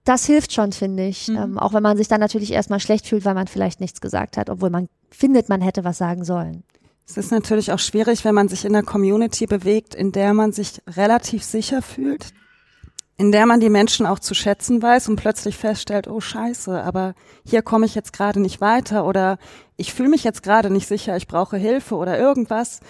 Das 0.05 0.25
hilft 0.25 0.53
schon, 0.53 0.73
finde 0.73 1.07
ich. 1.07 1.29
Mhm. 1.29 1.37
Ähm, 1.37 1.59
auch 1.59 1.73
wenn 1.73 1.83
man 1.83 1.97
sich 1.97 2.09
dann 2.09 2.21
natürlich 2.21 2.53
erstmal 2.53 2.81
schlecht 2.81 3.07
fühlt, 3.07 3.25
weil 3.25 3.35
man 3.35 3.47
vielleicht 3.47 3.81
nichts 3.81 4.01
gesagt 4.01 4.37
hat, 4.37 4.51
obwohl 4.51 4.71
man 4.71 4.89
findet, 5.11 5.49
man 5.49 5.61
hätte 5.61 5.85
was 5.85 5.99
sagen 5.99 6.25
sollen. 6.25 6.65
Es 7.07 7.17
ist 7.17 7.33
natürlich 7.33 7.73
auch 7.73 7.79
schwierig, 7.79 8.25
wenn 8.25 8.35
man 8.35 8.49
sich 8.49 8.67
in 8.67 8.77
einer 8.77 8.85
Community 8.85 9.47
bewegt, 9.47 9.95
in 9.95 10.13
der 10.13 10.35
man 10.35 10.53
sich 10.53 10.83
relativ 10.87 11.43
sicher 11.43 11.81
fühlt, 11.81 12.35
in 13.17 13.33
der 13.33 13.47
man 13.47 13.61
die 13.61 13.71
Menschen 13.71 14.05
auch 14.05 14.19
zu 14.19 14.35
schätzen 14.35 14.83
weiß 14.83 15.09
und 15.09 15.17
plötzlich 15.17 15.57
feststellt, 15.57 16.07
oh 16.07 16.21
scheiße, 16.21 16.83
aber 16.83 17.15
hier 17.45 17.63
komme 17.63 17.87
ich 17.87 17.95
jetzt 17.95 18.13
gerade 18.13 18.41
nicht 18.41 18.61
weiter 18.61 19.07
oder 19.07 19.39
ich 19.77 19.95
fühle 19.95 20.11
mich 20.11 20.23
jetzt 20.23 20.43
gerade 20.43 20.71
nicht 20.71 20.87
sicher, 20.87 21.17
ich 21.17 21.27
brauche 21.27 21.57
Hilfe 21.57 21.97
oder 21.97 22.19
irgendwas. 22.19 22.81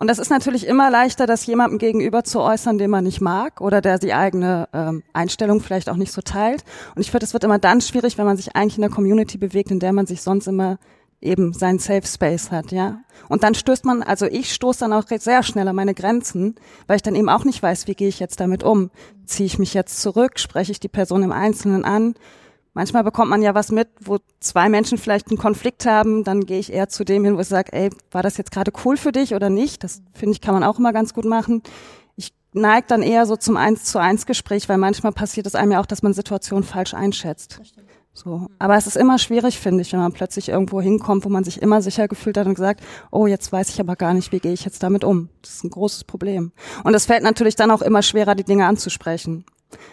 Und 0.00 0.08
das 0.08 0.18
ist 0.18 0.30
natürlich 0.30 0.66
immer 0.66 0.90
leichter, 0.90 1.26
das 1.26 1.46
jemandem 1.46 1.78
gegenüber 1.78 2.22
zu 2.22 2.40
äußern, 2.40 2.78
den 2.78 2.90
man 2.90 3.04
nicht 3.04 3.20
mag 3.20 3.60
oder 3.60 3.80
der 3.80 3.98
die 3.98 4.14
eigene 4.14 4.68
ähm, 4.72 5.02
Einstellung 5.12 5.60
vielleicht 5.60 5.88
auch 5.88 5.96
nicht 5.96 6.12
so 6.12 6.20
teilt. 6.20 6.64
Und 6.94 7.02
ich 7.02 7.10
finde, 7.10 7.26
es 7.26 7.32
wird 7.32 7.44
immer 7.44 7.58
dann 7.58 7.80
schwierig, 7.80 8.18
wenn 8.18 8.26
man 8.26 8.36
sich 8.36 8.54
eigentlich 8.54 8.78
in 8.78 8.84
einer 8.84 8.94
Community 8.94 9.38
bewegt, 9.38 9.70
in 9.70 9.80
der 9.80 9.92
man 9.92 10.06
sich 10.06 10.22
sonst 10.22 10.46
immer 10.46 10.78
eben 11.20 11.52
seinen 11.52 11.78
Safe 11.78 12.06
Space 12.06 12.50
hat, 12.50 12.70
ja. 12.70 13.00
Und 13.28 13.42
dann 13.42 13.54
stößt 13.54 13.84
man, 13.84 14.02
also 14.02 14.26
ich 14.26 14.52
stoße 14.52 14.80
dann 14.80 14.92
auch 14.92 15.04
sehr 15.08 15.42
schnell 15.42 15.66
an 15.66 15.76
meine 15.76 15.94
Grenzen, 15.94 16.54
weil 16.86 16.96
ich 16.96 17.02
dann 17.02 17.16
eben 17.16 17.28
auch 17.28 17.44
nicht 17.44 17.62
weiß, 17.62 17.86
wie 17.88 17.94
gehe 17.94 18.08
ich 18.08 18.20
jetzt 18.20 18.40
damit 18.40 18.62
um. 18.62 18.90
Ziehe 19.26 19.46
ich 19.46 19.58
mich 19.58 19.74
jetzt 19.74 20.00
zurück, 20.00 20.38
spreche 20.38 20.72
ich 20.72 20.80
die 20.80 20.88
Person 20.88 21.22
im 21.22 21.32
Einzelnen 21.32 21.84
an. 21.84 22.14
Manchmal 22.74 23.02
bekommt 23.02 23.30
man 23.30 23.42
ja 23.42 23.54
was 23.54 23.72
mit, 23.72 23.88
wo 24.00 24.18
zwei 24.38 24.68
Menschen 24.68 24.98
vielleicht 24.98 25.28
einen 25.28 25.38
Konflikt 25.38 25.84
haben, 25.84 26.22
dann 26.22 26.46
gehe 26.46 26.60
ich 26.60 26.72
eher 26.72 26.88
zu 26.88 27.04
dem 27.04 27.24
hin, 27.24 27.36
wo 27.36 27.40
ich 27.40 27.48
sage, 27.48 27.72
ey, 27.72 27.90
war 28.12 28.22
das 28.22 28.36
jetzt 28.36 28.52
gerade 28.52 28.70
cool 28.84 28.96
für 28.96 29.10
dich 29.10 29.34
oder 29.34 29.50
nicht? 29.50 29.82
Das 29.82 30.02
finde 30.12 30.32
ich, 30.34 30.40
kann 30.40 30.54
man 30.54 30.62
auch 30.62 30.78
immer 30.78 30.92
ganz 30.92 31.12
gut 31.12 31.24
machen. 31.24 31.62
Ich 32.14 32.32
neige 32.52 32.86
dann 32.86 33.02
eher 33.02 33.26
so 33.26 33.34
zum 33.34 33.56
Eins 33.56 33.84
zu 33.84 33.98
eins 33.98 34.26
Gespräch, 34.26 34.68
weil 34.68 34.78
manchmal 34.78 35.10
passiert 35.10 35.46
es 35.48 35.56
einem 35.56 35.72
ja 35.72 35.80
auch, 35.80 35.86
dass 35.86 36.04
man 36.04 36.12
Situationen 36.12 36.62
falsch 36.62 36.94
einschätzt. 36.94 37.60
So. 38.18 38.48
Aber 38.58 38.76
es 38.76 38.88
ist 38.88 38.96
immer 38.96 39.18
schwierig, 39.18 39.60
finde 39.60 39.82
ich, 39.82 39.92
wenn 39.92 40.00
man 40.00 40.12
plötzlich 40.12 40.48
irgendwo 40.48 40.80
hinkommt, 40.80 41.24
wo 41.24 41.28
man 41.28 41.44
sich 41.44 41.62
immer 41.62 41.80
sicher 41.82 42.08
gefühlt 42.08 42.36
hat 42.36 42.48
und 42.48 42.54
gesagt, 42.54 42.80
oh, 43.12 43.28
jetzt 43.28 43.52
weiß 43.52 43.68
ich 43.68 43.80
aber 43.80 43.94
gar 43.94 44.12
nicht, 44.12 44.32
wie 44.32 44.40
gehe 44.40 44.52
ich 44.52 44.64
jetzt 44.64 44.82
damit 44.82 45.04
um. 45.04 45.28
Das 45.40 45.52
ist 45.52 45.64
ein 45.64 45.70
großes 45.70 46.02
Problem. 46.02 46.50
Und 46.82 46.94
es 46.94 47.06
fällt 47.06 47.22
natürlich 47.22 47.54
dann 47.54 47.70
auch 47.70 47.80
immer 47.80 48.02
schwerer, 48.02 48.34
die 48.34 48.42
Dinge 48.42 48.66
anzusprechen. 48.66 49.44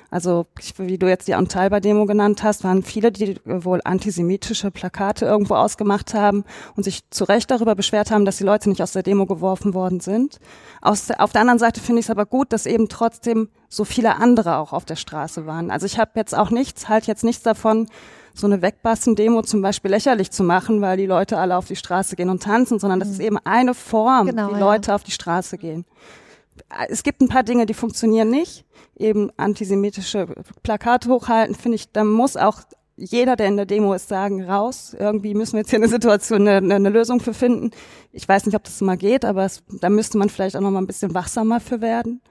Also, 0.09 0.45
wie 0.77 0.97
du 0.97 1.07
jetzt 1.07 1.27
die 1.27 1.35
Antalba-Demo 1.35 2.05
genannt 2.05 2.43
hast, 2.43 2.63
waren 2.63 2.83
viele, 2.83 3.11
die 3.11 3.39
wohl 3.43 3.81
antisemitische 3.83 4.71
Plakate 4.71 5.25
irgendwo 5.25 5.55
ausgemacht 5.55 6.13
haben 6.13 6.45
und 6.75 6.83
sich 6.83 7.09
zu 7.09 7.25
Recht 7.25 7.51
darüber 7.51 7.75
beschwert 7.75 8.11
haben, 8.11 8.25
dass 8.25 8.38
die 8.38 8.43
Leute 8.43 8.69
nicht 8.69 8.81
aus 8.81 8.93
der 8.93 9.03
Demo 9.03 9.25
geworfen 9.25 9.73
worden 9.73 9.99
sind. 9.99 10.39
Aus, 10.81 11.11
auf 11.11 11.31
der 11.31 11.41
anderen 11.41 11.59
Seite 11.59 11.81
finde 11.81 11.99
ich 11.99 12.05
es 12.05 12.09
aber 12.09 12.25
gut, 12.25 12.53
dass 12.53 12.65
eben 12.65 12.88
trotzdem 12.88 13.49
so 13.67 13.83
viele 13.83 14.15
andere 14.15 14.57
auch 14.57 14.73
auf 14.73 14.85
der 14.85 14.95
Straße 14.95 15.45
waren. 15.45 15.71
Also 15.71 15.85
ich 15.85 15.99
habe 15.99 16.11
jetzt 16.15 16.35
auch 16.35 16.49
nichts, 16.49 16.88
halt 16.88 17.07
jetzt 17.07 17.23
nichts 17.23 17.43
davon, 17.43 17.88
so 18.33 18.47
eine 18.47 18.61
Wegbassen-Demo 18.61 19.41
zum 19.43 19.61
Beispiel 19.61 19.91
lächerlich 19.91 20.29
zu 20.29 20.43
machen, 20.43 20.81
weil 20.81 20.97
die 20.97 21.05
Leute 21.05 21.38
alle 21.38 21.57
auf 21.57 21.67
die 21.67 21.75
Straße 21.75 22.15
gehen 22.15 22.29
und 22.29 22.43
tanzen, 22.43 22.79
sondern 22.79 22.99
das 22.99 23.09
mhm. 23.09 23.13
ist 23.13 23.19
eben 23.21 23.38
eine 23.43 23.73
Form, 23.73 24.27
genau, 24.27 24.53
wie 24.53 24.59
Leute 24.59 24.93
auf 24.93 25.03
die 25.03 25.11
Straße 25.11 25.57
gehen. 25.57 25.85
Es 26.89 27.03
gibt 27.03 27.21
ein 27.21 27.29
paar 27.29 27.43
Dinge, 27.43 27.65
die 27.65 27.73
funktionieren 27.73 28.29
nicht. 28.29 28.65
Eben 28.95 29.29
antisemitische 29.38 30.27
Plakate 30.63 31.10
hochhalten, 31.10 31.55
finde 31.55 31.75
ich, 31.75 31.91
da 31.91 32.03
muss 32.03 32.38
auch 32.38 32.62
jeder, 32.97 33.36
der 33.36 33.47
in 33.47 33.58
der 33.58 33.65
Demo 33.65 33.93
ist, 33.93 34.08
sagen, 34.08 34.43
raus. 34.43 34.95
Irgendwie 34.97 35.34
müssen 35.34 35.53
wir 35.53 35.60
jetzt 35.60 35.69
hier 35.69 35.79
eine 35.79 35.89
Situation, 35.89 36.47
eine, 36.47 36.75
eine 36.75 36.89
Lösung 36.89 37.19
für 37.19 37.34
finden. 37.34 37.71
Ich 38.12 38.27
weiß 38.27 38.45
nicht, 38.45 38.55
ob 38.55 38.63
das 38.63 38.79
mal 38.81 38.95
geht, 38.95 39.25
aber 39.25 39.43
es, 39.43 39.63
da 39.81 39.89
müsste 39.89 40.17
man 40.17 40.29
vielleicht 40.29 40.55
auch 40.55 40.62
noch 40.62 40.71
mal 40.71 40.79
ein 40.79 40.88
bisschen 40.88 41.13
wachsamer 41.13 41.60
für 41.60 41.81
werden. 41.81 42.21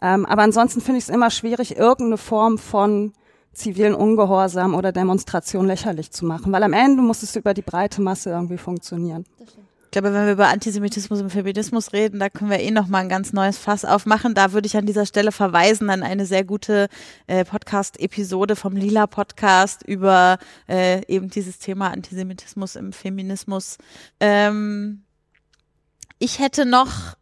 Ähm, 0.00 0.24
aber 0.24 0.42
ansonsten 0.42 0.80
finde 0.80 0.98
ich 0.98 1.04
es 1.04 1.10
immer 1.10 1.30
schwierig, 1.30 1.76
irgendeine 1.76 2.16
Form 2.16 2.56
von 2.56 3.12
zivilen 3.52 3.94
Ungehorsam 3.94 4.74
oder 4.74 4.92
Demonstration 4.92 5.66
lächerlich 5.66 6.12
zu 6.12 6.24
machen, 6.24 6.52
weil 6.52 6.62
am 6.62 6.72
Ende 6.72 7.02
muss 7.02 7.22
es 7.22 7.34
über 7.34 7.54
die 7.54 7.62
breite 7.62 8.00
Masse 8.00 8.30
irgendwie 8.30 8.58
funktionieren. 8.58 9.24
Glaube, 9.98 10.14
wenn 10.14 10.26
wir 10.26 10.32
über 10.34 10.46
Antisemitismus 10.46 11.20
und 11.20 11.30
Feminismus 11.30 11.92
reden, 11.92 12.20
da 12.20 12.30
können 12.30 12.52
wir 12.52 12.60
eh 12.60 12.70
noch 12.70 12.86
mal 12.86 13.00
ein 13.00 13.08
ganz 13.08 13.32
neues 13.32 13.58
Fass 13.58 13.84
aufmachen. 13.84 14.32
Da 14.32 14.52
würde 14.52 14.68
ich 14.68 14.76
an 14.76 14.86
dieser 14.86 15.06
Stelle 15.06 15.32
verweisen 15.32 15.90
an 15.90 16.04
eine 16.04 16.24
sehr 16.24 16.44
gute 16.44 16.88
äh, 17.26 17.44
Podcast-Episode 17.44 18.54
vom 18.54 18.76
Lila 18.76 19.08
Podcast 19.08 19.82
über 19.82 20.38
äh, 20.68 21.04
eben 21.12 21.30
dieses 21.30 21.58
Thema 21.58 21.90
Antisemitismus 21.90 22.76
im 22.76 22.92
Feminismus. 22.92 23.78
Ähm, 24.20 25.02
ich 26.20 26.38
hätte 26.38 26.64
noch 26.64 27.16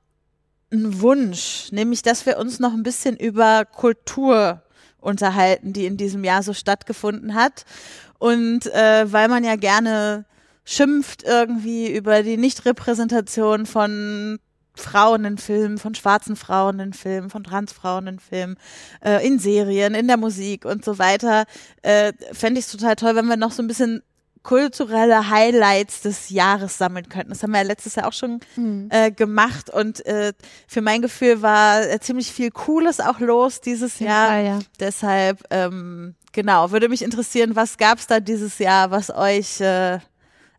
einen 0.71 1.01
Wunsch, 1.01 1.73
nämlich, 1.73 2.03
dass 2.03 2.27
wir 2.27 2.37
uns 2.37 2.61
noch 2.61 2.75
ein 2.75 2.83
bisschen 2.83 3.17
über 3.17 3.65
Kultur 3.65 4.61
unterhalten, 5.01 5.73
die 5.73 5.87
in 5.87 5.97
diesem 5.97 6.25
Jahr 6.25 6.43
so 6.43 6.53
stattgefunden 6.53 7.35
hat. 7.35 7.65
Und 8.19 8.67
äh, 8.67 9.11
weil 9.11 9.29
man 9.29 9.45
ja 9.45 9.57
gerne 9.57 10.27
schimpft 10.67 11.23
irgendwie 11.23 11.91
über 11.91 12.23
die 12.23 12.37
Nichtrepräsentation 12.37 13.64
von 13.64 14.39
Frauen 14.75 15.25
in 15.25 15.39
Filmen, 15.39 15.79
von 15.79 15.95
schwarzen 15.95 16.37
Frauen 16.37 16.81
in 16.81 16.93
Filmen, 16.93 17.31
von 17.31 17.45
Transfrauen 17.45 18.07
in 18.09 18.19
Filmen, 18.19 18.57
äh, 19.03 19.27
in 19.27 19.39
Serien, 19.39 19.95
in 19.95 20.07
der 20.07 20.19
Musik 20.19 20.67
und 20.67 20.85
so 20.85 20.99
weiter. 20.99 21.45
Äh, 21.83 22.12
Fände 22.33 22.61
ich 22.61 22.67
es 22.67 22.73
total 22.73 22.97
toll, 22.97 23.14
wenn 23.14 23.27
wir 23.27 23.37
noch 23.37 23.53
so 23.53 23.62
ein 23.62 23.69
bisschen 23.69 24.03
kulturelle 24.43 25.29
Highlights 25.29 26.03
des 26.03 26.31
Jahres 26.31 26.79
sammeln 26.79 27.09
könnten. 27.09 27.31
Das 27.31 27.43
haben 27.43 27.51
wir 27.51 27.62
ja 27.62 27.67
letztes 27.67 27.97
Jahr 27.97 28.07
auch 28.07 28.12
schon 28.12 28.41
mhm. 28.55 28.89
äh, 28.91 29.11
gemacht 29.11 29.71
und 29.71 30.05
äh, 30.07 30.35
für 30.69 30.83
mein 30.83 31.03
Gefühl 31.03 31.43
war 31.43 31.83
äh, 31.83 31.99
ziemlich 31.99 32.31
viel 32.31 32.51
Cooles 32.51 33.01
auch 33.01 33.19
los 33.19 33.61
dieses 33.61 33.99
Jahr. 33.99 34.29
Fall, 34.29 34.45
ja. 34.45 34.59
Deshalb, 34.79 35.43
ähm, 35.51 36.14
genau, 36.33 36.71
würde 36.71 36.89
mich 36.89 37.03
interessieren, 37.03 37.57
was 37.57 37.77
gab 37.77 37.99
es 37.99 38.07
da 38.07 38.21
dieses 38.21 38.59
Jahr, 38.59 38.93
was 38.93 39.11
euch 39.11 39.61
äh, 39.61 39.99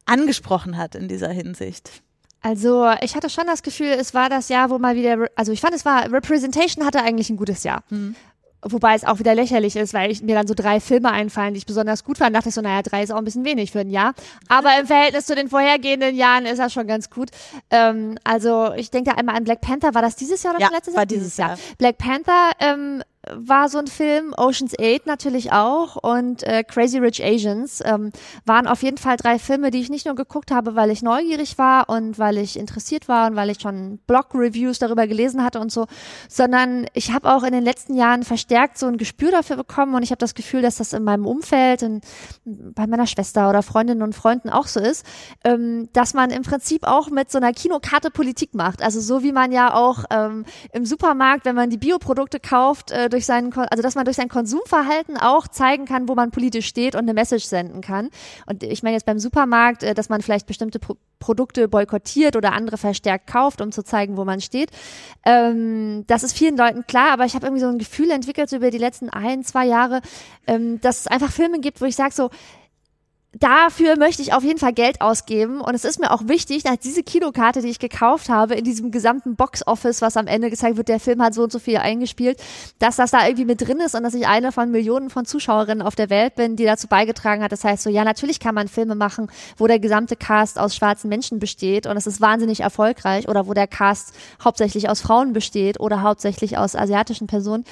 angesprochen 0.07 0.77
hat 0.77 0.95
in 0.95 1.07
dieser 1.07 1.29
Hinsicht? 1.29 2.01
Also 2.41 2.89
ich 3.01 3.15
hatte 3.15 3.29
schon 3.29 3.45
das 3.45 3.63
Gefühl, 3.63 3.87
es 3.87 4.13
war 4.13 4.29
das 4.29 4.49
Jahr, 4.49 4.69
wo 4.69 4.77
mal 4.77 4.95
wieder, 4.95 5.27
also 5.35 5.51
ich 5.51 5.61
fand, 5.61 5.73
es 5.73 5.85
war, 5.85 6.11
Representation 6.11 6.85
hatte 6.85 7.01
eigentlich 7.01 7.29
ein 7.29 7.37
gutes 7.37 7.63
Jahr. 7.63 7.83
Mhm. 7.89 8.15
Wobei 8.63 8.95
es 8.95 9.03
auch 9.03 9.19
wieder 9.19 9.35
lächerlich 9.35 9.75
ist, 9.75 9.93
weil 9.93 10.11
ich, 10.11 10.23
mir 10.23 10.33
dann 10.33 10.47
so 10.47 10.55
drei 10.55 10.79
Filme 10.79 11.11
einfallen, 11.11 11.53
die 11.53 11.59
ich 11.59 11.65
besonders 11.65 12.03
gut 12.03 12.17
fand. 12.17 12.35
dachte 12.35 12.49
ich 12.49 12.55
so, 12.55 12.61
naja, 12.61 12.81
drei 12.81 13.03
ist 13.03 13.11
auch 13.11 13.17
ein 13.17 13.23
bisschen 13.23 13.45
wenig 13.45 13.71
für 13.71 13.79
ein 13.79 13.89
Jahr. 13.89 14.13
Aber 14.47 14.71
im 14.79 14.87
Verhältnis 14.87 15.25
zu 15.25 15.35
den 15.35 15.47
vorhergehenden 15.47 16.15
Jahren 16.15 16.45
ist 16.45 16.57
das 16.57 16.73
schon 16.73 16.87
ganz 16.87 17.09
gut. 17.09 17.29
Ähm, 17.69 18.17
also 18.23 18.73
ich 18.75 18.89
denke 18.89 19.15
einmal 19.15 19.35
an 19.35 19.43
Black 19.43 19.61
Panther. 19.61 19.93
War 19.93 20.01
das 20.01 20.15
dieses 20.15 20.41
Jahr 20.41 20.55
oder 20.55 20.63
ja, 20.63 20.69
letztes 20.71 20.95
Jahr? 20.95 21.01
War 21.01 21.05
dieses 21.05 21.37
Jahr. 21.37 21.57
Black 21.77 21.97
Panther 21.99 22.51
ähm, 22.59 23.03
war 23.35 23.69
so 23.69 23.77
ein 23.77 23.87
Film, 23.87 24.33
Ocean's 24.37 24.73
8 24.79 25.05
natürlich 25.05 25.51
auch 25.51 25.95
und 25.95 26.43
äh, 26.43 26.63
Crazy 26.63 26.97
Rich 26.97 27.23
Asians 27.23 27.81
ähm, 27.85 28.11
waren 28.45 28.67
auf 28.67 28.83
jeden 28.83 28.97
Fall 28.97 29.17
drei 29.17 29.39
Filme, 29.39 29.71
die 29.71 29.79
ich 29.79 29.89
nicht 29.89 30.05
nur 30.05 30.15
geguckt 30.15 30.51
habe, 30.51 30.75
weil 30.75 30.91
ich 30.91 31.01
neugierig 31.01 31.57
war 31.57 31.89
und 31.89 32.19
weil 32.19 32.37
ich 32.37 32.57
interessiert 32.57 33.07
war 33.07 33.27
und 33.27 33.35
weil 33.35 33.49
ich 33.49 33.61
schon 33.61 33.99
Blog-Reviews 34.07 34.79
darüber 34.79 35.07
gelesen 35.07 35.43
hatte 35.43 35.59
und 35.59 35.71
so, 35.71 35.87
sondern 36.29 36.85
ich 36.93 37.11
habe 37.11 37.33
auch 37.33 37.43
in 37.43 37.53
den 37.53 37.63
letzten 37.63 37.95
Jahren 37.95 38.23
verstärkt 38.23 38.77
so 38.77 38.87
ein 38.87 38.97
Gespür 38.97 39.31
dafür 39.31 39.55
bekommen 39.55 39.95
und 39.95 40.03
ich 40.03 40.11
habe 40.11 40.19
das 40.19 40.35
Gefühl, 40.35 40.61
dass 40.61 40.77
das 40.77 40.93
in 40.93 41.03
meinem 41.03 41.25
Umfeld 41.25 41.83
und 41.83 42.03
bei 42.45 42.87
meiner 42.87 43.07
Schwester 43.07 43.49
oder 43.49 43.63
Freundinnen 43.63 44.01
und 44.01 44.13
Freunden 44.13 44.49
auch 44.49 44.67
so 44.67 44.79
ist, 44.79 45.05
ähm, 45.43 45.89
dass 45.93 46.13
man 46.13 46.29
im 46.29 46.43
Prinzip 46.43 46.85
auch 46.85 47.09
mit 47.09 47.31
so 47.31 47.37
einer 47.37 47.53
Kinokarte 47.53 48.11
Politik 48.11 48.53
macht. 48.53 48.81
Also 48.81 49.01
so 49.01 49.23
wie 49.23 49.31
man 49.31 49.51
ja 49.51 49.73
auch 49.73 50.05
ähm, 50.09 50.45
im 50.71 50.85
Supermarkt, 50.85 51.45
wenn 51.45 51.55
man 51.55 51.69
die 51.69 51.77
Bioprodukte 51.77 52.39
kauft, 52.39 52.91
äh, 52.91 53.09
durch 53.17 53.25
seinen, 53.25 53.51
also 53.51 53.81
dass 53.81 53.95
man 53.95 54.05
durch 54.05 54.15
sein 54.17 54.29
Konsumverhalten 54.29 55.17
auch 55.17 55.47
zeigen 55.47 55.85
kann, 55.85 56.07
wo 56.07 56.13
man 56.13 56.29
politisch 56.29 56.67
steht 56.67 56.93
und 56.93 57.01
eine 57.01 57.15
Message 57.15 57.45
senden 57.45 57.81
kann. 57.81 58.09
Und 58.45 58.61
ich 58.61 58.83
meine 58.83 58.95
jetzt 58.95 59.07
beim 59.07 59.17
Supermarkt, 59.17 59.81
äh, 59.81 59.95
dass 59.95 60.09
man 60.09 60.21
vielleicht 60.21 60.45
bestimmte 60.45 60.79
Pro 60.79 60.95
Produkte 61.19 61.67
boykottiert 61.67 62.35
oder 62.35 62.53
andere 62.53 62.77
verstärkt 62.77 63.25
kauft, 63.25 63.59
um 63.59 63.71
zu 63.71 63.83
zeigen, 63.83 64.17
wo 64.17 64.23
man 64.23 64.39
steht. 64.39 64.69
Ähm, 65.25 66.03
das 66.05 66.21
ist 66.21 66.37
vielen 66.37 66.55
Leuten 66.55 66.85
klar, 66.85 67.11
aber 67.11 67.25
ich 67.25 67.33
habe 67.33 67.47
irgendwie 67.47 67.63
so 67.63 67.69
ein 67.69 67.79
Gefühl 67.79 68.11
entwickelt 68.11 68.51
über 68.51 68.69
die 68.69 68.77
letzten 68.77 69.09
ein, 69.09 69.43
zwei 69.43 69.65
Jahre, 69.65 70.01
ähm, 70.45 70.79
dass 70.79 70.99
es 70.99 71.07
einfach 71.07 71.31
Filme 71.31 71.59
gibt, 71.59 71.81
wo 71.81 71.85
ich 71.85 71.95
sage 71.95 72.13
so, 72.13 72.29
dafür 73.39 73.97
möchte 73.97 74.21
ich 74.21 74.33
auf 74.33 74.43
jeden 74.43 74.59
Fall 74.59 74.73
Geld 74.73 75.01
ausgeben. 75.01 75.61
Und 75.61 75.75
es 75.75 75.85
ist 75.85 75.99
mir 75.99 76.11
auch 76.11 76.27
wichtig, 76.27 76.63
dass 76.63 76.79
diese 76.79 77.03
Kinokarte, 77.03 77.61
die 77.61 77.69
ich 77.69 77.79
gekauft 77.79 78.29
habe, 78.29 78.55
in 78.55 78.63
diesem 78.63 78.91
gesamten 78.91 79.35
Box-Office, 79.35 80.01
was 80.01 80.17
am 80.17 80.27
Ende 80.27 80.49
gezeigt 80.49 80.77
wird, 80.77 80.87
der 80.87 80.99
Film 80.99 81.21
hat 81.21 81.33
so 81.33 81.43
und 81.43 81.51
so 81.51 81.59
viel 81.59 81.77
eingespielt, 81.77 82.41
dass 82.79 82.97
das 82.97 83.11
da 83.11 83.25
irgendwie 83.25 83.45
mit 83.45 83.61
drin 83.61 83.79
ist 83.79 83.95
und 83.95 84.03
dass 84.03 84.13
ich 84.13 84.27
eine 84.27 84.51
von 84.51 84.71
Millionen 84.71 85.09
von 85.09 85.25
Zuschauerinnen 85.25 85.85
auf 85.85 85.95
der 85.95 86.09
Welt 86.09 86.35
bin, 86.35 86.55
die 86.55 86.65
dazu 86.65 86.87
beigetragen 86.87 87.43
hat. 87.43 87.51
Das 87.51 87.63
heißt 87.63 87.83
so, 87.83 87.89
ja, 87.89 88.03
natürlich 88.03 88.39
kann 88.39 88.55
man 88.55 88.67
Filme 88.67 88.95
machen, 88.95 89.29
wo 89.57 89.67
der 89.67 89.79
gesamte 89.79 90.15
Cast 90.15 90.59
aus 90.59 90.75
schwarzen 90.75 91.09
Menschen 91.09 91.39
besteht 91.39 91.87
und 91.87 91.97
es 91.97 92.07
ist 92.07 92.21
wahnsinnig 92.21 92.61
erfolgreich 92.61 93.27
oder 93.27 93.47
wo 93.47 93.53
der 93.53 93.67
Cast 93.67 94.13
hauptsächlich 94.43 94.89
aus 94.89 95.01
Frauen 95.01 95.33
besteht 95.33 95.79
oder 95.79 96.01
hauptsächlich 96.01 96.57
aus 96.57 96.75
asiatischen 96.75 97.27
Personen. 97.27 97.65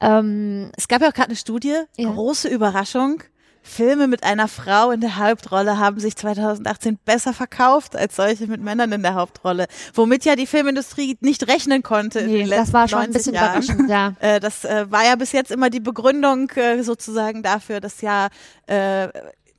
Ähm, 0.00 0.70
es 0.76 0.88
gab 0.88 1.02
ja 1.02 1.08
auch 1.08 1.14
gerade 1.14 1.28
eine 1.28 1.36
Studie, 1.36 1.76
ja. 1.96 2.10
große 2.10 2.48
Überraschung 2.48 3.22
Filme 3.62 4.08
mit 4.08 4.24
einer 4.24 4.48
Frau 4.48 4.90
in 4.90 5.00
der 5.00 5.16
Hauptrolle 5.16 5.78
haben 5.78 6.00
sich 6.00 6.16
2018 6.16 6.98
besser 7.04 7.32
verkauft 7.32 7.96
als 7.96 8.16
solche 8.16 8.46
mit 8.46 8.60
Männern 8.60 8.92
in 8.92 9.02
der 9.02 9.14
Hauptrolle, 9.14 9.66
womit 9.94 10.24
ja 10.24 10.36
die 10.36 10.46
Filmindustrie 10.46 11.16
nicht 11.20 11.48
rechnen 11.48 11.82
konnte. 11.82 12.22
Nee, 12.22 12.46
das 12.46 12.72
war 12.72 12.88
schon 12.88 13.00
ein 13.00 13.12
bisschen 13.12 13.34
Jahren. 13.34 13.62
überraschend, 13.62 13.90
ja. 13.90 14.12
Äh, 14.22 14.40
das 14.40 14.64
äh, 14.64 14.90
war 14.90 15.04
ja 15.04 15.16
bis 15.16 15.32
jetzt 15.32 15.50
immer 15.50 15.70
die 15.70 15.80
Begründung 15.80 16.50
äh, 16.50 16.82
sozusagen 16.82 17.42
dafür, 17.42 17.80
dass 17.80 18.00
ja 18.00 18.28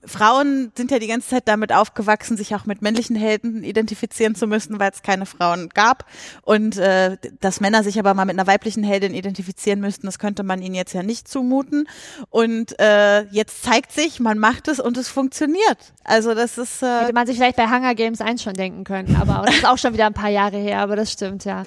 Frauen 0.06 0.72
sind 0.76 0.92
ja 0.92 1.00
die 1.00 1.08
ganze 1.08 1.30
Zeit 1.30 1.48
damit 1.48 1.74
aufgewachsen, 1.74 2.38
sich 2.38 2.56
auch 2.56 2.66
mit 2.66 2.82
männlichen 2.82 3.16
Helden 3.16 3.64
identifizieren 3.64 4.36
zu 4.36 4.48
müssen, 4.48 4.80
weil 4.80 4.92
es 4.92 5.02
keine 5.02 5.26
Frauen 5.26 5.70
gab. 5.70 6.06
Und 6.42 6.78
äh, 6.78 7.18
dass 7.40 7.60
Männer 7.60 7.84
sich 7.84 8.00
aber 8.00 8.14
mal 8.14 8.26
mit 8.26 8.38
einer 8.38 8.48
weiblichen 8.48 8.84
Heldin 8.84 9.14
identifizieren 9.14 9.80
müssten, 9.80 10.06
das 10.06 10.20
könnte 10.20 10.44
man 10.44 10.62
ihnen 10.62 10.76
jetzt 10.76 10.94
ja 10.94 11.04
nicht 11.04 11.28
zumuten. 11.28 11.88
Und 12.30 12.80
äh, 12.80 13.24
jetzt 13.32 13.64
zeigt 13.64 13.92
sich, 13.92 14.20
man 14.20 14.40
macht 14.40 14.68
es 14.68 14.80
und 14.80 14.98
es 14.98 15.10
funktioniert. 15.10 15.94
Also 16.04 16.34
das 16.34 16.58
ist 16.58 16.84
äh, 16.84 17.02
hätte 17.02 17.14
man 17.14 17.28
sich 17.28 17.38
vielleicht 17.38 17.56
bei 17.56 17.68
Hunger 17.68 17.96
Games 17.96 18.22
1 18.22 18.44
schon 18.44 18.54
denken 18.54 18.84
können, 18.84 19.16
aber 19.16 19.44
das 19.46 19.56
ist 19.56 19.66
auch 19.66 19.78
schon 19.78 19.94
wieder 19.94 20.08
ein 20.08 20.14
paar 20.14 20.30
Jahre 20.30 20.58
her, 20.58 20.80
aber 20.80 20.96
das 20.96 21.12
stimmt 21.12 21.46
ja. 21.46 21.64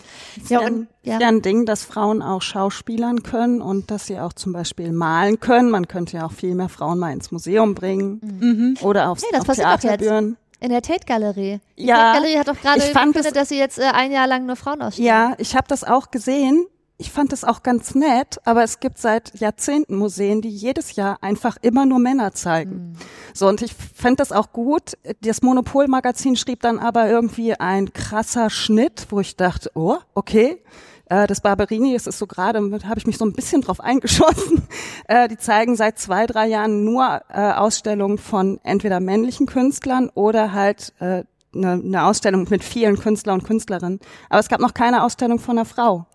Ja 0.49 0.61
und 0.61 0.89
ja. 1.03 1.18
ja 1.20 1.28
ein 1.28 1.41
Ding, 1.41 1.64
dass 1.66 1.84
Frauen 1.84 2.20
auch 2.20 2.43
Schauspielern 2.43 3.22
können 3.22 3.62
und 3.62 3.91
dass 3.91 4.07
sie 4.07 4.18
auch 4.18 4.32
zum 4.32 4.53
Beispiel 4.53 4.93
malen 4.93 5.41
können. 5.41 5.70
Man 5.70 5.89
könnte 5.89 6.18
ja 6.18 6.26
auch 6.26 6.32
viel 6.32 6.55
mehr 6.55 6.68
Frauen 6.68 6.99
mal 6.99 7.12
ins 7.12 7.30
Museum 7.30 7.74
bringen. 7.74 8.20
Mhm. 8.27 8.77
Oder 8.83 9.11
aufs 9.11 9.22
nee, 9.22 9.29
das 9.33 9.49
auf 9.49 9.57
Theaterbühren. 9.57 10.37
In 10.61 10.70
der 10.70 10.83
Tate-Galerie. 10.83 11.61
Die 11.77 11.85
ja, 11.85 12.12
Tate-Galerie 12.12 12.39
hat 12.39 12.49
doch 12.49 12.61
gerade 12.61 12.81
verkündet, 12.81 13.37
dass 13.37 13.49
sie 13.51 13.59
jetzt 13.59 13.79
äh, 13.79 13.85
ein 13.93 14.11
Jahr 14.11 14.27
lang 14.27 14.47
nur 14.47 14.57
Frauen 14.57 14.83
ausstellen. 14.83 15.07
Ja, 15.07 15.35
ich 15.39 15.55
habe 15.55 15.68
das 15.68 15.85
auch 15.85 16.11
gesehen. 16.11 16.66
Ich 16.99 17.11
fand 17.11 17.31
das 17.31 17.45
auch 17.45 17.62
ganz 17.62 17.95
nett, 17.95 18.41
aber 18.47 18.64
es 18.64 18.81
gibt 18.81 18.97
seit 18.97 19.39
Jahrzehnten 19.39 19.97
Museen, 19.97 20.41
die 20.41 20.49
jedes 20.49 20.97
Jahr 20.97 21.18
einfach 21.22 21.59
immer 21.61 21.85
nur 21.85 21.99
Männer 21.99 22.33
zeigen. 22.33 22.70
Mhm. 22.70 22.93
So, 23.35 23.49
und 23.49 23.61
ich 23.61 23.74
fand 23.95 24.18
das 24.18 24.33
auch 24.33 24.53
gut. 24.53 24.97
Das 25.20 25.43
Monopol-Magazin 25.43 26.37
schrieb 26.37 26.61
dann 26.62 26.79
aber 26.79 27.07
irgendwie 27.07 27.53
ein 27.53 27.93
krasser 27.93 28.49
Schnitt, 28.49 29.09
wo 29.11 29.20
ich 29.20 29.37
dachte, 29.37 29.70
oh, 29.74 29.99
okay, 30.14 30.62
äh, 31.09 31.26
das 31.26 31.40
Barberini, 31.40 31.94
es 31.94 32.07
ist 32.07 32.18
so 32.18 32.26
gerade, 32.26 32.59
habe 32.59 32.98
ich 32.98 33.07
mich 33.07 33.18
so 33.18 33.24
ein 33.24 33.32
bisschen 33.32 33.62
drauf 33.62 33.80
eingeschossen. 33.80 34.62
Äh, 35.09 35.28
die 35.28 35.36
zeigen 35.36 35.76
seit 35.76 36.00
zwei, 36.00 36.26
drei 36.26 36.48
Jahren 36.48 36.84
nur 36.84 37.20
äh, 37.28 37.52
Ausstellungen 37.52 38.18
von 38.18 38.59
entweder 38.64 38.98
männlichen 38.98 39.46
Künstlern 39.46 40.11
oder 40.14 40.52
halt 40.52 40.94
äh, 40.98 41.22
eine, 41.54 41.72
eine 41.72 42.04
Ausstellung 42.04 42.46
mit 42.50 42.64
vielen 42.64 42.98
Künstler 42.98 43.34
und 43.34 43.44
Künstlerinnen. 43.44 44.00
Aber 44.28 44.40
es 44.40 44.48
gab 44.48 44.59
noch 44.59 44.74
keine 44.74 45.04
Ausstellung 45.04 45.38
von 45.38 45.59
einer 45.59 45.64
Frau. 45.64 46.07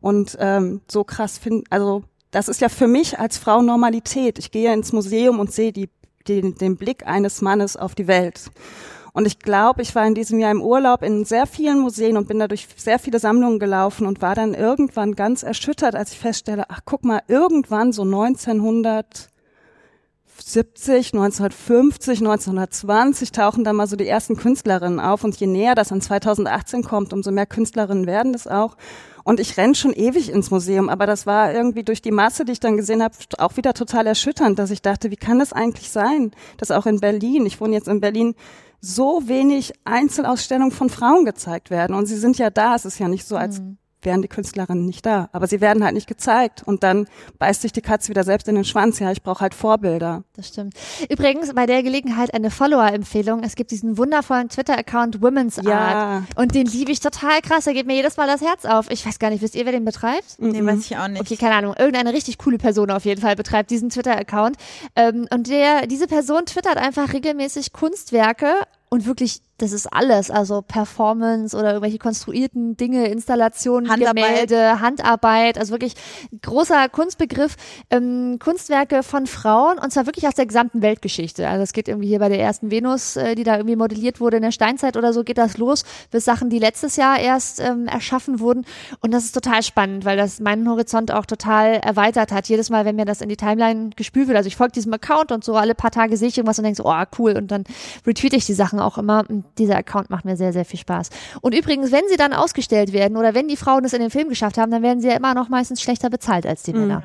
Und 0.00 0.36
ähm, 0.38 0.82
so 0.88 1.02
krass 1.02 1.36
finde, 1.38 1.64
also 1.70 2.04
das 2.30 2.48
ist 2.48 2.60
ja 2.60 2.68
für 2.68 2.86
mich 2.86 3.18
als 3.18 3.38
Frau 3.38 3.60
Normalität. 3.60 4.38
Ich 4.38 4.52
gehe 4.52 4.72
ins 4.72 4.92
Museum 4.92 5.40
und 5.40 5.52
sehe 5.52 5.72
die, 5.72 5.88
die, 6.28 6.54
den 6.54 6.76
Blick 6.76 7.06
eines 7.06 7.40
Mannes 7.42 7.76
auf 7.76 7.96
die 7.96 8.06
Welt. 8.06 8.52
Und 9.12 9.26
ich 9.26 9.38
glaube, 9.38 9.82
ich 9.82 9.94
war 9.94 10.06
in 10.06 10.14
diesem 10.14 10.38
Jahr 10.38 10.50
im 10.50 10.62
Urlaub 10.62 11.02
in 11.02 11.24
sehr 11.24 11.46
vielen 11.46 11.80
Museen 11.80 12.16
und 12.16 12.28
bin 12.28 12.38
dadurch 12.38 12.68
sehr 12.76 12.98
viele 12.98 13.18
Sammlungen 13.18 13.58
gelaufen 13.58 14.06
und 14.06 14.22
war 14.22 14.34
dann 14.34 14.54
irgendwann 14.54 15.14
ganz 15.14 15.42
erschüttert, 15.42 15.94
als 15.94 16.12
ich 16.12 16.18
feststelle, 16.18 16.64
ach 16.68 16.80
guck 16.84 17.04
mal, 17.04 17.20
irgendwann 17.28 17.92
so 17.92 18.02
1970, 18.02 19.28
1950, 21.14 22.18
1920 22.20 23.32
tauchen 23.32 23.64
da 23.64 23.72
mal 23.72 23.86
so 23.86 23.96
die 23.96 24.06
ersten 24.06 24.36
Künstlerinnen 24.36 25.00
auf 25.00 25.24
und 25.24 25.36
je 25.36 25.46
näher 25.46 25.74
das 25.74 25.92
an 25.92 26.00
2018 26.00 26.82
kommt, 26.82 27.12
umso 27.12 27.30
mehr 27.30 27.46
Künstlerinnen 27.46 28.06
werden 28.06 28.32
das 28.32 28.46
auch. 28.46 28.76
Und 29.24 29.40
ich 29.40 29.58
renn 29.58 29.74
schon 29.74 29.92
ewig 29.92 30.32
ins 30.32 30.50
Museum, 30.50 30.88
aber 30.88 31.04
das 31.04 31.26
war 31.26 31.52
irgendwie 31.52 31.84
durch 31.84 32.00
die 32.00 32.12
Masse, 32.12 32.46
die 32.46 32.52
ich 32.52 32.60
dann 32.60 32.78
gesehen 32.78 33.02
habe, 33.02 33.14
auch 33.36 33.58
wieder 33.58 33.74
total 33.74 34.06
erschütternd, 34.06 34.58
dass 34.58 34.70
ich 34.70 34.80
dachte, 34.80 35.10
wie 35.10 35.16
kann 35.16 35.38
das 35.38 35.52
eigentlich 35.52 35.90
sein, 35.90 36.30
dass 36.56 36.70
auch 36.70 36.86
in 36.86 37.00
Berlin, 37.00 37.44
ich 37.44 37.60
wohne 37.60 37.74
jetzt 37.74 37.88
in 37.88 38.00
Berlin, 38.00 38.34
so 38.80 39.26
wenig 39.26 39.72
Einzelausstellungen 39.84 40.72
von 40.72 40.88
Frauen 40.88 41.24
gezeigt 41.24 41.70
werden. 41.70 41.96
Und 41.96 42.06
sie 42.06 42.16
sind 42.16 42.38
ja 42.38 42.50
da. 42.50 42.74
Es 42.74 42.84
ist 42.84 42.98
ja 42.98 43.08
nicht 43.08 43.26
so, 43.26 43.36
als 43.36 43.60
mhm. 43.60 43.78
Wären 44.02 44.22
die 44.22 44.28
Künstlerinnen 44.28 44.86
nicht 44.86 45.04
da. 45.06 45.28
Aber 45.32 45.46
sie 45.46 45.60
werden 45.60 45.84
halt 45.84 45.94
nicht 45.94 46.06
gezeigt. 46.06 46.62
Und 46.64 46.82
dann 46.82 47.06
beißt 47.38 47.62
sich 47.62 47.72
die 47.72 47.80
Katze 47.80 48.10
wieder 48.10 48.24
selbst 48.24 48.48
in 48.48 48.54
den 48.54 48.64
Schwanz. 48.64 48.98
Ja, 48.98 49.10
ich 49.10 49.22
brauche 49.22 49.40
halt 49.40 49.54
Vorbilder. 49.54 50.24
Das 50.34 50.48
stimmt. 50.48 50.74
Übrigens, 51.08 51.52
bei 51.54 51.66
der 51.66 51.82
Gelegenheit 51.82 52.32
eine 52.34 52.50
Follower-Empfehlung. 52.50 53.42
Es 53.42 53.54
gibt 53.56 53.70
diesen 53.70 53.98
wundervollen 53.98 54.48
Twitter-Account 54.48 55.22
Women's 55.22 55.60
ja. 55.62 55.78
Art. 55.78 56.24
Und 56.36 56.54
den 56.54 56.66
liebe 56.66 56.92
ich 56.92 57.00
total 57.00 57.40
krass. 57.40 57.66
Er 57.66 57.74
geht 57.74 57.86
mir 57.86 57.94
jedes 57.94 58.16
Mal 58.16 58.26
das 58.26 58.40
Herz 58.40 58.64
auf. 58.64 58.90
Ich 58.90 59.04
weiß 59.04 59.18
gar 59.18 59.30
nicht, 59.30 59.42
wisst 59.42 59.54
ihr, 59.54 59.64
wer 59.64 59.72
den 59.72 59.84
betreibt? 59.84 60.38
Mhm. 60.38 60.52
Den 60.52 60.66
weiß 60.66 60.80
ich 60.80 60.96
auch 60.96 61.08
nicht. 61.08 61.20
Okay, 61.20 61.36
keine 61.36 61.54
Ahnung. 61.54 61.74
Irgendeine 61.78 62.12
richtig 62.12 62.38
coole 62.38 62.58
Person 62.58 62.90
auf 62.90 63.04
jeden 63.04 63.20
Fall 63.20 63.36
betreibt 63.36 63.70
diesen 63.70 63.90
Twitter-Account. 63.90 64.56
Ähm, 64.96 65.26
und 65.32 65.48
der, 65.48 65.86
diese 65.86 66.06
Person 66.06 66.46
twittert 66.46 66.76
einfach 66.76 67.12
regelmäßig 67.12 67.72
Kunstwerke 67.72 68.54
und 68.88 69.06
wirklich 69.06 69.42
das 69.58 69.72
ist 69.72 69.86
alles, 69.92 70.30
also 70.30 70.62
Performance 70.62 71.56
oder 71.56 71.70
irgendwelche 71.70 71.98
konstruierten 71.98 72.76
Dinge, 72.76 73.08
Installationen, 73.08 73.90
Handarbeit. 73.90 74.24
Gemälde, 74.24 74.80
Handarbeit, 74.80 75.58
also 75.58 75.72
wirklich 75.72 75.94
großer 76.42 76.88
Kunstbegriff, 76.88 77.56
ähm, 77.90 78.38
Kunstwerke 78.38 79.02
von 79.02 79.26
Frauen 79.26 79.78
und 79.78 79.92
zwar 79.92 80.06
wirklich 80.06 80.28
aus 80.28 80.34
der 80.34 80.46
gesamten 80.46 80.80
Weltgeschichte. 80.80 81.48
Also 81.48 81.64
es 81.64 81.72
geht 81.72 81.88
irgendwie 81.88 82.06
hier 82.06 82.20
bei 82.20 82.28
der 82.28 82.40
ersten 82.40 82.70
Venus, 82.70 83.16
äh, 83.16 83.34
die 83.34 83.42
da 83.42 83.56
irgendwie 83.56 83.74
modelliert 83.76 84.20
wurde 84.20 84.36
in 84.36 84.44
der 84.44 84.52
Steinzeit 84.52 84.96
oder 84.96 85.12
so, 85.12 85.24
geht 85.24 85.38
das 85.38 85.58
los, 85.58 85.84
bis 86.12 86.24
Sachen, 86.24 86.50
die 86.50 86.60
letztes 86.60 86.94
Jahr 86.94 87.18
erst 87.18 87.60
ähm, 87.60 87.88
erschaffen 87.88 88.38
wurden 88.38 88.64
und 89.00 89.12
das 89.12 89.24
ist 89.24 89.32
total 89.32 89.64
spannend, 89.64 90.04
weil 90.04 90.16
das 90.16 90.38
meinen 90.38 90.68
Horizont 90.68 91.10
auch 91.12 91.26
total 91.26 91.74
erweitert 91.74 92.30
hat. 92.30 92.48
Jedes 92.48 92.70
Mal, 92.70 92.84
wenn 92.84 92.94
mir 92.94 93.06
das 93.06 93.20
in 93.20 93.28
die 93.28 93.36
Timeline 93.36 93.90
gespült 93.96 94.28
wird, 94.28 94.36
also 94.36 94.46
ich 94.46 94.56
folge 94.56 94.72
diesem 94.72 94.92
Account 94.94 95.32
und 95.32 95.42
so 95.42 95.56
alle 95.56 95.74
paar 95.74 95.90
Tage 95.90 96.16
sehe 96.16 96.28
ich 96.28 96.38
irgendwas 96.38 96.58
und 96.58 96.64
denke 96.64 96.76
so, 96.76 96.86
oh 96.86 97.02
cool 97.18 97.32
und 97.32 97.50
dann 97.50 97.64
retweete 98.06 98.36
ich 98.36 98.46
die 98.46 98.54
Sachen 98.54 98.78
auch 98.78 98.98
immer 98.98 99.24
und 99.28 99.47
dieser 99.56 99.76
Account 99.76 100.10
macht 100.10 100.24
mir 100.24 100.36
sehr, 100.36 100.52
sehr 100.52 100.64
viel 100.64 100.78
Spaß. 100.78 101.10
Und 101.40 101.54
übrigens, 101.54 101.92
wenn 101.92 102.06
sie 102.08 102.16
dann 102.16 102.32
ausgestellt 102.32 102.92
werden 102.92 103.16
oder 103.16 103.34
wenn 103.34 103.48
die 103.48 103.56
Frauen 103.56 103.84
es 103.84 103.92
in 103.92 104.00
den 104.00 104.10
Film 104.10 104.28
geschafft 104.28 104.58
haben, 104.58 104.70
dann 104.70 104.82
werden 104.82 105.00
sie 105.00 105.08
ja 105.08 105.16
immer 105.16 105.34
noch 105.34 105.48
meistens 105.48 105.80
schlechter 105.80 106.10
bezahlt 106.10 106.46
als 106.46 106.62
die 106.62 106.72
Männer. 106.72 107.02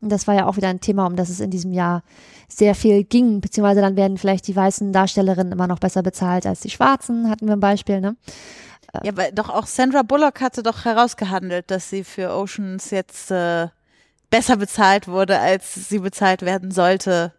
Und 0.00 0.08
das 0.08 0.26
war 0.26 0.34
ja 0.34 0.46
auch 0.46 0.56
wieder 0.56 0.68
ein 0.68 0.80
Thema, 0.80 1.06
um 1.06 1.16
das 1.16 1.28
es 1.28 1.40
in 1.40 1.50
diesem 1.50 1.72
Jahr 1.72 2.02
sehr 2.48 2.74
viel 2.74 3.04
ging, 3.04 3.40
beziehungsweise 3.40 3.80
dann 3.80 3.96
werden 3.96 4.18
vielleicht 4.18 4.46
die 4.46 4.56
weißen 4.56 4.92
Darstellerinnen 4.92 5.52
immer 5.52 5.66
noch 5.66 5.78
besser 5.78 6.02
bezahlt 6.02 6.46
als 6.46 6.60
die 6.60 6.70
schwarzen, 6.70 7.28
hatten 7.28 7.46
wir 7.46 7.54
ein 7.54 7.60
Beispiel, 7.60 8.00
ne? 8.00 8.16
Ja, 9.04 9.12
aber 9.12 9.30
doch 9.30 9.50
auch 9.50 9.66
Sandra 9.66 10.02
Bullock 10.02 10.40
hatte 10.40 10.62
doch 10.64 10.84
herausgehandelt, 10.84 11.70
dass 11.70 11.90
sie 11.90 12.02
für 12.02 12.34
Oceans 12.34 12.90
jetzt 12.90 13.30
äh, 13.30 13.68
besser 14.30 14.56
bezahlt 14.56 15.06
wurde, 15.06 15.38
als 15.38 15.88
sie 15.88 15.98
bezahlt 15.98 16.42
werden 16.42 16.70
sollte, 16.70 17.32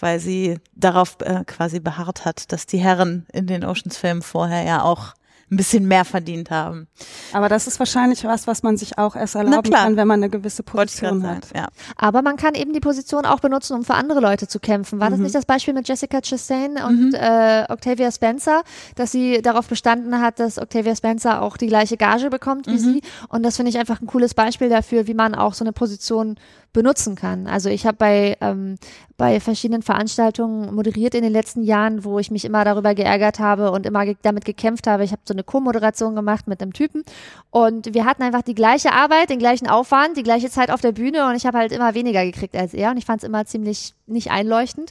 weil 0.00 0.20
sie 0.20 0.58
darauf 0.74 1.16
äh, 1.20 1.44
quasi 1.44 1.80
beharrt 1.80 2.24
hat, 2.24 2.52
dass 2.52 2.66
die 2.66 2.78
Herren 2.78 3.26
in 3.32 3.46
den 3.46 3.64
Oceans-Filmen 3.64 4.22
vorher 4.22 4.62
ja 4.64 4.82
auch 4.82 5.14
ein 5.48 5.56
bisschen 5.56 5.86
mehr 5.86 6.04
verdient 6.04 6.50
haben. 6.50 6.88
Aber 7.32 7.48
das 7.48 7.68
ist 7.68 7.78
wahrscheinlich 7.78 8.24
was, 8.24 8.48
was 8.48 8.64
man 8.64 8.76
sich 8.76 8.98
auch 8.98 9.14
erst 9.14 9.36
erlauben 9.36 9.70
kann, 9.70 9.96
wenn 9.96 10.08
man 10.08 10.20
eine 10.20 10.28
gewisse 10.28 10.64
Position 10.64 11.22
hat. 11.22 11.44
sagen. 11.44 11.58
Ja. 11.58 11.68
Aber 11.96 12.22
man 12.22 12.36
kann 12.36 12.54
eben 12.54 12.72
die 12.72 12.80
Position 12.80 13.24
auch 13.24 13.38
benutzen, 13.38 13.74
um 13.74 13.84
für 13.84 13.94
andere 13.94 14.18
Leute 14.18 14.48
zu 14.48 14.58
kämpfen. 14.58 14.98
War 14.98 15.08
das 15.08 15.20
nicht 15.20 15.36
das 15.36 15.46
Beispiel 15.46 15.72
mit 15.72 15.86
Jessica 15.86 16.20
Chastain 16.20 16.78
und 16.84 17.14
äh, 17.14 17.64
Octavia 17.68 18.10
Spencer, 18.10 18.62
dass 18.96 19.12
sie 19.12 19.40
darauf 19.40 19.68
bestanden 19.68 20.20
hat, 20.20 20.40
dass 20.40 20.58
Octavia 20.58 20.96
Spencer 20.96 21.40
auch 21.40 21.56
die 21.56 21.68
gleiche 21.68 21.96
Gage 21.96 22.28
bekommt 22.28 22.66
wie 22.66 22.78
sie? 22.78 23.02
Und 23.28 23.44
das 23.44 23.54
finde 23.54 23.70
ich 23.70 23.78
einfach 23.78 24.00
ein 24.00 24.08
cooles 24.08 24.34
Beispiel 24.34 24.68
dafür, 24.68 25.06
wie 25.06 25.14
man 25.14 25.36
auch 25.36 25.54
so 25.54 25.62
eine 25.64 25.72
Position 25.72 26.36
benutzen 26.76 27.14
kann. 27.14 27.46
Also 27.46 27.70
ich 27.70 27.86
habe 27.86 27.96
bei 27.96 28.36
ähm, 28.42 28.76
bei 29.16 29.40
verschiedenen 29.40 29.80
Veranstaltungen 29.80 30.74
moderiert 30.74 31.14
in 31.14 31.22
den 31.22 31.32
letzten 31.32 31.62
Jahren, 31.62 32.04
wo 32.04 32.18
ich 32.18 32.30
mich 32.30 32.44
immer 32.44 32.66
darüber 32.66 32.94
geärgert 32.94 33.38
habe 33.38 33.70
und 33.70 33.86
immer 33.86 34.04
ge 34.04 34.14
damit 34.20 34.44
gekämpft 34.44 34.86
habe. 34.86 35.02
Ich 35.02 35.10
habe 35.10 35.22
so 35.24 35.32
eine 35.32 35.42
Co-Moderation 35.42 36.14
gemacht 36.14 36.46
mit 36.46 36.60
einem 36.60 36.74
Typen 36.74 37.02
und 37.50 37.94
wir 37.94 38.04
hatten 38.04 38.22
einfach 38.22 38.42
die 38.42 38.54
gleiche 38.54 38.92
Arbeit, 38.92 39.30
den 39.30 39.38
gleichen 39.38 39.68
Aufwand, 39.68 40.18
die 40.18 40.22
gleiche 40.22 40.50
Zeit 40.50 40.70
auf 40.70 40.82
der 40.82 40.92
Bühne 40.92 41.26
und 41.26 41.34
ich 41.34 41.46
habe 41.46 41.56
halt 41.56 41.72
immer 41.72 41.94
weniger 41.94 42.22
gekriegt 42.24 42.54
als 42.54 42.74
er 42.74 42.90
und 42.90 42.98
ich 42.98 43.06
fand 43.06 43.22
es 43.22 43.28
immer 43.28 43.46
ziemlich 43.46 43.94
nicht 44.06 44.30
einleuchtend. 44.30 44.90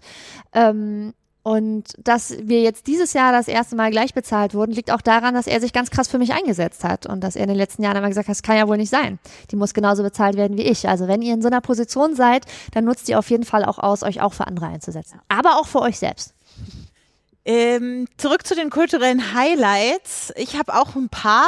Ähm, 0.53 1.13
und 1.45 1.93
dass 1.99 2.35
wir 2.41 2.63
jetzt 2.63 2.87
dieses 2.87 3.13
Jahr 3.13 3.31
das 3.31 3.47
erste 3.47 3.75
Mal 3.75 3.91
gleich 3.91 4.15
bezahlt 4.15 4.55
wurden, 4.55 4.71
liegt 4.71 4.89
auch 4.89 5.01
daran, 5.01 5.35
dass 5.35 5.45
er 5.45 5.61
sich 5.61 5.73
ganz 5.73 5.91
krass 5.91 6.07
für 6.07 6.17
mich 6.17 6.33
eingesetzt 6.33 6.83
hat 6.83 7.05
und 7.05 7.23
dass 7.23 7.35
er 7.35 7.43
in 7.43 7.49
den 7.49 7.57
letzten 7.57 7.83
Jahren 7.83 7.95
immer 7.97 8.07
gesagt 8.07 8.27
hat, 8.27 8.31
das 8.31 8.41
kann 8.41 8.57
ja 8.57 8.67
wohl 8.67 8.77
nicht 8.77 8.89
sein. 8.89 9.19
Die 9.51 9.55
muss 9.55 9.75
genauso 9.75 10.01
bezahlt 10.01 10.37
werden 10.37 10.57
wie 10.57 10.63
ich. 10.63 10.89
Also 10.89 11.07
wenn 11.07 11.21
ihr 11.21 11.35
in 11.35 11.43
so 11.43 11.47
einer 11.47 11.61
Position 11.61 12.15
seid, 12.15 12.47
dann 12.73 12.83
nutzt 12.83 13.09
ihr 13.09 13.19
auf 13.19 13.29
jeden 13.29 13.43
Fall 13.43 13.63
auch 13.63 13.77
aus, 13.77 14.01
euch 14.01 14.21
auch 14.21 14.33
für 14.33 14.47
andere 14.47 14.65
einzusetzen. 14.65 15.19
Aber 15.27 15.59
auch 15.59 15.67
für 15.67 15.81
euch 15.81 15.99
selbst. 15.99 16.33
Ähm, 17.45 18.07
zurück 18.17 18.47
zu 18.47 18.55
den 18.55 18.71
kulturellen 18.71 19.35
Highlights. 19.35 20.33
Ich 20.37 20.57
habe 20.57 20.73
auch 20.73 20.95
ein 20.95 21.09
paar 21.09 21.45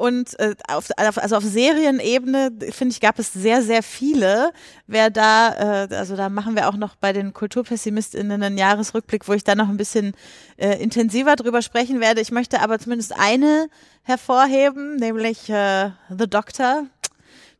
und 0.00 0.38
äh, 0.40 0.54
auf, 0.66 0.88
also 0.96 1.36
auf 1.36 1.44
Serienebene 1.44 2.50
finde 2.70 2.92
ich 2.92 3.00
gab 3.00 3.18
es 3.18 3.34
sehr 3.34 3.60
sehr 3.60 3.82
viele. 3.82 4.52
Wer 4.86 5.10
da, 5.10 5.84
äh, 5.84 5.94
also 5.94 6.16
da 6.16 6.30
machen 6.30 6.56
wir 6.56 6.68
auch 6.68 6.76
noch 6.76 6.96
bei 6.96 7.12
den 7.12 7.34
Kulturpessimistinnen 7.34 8.42
einen 8.42 8.56
Jahresrückblick, 8.56 9.28
wo 9.28 9.34
ich 9.34 9.44
da 9.44 9.54
noch 9.54 9.68
ein 9.68 9.76
bisschen 9.76 10.14
äh, 10.56 10.82
intensiver 10.82 11.36
drüber 11.36 11.60
sprechen 11.60 12.00
werde. 12.00 12.22
Ich 12.22 12.30
möchte 12.30 12.62
aber 12.62 12.78
zumindest 12.78 13.12
eine 13.18 13.68
hervorheben, 14.02 14.96
nämlich 14.96 15.50
äh, 15.50 15.90
The 16.08 16.26
Doctor. 16.26 16.86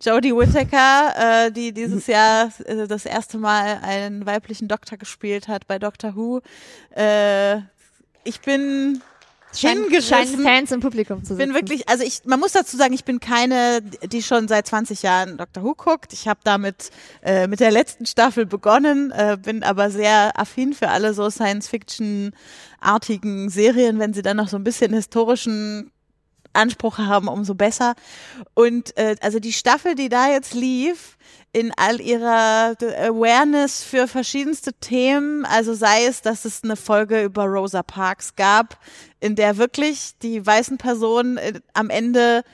Jodie 0.02 0.34
Whittaker, 0.34 1.46
äh, 1.46 1.52
die 1.52 1.72
dieses 1.72 2.06
Jahr 2.06 2.50
äh, 2.64 2.86
das 2.86 3.04
erste 3.04 3.36
Mal 3.36 3.80
einen 3.82 4.24
weiblichen 4.24 4.66
Doktor 4.66 4.96
gespielt 4.96 5.46
hat 5.46 5.66
bei 5.66 5.78
Doctor 5.78 6.16
Who. 6.16 6.40
Äh, 6.96 7.58
ich 8.24 8.40
bin 8.40 9.02
Hingerissen. 9.54 10.02
scheinen 10.02 10.42
Fans 10.42 10.72
im 10.72 10.80
Publikum 10.80 11.22
zu 11.24 11.34
Ich 11.34 11.38
bin 11.38 11.54
wirklich, 11.54 11.88
also 11.88 12.02
ich, 12.04 12.24
man 12.24 12.40
muss 12.40 12.52
dazu 12.52 12.76
sagen, 12.76 12.92
ich 12.92 13.04
bin 13.04 13.20
keine, 13.20 13.80
die 13.82 14.22
schon 14.22 14.48
seit 14.48 14.66
20 14.66 15.02
Jahren 15.02 15.38
Doctor 15.38 15.62
Who 15.62 15.74
guckt. 15.74 16.12
Ich 16.12 16.28
habe 16.28 16.40
damit 16.44 16.90
äh, 17.22 17.46
mit 17.46 17.60
der 17.60 17.70
letzten 17.70 18.06
Staffel 18.06 18.46
begonnen, 18.46 19.10
äh, 19.10 19.38
bin 19.42 19.62
aber 19.62 19.90
sehr 19.90 20.38
affin 20.38 20.72
für 20.72 20.88
alle 20.88 21.14
so 21.14 21.30
Science-Fiction-artigen 21.30 23.50
Serien, 23.50 23.98
wenn 23.98 24.12
sie 24.12 24.22
dann 24.22 24.36
noch 24.36 24.48
so 24.48 24.56
ein 24.56 24.64
bisschen 24.64 24.92
historischen 24.92 25.90
Anspruch 26.52 26.98
haben, 26.98 27.28
umso 27.28 27.54
besser. 27.54 27.94
Und 28.54 28.96
äh, 28.96 29.16
also 29.20 29.38
die 29.38 29.52
Staffel, 29.52 29.94
die 29.94 30.08
da 30.08 30.30
jetzt 30.30 30.54
lief, 30.54 31.16
in 31.52 31.72
all 31.76 32.00
ihrer 32.00 32.76
Awareness 32.80 33.82
für 33.82 34.06
verschiedenste 34.06 34.72
Themen, 34.74 35.44
also 35.44 35.74
sei 35.74 36.04
es, 36.04 36.22
dass 36.22 36.44
es 36.44 36.62
eine 36.62 36.76
Folge 36.76 37.24
über 37.24 37.44
Rosa 37.44 37.82
Parks 37.82 38.36
gab, 38.36 38.78
in 39.18 39.34
der 39.34 39.56
wirklich 39.56 40.12
die 40.22 40.44
weißen 40.44 40.78
Personen 40.78 41.38
äh, 41.38 41.60
am 41.74 41.90
Ende 41.90 42.44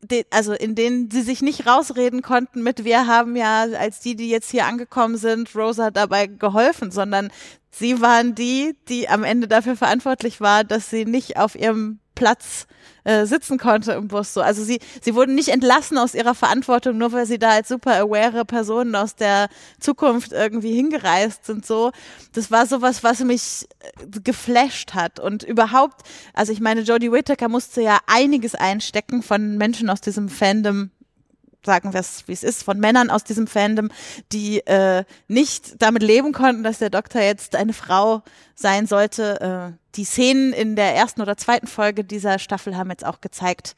de, 0.00 0.24
also 0.30 0.52
in 0.52 0.74
denen 0.74 1.10
sie 1.10 1.22
sich 1.22 1.42
nicht 1.42 1.66
rausreden 1.66 2.22
konnten 2.22 2.62
mit, 2.62 2.84
wir 2.84 3.06
haben 3.06 3.36
ja 3.36 3.62
als 3.62 4.00
die, 4.00 4.16
die 4.16 4.30
jetzt 4.30 4.50
hier 4.50 4.66
angekommen 4.66 5.16
sind, 5.16 5.54
Rosa 5.54 5.90
dabei 5.90 6.26
geholfen, 6.26 6.90
sondern 6.90 7.30
sie 7.70 8.00
waren 8.00 8.34
die, 8.34 8.76
die 8.88 9.08
am 9.08 9.24
Ende 9.24 9.48
dafür 9.48 9.76
verantwortlich 9.76 10.40
war, 10.40 10.64
dass 10.64 10.90
sie 10.90 11.04
nicht 11.04 11.36
auf 11.36 11.54
ihrem 11.56 11.98
Platz 12.14 12.66
äh, 13.04 13.26
sitzen 13.26 13.58
konnte 13.58 13.92
im 13.92 14.08
Bus. 14.08 14.34
So. 14.34 14.40
Also 14.40 14.62
sie, 14.64 14.80
sie 15.00 15.14
wurden 15.14 15.34
nicht 15.34 15.48
entlassen 15.48 15.98
aus 15.98 16.14
ihrer 16.14 16.34
Verantwortung, 16.34 16.98
nur 16.98 17.12
weil 17.12 17.26
sie 17.26 17.38
da 17.38 17.50
als 17.50 17.68
super 17.68 17.98
aware 17.98 18.44
Personen 18.44 18.94
aus 18.94 19.14
der 19.14 19.48
Zukunft 19.80 20.32
irgendwie 20.32 20.74
hingereist 20.74 21.46
sind. 21.46 21.64
So, 21.64 21.92
das 22.32 22.50
war 22.50 22.66
sowas, 22.66 23.02
was 23.04 23.20
mich 23.20 23.66
äh, 23.80 24.20
geflasht 24.22 24.94
hat 24.94 25.20
und 25.20 25.42
überhaupt. 25.42 26.02
Also 26.34 26.52
ich 26.52 26.60
meine, 26.60 26.82
Jodie 26.82 27.12
Whittaker 27.12 27.48
musste 27.48 27.82
ja 27.82 27.98
einiges 28.06 28.54
einstecken 28.54 29.22
von 29.22 29.56
Menschen 29.56 29.90
aus 29.90 30.00
diesem 30.00 30.28
Fandom 30.28 30.90
sagen 31.64 31.92
wir 31.92 32.00
es, 32.00 32.26
wie 32.26 32.32
es 32.32 32.42
ist, 32.42 32.62
von 32.62 32.78
Männern 32.78 33.10
aus 33.10 33.24
diesem 33.24 33.46
Fandom, 33.46 33.90
die 34.32 34.60
äh, 34.66 35.04
nicht 35.26 35.82
damit 35.82 36.02
leben 36.02 36.32
konnten, 36.32 36.62
dass 36.62 36.78
der 36.78 36.90
Doktor 36.90 37.20
jetzt 37.20 37.56
eine 37.56 37.72
Frau 37.72 38.22
sein 38.54 38.86
sollte. 38.86 39.74
Äh, 39.74 39.78
die 39.96 40.04
Szenen 40.04 40.52
in 40.52 40.76
der 40.76 40.94
ersten 40.94 41.20
oder 41.20 41.36
zweiten 41.36 41.66
Folge 41.66 42.04
dieser 42.04 42.38
Staffel 42.38 42.76
haben 42.76 42.90
jetzt 42.90 43.04
auch 43.04 43.20
gezeigt, 43.20 43.74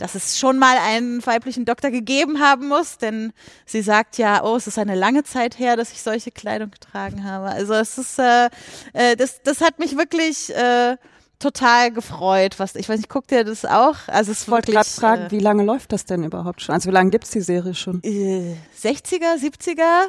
dass 0.00 0.14
es 0.14 0.38
schon 0.38 0.58
mal 0.58 0.78
einen 0.78 1.24
weiblichen 1.26 1.66
Doktor 1.66 1.90
gegeben 1.90 2.40
haben 2.40 2.68
muss, 2.68 2.96
denn 2.96 3.32
sie 3.66 3.82
sagt 3.82 4.16
ja, 4.16 4.42
oh, 4.42 4.56
es 4.56 4.66
ist 4.66 4.78
eine 4.78 4.94
lange 4.94 5.24
Zeit 5.24 5.58
her, 5.58 5.76
dass 5.76 5.92
ich 5.92 6.00
solche 6.00 6.30
Kleidung 6.30 6.70
getragen 6.70 7.24
habe. 7.24 7.46
Also 7.46 7.74
es 7.74 7.98
ist, 7.98 8.18
äh, 8.18 8.46
äh, 8.94 9.16
das, 9.16 9.42
das 9.42 9.60
hat 9.60 9.78
mich 9.78 9.98
wirklich 9.98 10.54
äh, 10.54 10.96
total 11.40 11.90
gefreut. 11.90 12.58
Was 12.58 12.76
ich 12.76 12.88
weiß 12.88 12.98
nicht, 12.98 13.08
guckt 13.08 13.32
ihr 13.32 13.42
das 13.44 13.64
auch? 13.64 13.96
Also 14.06 14.30
es 14.30 14.42
Ich 14.42 14.48
wollte 14.48 14.70
gerade 14.70 14.88
fragen, 14.88 15.22
äh, 15.26 15.30
wie 15.32 15.40
lange 15.40 15.64
läuft 15.64 15.92
das 15.92 16.04
denn 16.04 16.22
überhaupt 16.22 16.62
schon? 16.62 16.74
Also 16.74 16.88
wie 16.88 16.94
lange 16.94 17.10
gibt's 17.10 17.30
die 17.30 17.40
Serie 17.40 17.74
schon? 17.74 18.00
äh, 18.04 18.56
60er, 18.80 19.36
70er, 19.36 20.04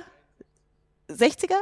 60er? 1.10 1.56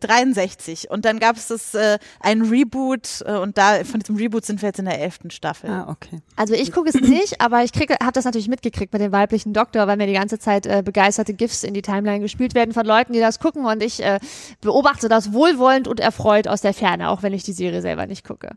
63 0.00 0.90
und 0.90 1.04
dann 1.04 1.18
gab 1.18 1.36
es 1.36 1.48
das 1.48 1.74
äh, 1.74 1.98
ein 2.20 2.42
Reboot 2.42 3.22
äh, 3.26 3.36
und 3.36 3.58
da 3.58 3.84
von 3.84 4.00
diesem 4.00 4.16
Reboot 4.16 4.44
sind 4.44 4.62
wir 4.62 4.68
jetzt 4.68 4.78
in 4.78 4.84
der 4.84 5.00
elften 5.00 5.30
Staffel. 5.30 5.70
Ah, 5.70 5.88
okay. 5.88 6.20
Also 6.36 6.54
ich 6.54 6.72
gucke 6.72 6.88
es 6.88 6.94
nicht, 6.94 7.40
aber 7.40 7.64
ich 7.64 7.72
kriege, 7.72 7.96
habe 8.00 8.12
das 8.12 8.24
natürlich 8.24 8.48
mitgekriegt 8.48 8.92
mit 8.92 9.02
dem 9.02 9.12
weiblichen 9.12 9.52
Doktor, 9.52 9.86
weil 9.86 9.96
mir 9.96 10.06
die 10.06 10.12
ganze 10.12 10.38
Zeit 10.38 10.66
äh, 10.66 10.82
begeisterte 10.84 11.34
GIFs 11.34 11.64
in 11.64 11.74
die 11.74 11.82
Timeline 11.82 12.20
gespielt 12.20 12.54
werden 12.54 12.72
von 12.72 12.86
Leuten, 12.86 13.12
die 13.12 13.20
das 13.20 13.38
gucken 13.38 13.64
und 13.64 13.82
ich 13.82 14.02
äh, 14.02 14.18
beobachte 14.60 15.08
das 15.08 15.32
wohlwollend 15.32 15.88
und 15.88 16.00
erfreut 16.00 16.48
aus 16.48 16.60
der 16.60 16.74
Ferne, 16.74 17.08
auch 17.08 17.22
wenn 17.22 17.32
ich 17.32 17.42
die 17.42 17.52
Serie 17.52 17.82
selber 17.82 18.06
nicht 18.06 18.26
gucke. 18.26 18.50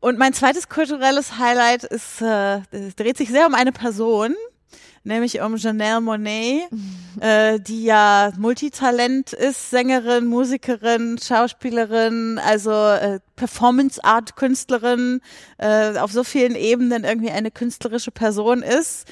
Und 0.00 0.18
mein 0.18 0.32
zweites 0.32 0.68
kulturelles 0.70 1.38
Highlight 1.38 1.84
ist, 1.84 2.22
äh, 2.22 2.60
es 2.70 2.96
dreht 2.96 3.18
sich 3.18 3.28
sehr 3.28 3.46
um 3.46 3.54
eine 3.54 3.70
Person, 3.70 4.34
nämlich 5.04 5.40
um 5.40 5.56
Janelle 5.56 6.00
Monet, 6.00 6.68
äh, 7.20 7.58
die 7.60 7.84
ja 7.84 8.32
Multitalent 8.38 9.32
ist, 9.32 9.70
Sängerin, 9.70 10.26
Musikerin, 10.26 11.18
Schauspielerin, 11.18 12.38
also 12.38 12.70
äh, 12.70 13.20
Performance 13.36 14.02
Art 14.02 14.36
Künstlerin, 14.36 15.20
äh, 15.58 15.98
auf 15.98 16.12
so 16.12 16.24
vielen 16.24 16.54
Ebenen 16.54 17.04
irgendwie 17.04 17.30
eine 17.30 17.50
künstlerische 17.50 18.10
Person 18.10 18.62
ist 18.62 19.06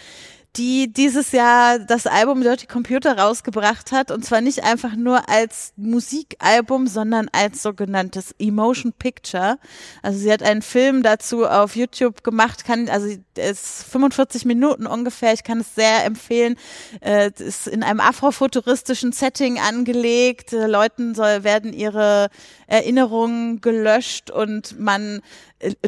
die 0.58 0.92
dieses 0.92 1.32
Jahr 1.32 1.78
das 1.78 2.06
Album 2.06 2.42
Dirty 2.42 2.66
Computer 2.66 3.16
rausgebracht 3.16 3.92
hat 3.92 4.10
und 4.10 4.24
zwar 4.24 4.40
nicht 4.40 4.64
einfach 4.64 4.96
nur 4.96 5.28
als 5.28 5.72
Musikalbum, 5.76 6.88
sondern 6.88 7.28
als 7.32 7.62
sogenanntes 7.62 8.34
Emotion 8.38 8.92
Picture. 8.92 9.58
Also 10.02 10.18
sie 10.18 10.32
hat 10.32 10.42
einen 10.42 10.62
Film 10.62 11.04
dazu 11.04 11.46
auf 11.46 11.76
YouTube 11.76 12.24
gemacht, 12.24 12.64
kann 12.64 12.88
also 12.88 13.08
ist 13.38 13.84
45 13.84 14.44
Minuten 14.44 14.86
ungefähr. 14.86 15.32
Ich 15.32 15.44
kann 15.44 15.60
es 15.60 15.74
sehr 15.74 16.04
empfehlen. 16.04 16.56
Äh, 17.00 17.30
ist 17.38 17.68
in 17.68 17.82
einem 17.82 18.00
afrofuturistischen 18.00 19.12
Setting 19.12 19.60
angelegt. 19.60 20.52
Äh, 20.52 20.66
Leuten 20.66 21.14
soll 21.14 21.44
werden 21.44 21.72
ihre 21.72 22.28
Erinnerungen 22.66 23.60
gelöscht 23.60 24.30
und 24.30 24.78
man 24.78 25.20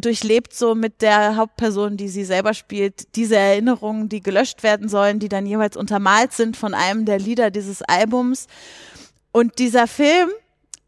durchlebt 0.01 0.55
so 0.55 0.75
mit 0.75 1.03
der 1.03 1.37
Hauptperson, 1.37 1.97
die 1.97 2.09
sie 2.09 2.25
selber 2.25 2.55
spielt, 2.55 3.15
diese 3.17 3.37
Erinnerungen, 3.37 4.09
die 4.09 4.21
gelöscht 4.21 4.63
werden 4.63 4.89
sollen, 4.89 5.19
die 5.19 5.29
dann 5.29 5.47
jeweils 5.47 5.77
untermalt 5.77 6.33
sind 6.33 6.57
von 6.57 6.75
einem 6.75 7.05
der 7.05 7.19
Lieder 7.19 7.51
dieses 7.51 7.83
Albums. 7.83 8.47
Und 9.33 9.59
dieser 9.59 9.87
Film 9.87 10.31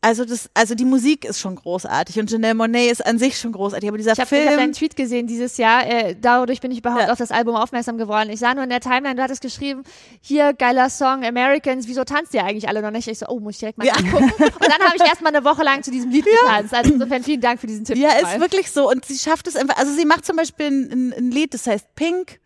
also 0.05 0.25
das, 0.25 0.51
also 0.53 0.75
die 0.75 0.85
Musik 0.85 1.25
ist 1.25 1.39
schon 1.39 1.55
großartig 1.55 2.19
und 2.19 2.29
Janelle 2.29 2.55
Monet 2.55 2.91
ist 2.91 3.07
an 3.07 3.19
sich 3.19 3.39
schon 3.39 3.53
großartig, 3.53 3.89
aber 3.89 3.99
dieser 3.99 4.13
ich 4.13 4.19
hab, 4.19 4.29
Film. 4.29 4.43
Ich 4.43 4.49
habe 4.49 4.57
deinen 4.57 4.73
Tweet 4.73 4.97
gesehen 4.97 5.29
dieses 5.29 5.57
Jahr, 5.59 5.87
äh, 5.87 6.17
dadurch 6.21 6.61
bin 6.61 6.73
ich 6.73 6.79
überhaupt 6.79 7.05
ja. 7.05 7.13
auf 7.13 7.19
das 7.19 7.31
Album 7.31 7.55
aufmerksam 7.55 7.99
geworden. 7.99 8.29
Ich 8.29 8.41
sah 8.41 8.53
nur 8.53 8.65
in 8.65 8.71
der 8.71 8.81
Timeline, 8.81 9.15
du 9.15 9.23
hattest 9.23 9.43
geschrieben, 9.43 9.85
hier 10.21 10.55
geiler 10.55 10.91
Song, 10.91 11.25
Americans, 11.25 11.87
wieso 11.87 12.03
tanzt 12.03 12.35
ihr 12.35 12.43
eigentlich 12.45 12.69
alle 12.69 12.83
noch 12.83 12.91
nicht? 12.91 13.07
Ich 13.07 13.21
so, 13.21 13.27
oh, 13.29 13.39
muss 13.39 13.55
ich 13.55 13.61
direkt 13.61 13.79
mal 13.79 13.87
ja. 13.87 13.95
angucken. 13.95 14.33
Und 14.39 14.69
dann 14.69 14.81
habe 14.81 14.97
ich 14.97 15.03
erstmal 15.03 15.35
eine 15.35 15.45
Woche 15.45 15.63
lang 15.63 15.85
zu 15.85 15.93
diesem 15.93 16.11
Lied 16.11 16.27
ja. 16.27 16.33
getanzt. 16.49 16.75
Also 16.75 16.93
insofern 16.93 17.23
vielen 17.23 17.41
Dank 17.41 17.61
für 17.61 17.69
diesen 17.69 17.85
Tipp. 17.85 17.97
Ja, 17.97 18.11
ist 18.15 18.41
wirklich 18.41 18.73
so 18.73 18.91
und 18.91 19.05
sie 19.05 19.17
schafft 19.17 19.47
es 19.47 19.55
einfach, 19.55 19.77
also 19.77 19.93
sie 19.93 20.05
macht 20.05 20.27
zum 20.27 20.35
Beispiel 20.35 20.67
ein, 20.67 21.15
ein 21.17 21.31
Lied, 21.31 21.55
das 21.55 21.69
heißt 21.69 21.95
Pink 21.95 22.41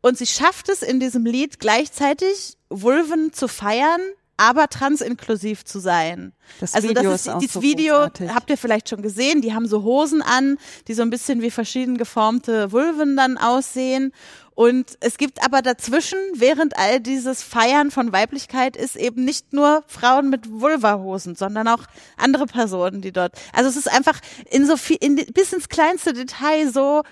und 0.00 0.16
sie 0.16 0.26
schafft 0.26 0.70
es 0.70 0.82
in 0.82 0.98
diesem 0.98 1.26
Lied 1.26 1.60
gleichzeitig 1.60 2.56
Vulven 2.70 3.34
zu 3.34 3.48
feiern, 3.48 4.00
aber 4.36 4.68
transinklusiv 4.68 5.64
zu 5.64 5.78
sein. 5.78 6.32
Das 6.60 6.74
also 6.74 6.88
Video 6.88 7.02
das 7.02 7.26
ist, 7.26 7.26
ist 7.26 7.40
dieses 7.40 7.52
so 7.54 7.62
Video 7.62 7.94
großartig. 7.94 8.30
habt 8.30 8.50
ihr 8.50 8.58
vielleicht 8.58 8.88
schon 8.88 9.02
gesehen, 9.02 9.40
die 9.40 9.54
haben 9.54 9.66
so 9.66 9.82
Hosen 9.82 10.22
an, 10.22 10.58
die 10.88 10.94
so 10.94 11.02
ein 11.02 11.10
bisschen 11.10 11.42
wie 11.42 11.50
verschieden 11.50 11.98
geformte 11.98 12.72
Vulven 12.72 13.16
dann 13.16 13.38
aussehen 13.38 14.12
und 14.54 14.98
es 15.00 15.16
gibt 15.16 15.42
aber 15.42 15.62
dazwischen, 15.62 16.18
während 16.34 16.76
all 16.76 17.00
dieses 17.00 17.42
Feiern 17.42 17.90
von 17.90 18.12
Weiblichkeit 18.12 18.76
ist, 18.76 18.96
eben 18.96 19.24
nicht 19.24 19.52
nur 19.52 19.82
Frauen 19.86 20.28
mit 20.28 20.50
Vulvahosen, 20.50 21.36
sondern 21.36 21.68
auch 21.68 21.84
andere 22.18 22.46
Personen, 22.46 23.00
die 23.00 23.12
dort. 23.12 23.32
Also 23.54 23.70
es 23.70 23.76
ist 23.76 23.90
einfach 23.90 24.20
in 24.50 24.66
so 24.66 24.76
viel, 24.76 24.98
in, 25.00 25.16
bis 25.16 25.52
ins 25.52 25.68
kleinste 25.68 26.12
Detail 26.12 26.70
so 26.70 27.02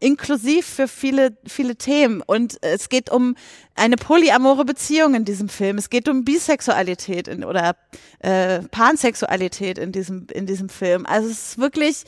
inklusiv 0.00 0.66
für 0.66 0.88
viele, 0.88 1.36
viele 1.46 1.76
Themen. 1.76 2.22
Und 2.26 2.58
es 2.62 2.88
geht 2.88 3.10
um 3.10 3.36
eine 3.74 3.96
polyamore 3.96 4.64
Beziehung 4.64 5.14
in 5.14 5.24
diesem 5.24 5.48
Film. 5.48 5.78
Es 5.78 5.90
geht 5.90 6.08
um 6.08 6.24
Bisexualität 6.24 7.28
in, 7.28 7.44
oder 7.44 7.76
äh, 8.20 8.60
Pansexualität 8.60 9.78
in 9.78 9.92
diesem, 9.92 10.26
in 10.32 10.46
diesem 10.46 10.68
Film. 10.68 11.06
Also 11.06 11.28
es 11.28 11.50
ist 11.50 11.58
wirklich 11.58 12.04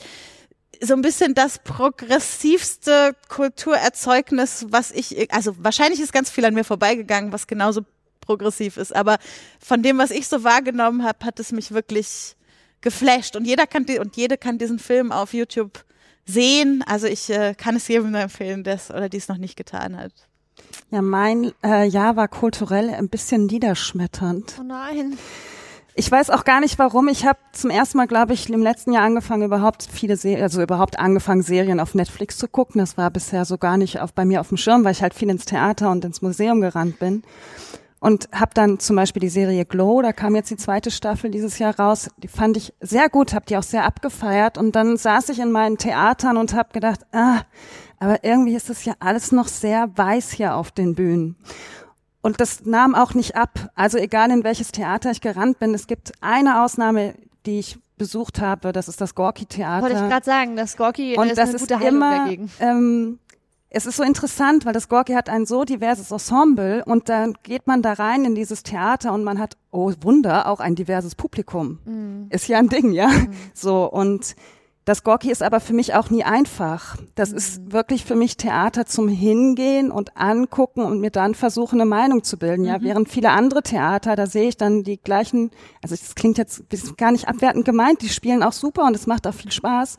so 0.81 0.93
ein 0.95 1.01
bisschen 1.01 1.33
das 1.33 1.59
progressivste 1.59 3.15
Kulturerzeugnis, 3.29 4.65
was 4.69 4.91
ich, 4.91 5.31
also 5.31 5.55
wahrscheinlich 5.59 6.01
ist 6.01 6.11
ganz 6.11 6.29
viel 6.29 6.45
an 6.45 6.53
mir 6.53 6.65
vorbeigegangen, 6.65 7.31
was 7.31 7.47
genauso 7.47 7.85
progressiv 8.19 8.77
ist, 8.77 8.95
aber 8.95 9.17
von 9.59 9.83
dem, 9.83 9.97
was 9.97 10.11
ich 10.11 10.27
so 10.27 10.43
wahrgenommen 10.43 11.03
habe, 11.03 11.25
hat 11.25 11.39
es 11.39 11.51
mich 11.51 11.71
wirklich 11.71 12.35
geflasht 12.81 13.35
und 13.35 13.45
jeder 13.45 13.67
kann 13.67 13.85
die, 13.85 13.99
und 13.99 14.17
jede 14.17 14.37
kann 14.37 14.57
diesen 14.57 14.79
Film 14.79 15.11
auf 15.11 15.33
YouTube 15.33 15.83
sehen. 16.25 16.83
Also 16.87 17.07
ich 17.07 17.29
äh, 17.29 17.53
kann 17.55 17.75
es 17.75 17.87
jedem 17.87 18.11
nur 18.11 18.21
empfehlen, 18.21 18.63
der 18.63 18.75
es 18.75 18.89
oder 18.89 19.09
die 19.09 19.17
es 19.17 19.27
noch 19.27 19.37
nicht 19.37 19.55
getan 19.55 19.97
hat. 19.97 20.11
Ja, 20.91 21.01
mein 21.01 21.51
äh, 21.63 21.85
Jahr 21.85 22.15
war 22.15 22.27
kulturell 22.27 22.89
ein 22.89 23.09
bisschen 23.09 23.47
niederschmetternd. 23.47 24.55
Oh 24.59 24.63
nein. 24.63 25.17
Ich 25.95 26.11
weiß 26.11 26.31
auch 26.31 26.43
gar 26.43 26.59
nicht 26.59 26.79
warum. 26.79 27.07
Ich 27.07 27.25
habe 27.25 27.37
zum 27.51 27.69
ersten 27.69 27.97
Mal, 27.97 28.07
glaube 28.07 28.33
ich, 28.33 28.49
im 28.49 28.63
letzten 28.63 28.93
Jahr 28.93 29.03
angefangen, 29.03 29.43
überhaupt 29.43 29.87
viele 29.91 30.17
Serien, 30.17 30.41
also 30.41 30.61
überhaupt 30.61 30.97
angefangen, 30.97 31.43
Serien 31.43 31.79
auf 31.79 31.93
Netflix 31.93 32.37
zu 32.37 32.47
gucken. 32.47 32.79
Das 32.79 32.97
war 32.97 33.11
bisher 33.11 33.45
so 33.45 33.59
gar 33.59 33.77
nicht 33.77 33.99
auf, 33.99 34.13
bei 34.13 34.25
mir 34.25 34.41
auf 34.41 34.47
dem 34.47 34.57
Schirm, 34.57 34.83
weil 34.83 34.93
ich 34.93 35.03
halt 35.03 35.13
viel 35.13 35.29
ins 35.29 35.45
Theater 35.45 35.91
und 35.91 36.03
ins 36.03 36.23
Museum 36.23 36.61
gerannt 36.61 36.97
bin 36.97 37.23
und 38.03 38.27
habe 38.33 38.51
dann 38.53 38.79
zum 38.79 38.97
Beispiel 38.97 39.21
die 39.21 39.29
Serie 39.29 39.63
Glow, 39.63 40.01
da 40.01 40.11
kam 40.11 40.35
jetzt 40.35 40.51
die 40.51 40.57
zweite 40.57 40.91
Staffel 40.91 41.31
dieses 41.31 41.57
Jahr 41.57 41.79
raus, 41.79 42.09
die 42.17 42.27
fand 42.27 42.57
ich 42.57 42.73
sehr 42.81 43.07
gut, 43.07 43.33
habe 43.33 43.45
die 43.45 43.55
auch 43.55 43.63
sehr 43.63 43.85
abgefeiert 43.85 44.57
und 44.57 44.75
dann 44.75 44.97
saß 44.97 45.29
ich 45.29 45.39
in 45.39 45.53
meinen 45.53 45.77
Theatern 45.77 46.35
und 46.35 46.53
habe 46.53 46.73
gedacht, 46.73 46.99
ah, 47.13 47.43
aber 47.99 48.21
irgendwie 48.25 48.55
ist 48.55 48.69
das 48.69 48.83
ja 48.83 48.95
alles 48.99 49.31
noch 49.31 49.47
sehr 49.47 49.89
weiß 49.95 50.31
hier 50.31 50.57
auf 50.57 50.71
den 50.71 50.95
Bühnen. 50.95 51.37
Und 52.21 52.41
das 52.41 52.65
nahm 52.65 52.93
auch 52.93 53.13
nicht 53.13 53.37
ab. 53.37 53.69
Also 53.73 53.97
egal 53.97 54.31
in 54.31 54.43
welches 54.43 54.73
Theater 54.73 55.09
ich 55.11 55.21
gerannt 55.21 55.59
bin, 55.59 55.73
es 55.73 55.87
gibt 55.87 56.11
eine 56.19 56.61
Ausnahme, 56.61 57.13
die 57.45 57.59
ich 57.59 57.79
besucht 57.97 58.41
habe, 58.41 58.73
das 58.73 58.89
ist 58.89 58.99
das 58.99 59.15
Gorki 59.15 59.45
Theater. 59.45 59.83
Wollte 59.83 60.03
ich 60.03 60.09
gerade 60.09 60.25
sagen, 60.25 60.57
das 60.57 60.75
Gorki 60.75 61.15
und 61.17 61.27
ist 61.27 61.37
das 61.37 61.49
eine 61.49 61.55
ist 61.55 61.61
gute 61.61 61.79
Heilung 61.79 61.95
immer, 61.95 62.17
dagegen. 62.17 62.51
Ähm, 62.59 63.19
es 63.75 63.87
ist 63.87 63.97
so 63.97 64.03
interessant, 64.03 64.65
weil 64.65 64.73
das 64.73 64.87
Gorki 64.87 65.13
hat 65.13 65.29
ein 65.29 65.47
so 65.47 65.63
diverses 65.63 66.11
Ensemble 66.11 66.83
und 66.85 67.09
dann 67.09 67.33
geht 67.41 67.65
man 67.65 67.81
da 67.81 67.93
rein 67.93 68.23
in 68.23 68.35
dieses 68.35 68.61
Theater 68.61 69.11
und 69.13 69.23
man 69.23 69.39
hat, 69.39 69.57
oh 69.71 69.91
Wunder, 70.01 70.47
auch 70.47 70.59
ein 70.59 70.75
diverses 70.75 71.15
Publikum. 71.15 71.79
Mhm. 71.83 72.27
Ist 72.29 72.47
ja 72.47 72.59
ein 72.59 72.69
Ding, 72.69 72.91
ja. 72.91 73.07
Mhm. 73.07 73.33
So 73.55 73.91
und 73.91 74.35
das 74.85 75.03
Gorki 75.03 75.31
ist 75.31 75.41
aber 75.41 75.59
für 75.59 75.73
mich 75.73 75.95
auch 75.95 76.11
nie 76.11 76.23
einfach. 76.23 76.97
Das 77.15 77.31
mhm. 77.31 77.37
ist 77.37 77.71
wirklich 77.71 78.05
für 78.05 78.15
mich 78.15 78.37
Theater 78.37 78.85
zum 78.85 79.07
Hingehen 79.07 79.89
und 79.89 80.17
angucken 80.17 80.83
und 80.83 80.99
mir 80.99 81.09
dann 81.09 81.33
versuchen, 81.33 81.81
eine 81.81 81.89
Meinung 81.89 82.23
zu 82.23 82.37
bilden. 82.37 82.65
Ja, 82.65 82.77
mhm. 82.77 82.83
während 82.83 83.09
viele 83.09 83.31
andere 83.31 83.63
Theater, 83.63 84.15
da 84.15 84.27
sehe 84.27 84.49
ich 84.49 84.57
dann 84.57 84.83
die 84.83 84.97
gleichen, 84.97 85.49
also 85.81 85.95
das 85.95 86.13
klingt 86.13 86.37
jetzt 86.37 86.63
gar 86.97 87.11
nicht 87.11 87.27
abwertend 87.27 87.65
gemeint, 87.65 88.03
die 88.03 88.09
spielen 88.09 88.43
auch 88.43 88.53
super 88.53 88.85
und 88.85 88.95
es 88.95 89.07
macht 89.07 89.25
auch 89.25 89.33
viel 89.33 89.51
Spaß. 89.51 89.97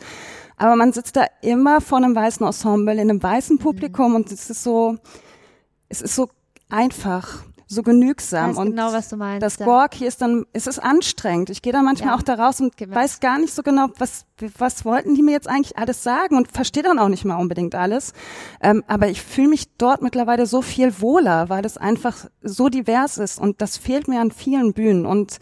Aber 0.57 0.77
man 0.77 0.93
sitzt 0.93 1.17
da 1.17 1.27
immer 1.43 1.81
vor 1.81 1.99
einem 1.99 2.15
weißen 2.15 2.45
Ensemble, 2.47 2.95
in 2.95 3.01
einem 3.01 3.23
weißen 3.23 3.59
Publikum 3.59 4.11
mhm. 4.11 4.17
und 4.17 4.33
es 4.33 4.51
ist 4.51 4.63
so, 4.63 4.97
es 5.89 6.01
ist 6.01 6.15
so 6.15 6.29
einfach, 6.69 7.45
so 7.67 7.83
genügsam. 7.83 8.51
Weiß 8.51 8.59
und 8.59 8.71
genau, 8.71 8.93
was 8.93 9.09
du 9.09 9.17
meinst. 9.17 9.43
Das 9.43 9.59
ja. 9.59 9.87
hier 9.93 10.09
ist 10.09 10.23
dann, 10.23 10.45
es 10.53 10.67
ist 10.67 10.79
anstrengend. 10.79 11.51
Ich 11.51 11.63
gehe 11.63 11.73
da 11.73 11.83
manchmal 11.83 12.11
ja. 12.11 12.17
auch 12.17 12.23
da 12.23 12.35
raus 12.35 12.61
und 12.61 12.77
Gewinnt. 12.77 12.97
weiß 12.97 13.21
gar 13.21 13.39
nicht 13.39 13.55
so 13.55 13.63
genau, 13.63 13.89
was, 13.99 14.27
was 14.59 14.85
wollten 14.85 15.15
die 15.15 15.23
mir 15.23 15.33
jetzt 15.33 15.49
eigentlich 15.49 15.77
alles 15.77 16.03
sagen 16.03 16.37
und 16.37 16.51
verstehe 16.51 16.83
dann 16.83 16.99
auch 16.99 17.09
nicht 17.09 17.25
mal 17.25 17.37
unbedingt 17.37 17.75
alles. 17.75 18.13
Ähm, 18.61 18.85
aber 18.87 19.09
ich 19.09 19.23
fühle 19.23 19.49
mich 19.49 19.77
dort 19.77 20.03
mittlerweile 20.03 20.47
so 20.47 20.63
viel 20.63 21.01
wohler, 21.01 21.49
weil 21.49 21.65
es 21.65 21.77
einfach 21.77 22.27
so 22.43 22.69
divers 22.69 23.19
ist 23.19 23.39
und 23.39 23.61
das 23.61 23.77
fehlt 23.77 24.09
mir 24.09 24.21
an 24.21 24.31
vielen 24.31 24.73
Bühnen 24.73 25.07
und 25.07 25.39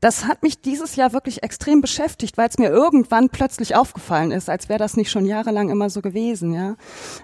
das 0.00 0.24
hat 0.24 0.42
mich 0.42 0.62
dieses 0.62 0.96
Jahr 0.96 1.12
wirklich 1.12 1.42
extrem 1.42 1.82
beschäftigt, 1.82 2.38
weil 2.38 2.48
es 2.48 2.58
mir 2.58 2.70
irgendwann 2.70 3.28
plötzlich 3.28 3.76
aufgefallen 3.76 4.30
ist, 4.30 4.48
als 4.48 4.70
wäre 4.70 4.78
das 4.78 4.96
nicht 4.96 5.10
schon 5.10 5.26
jahrelang 5.26 5.68
immer 5.68 5.90
so 5.90 6.00
gewesen. 6.00 6.54
Ja. 6.54 6.76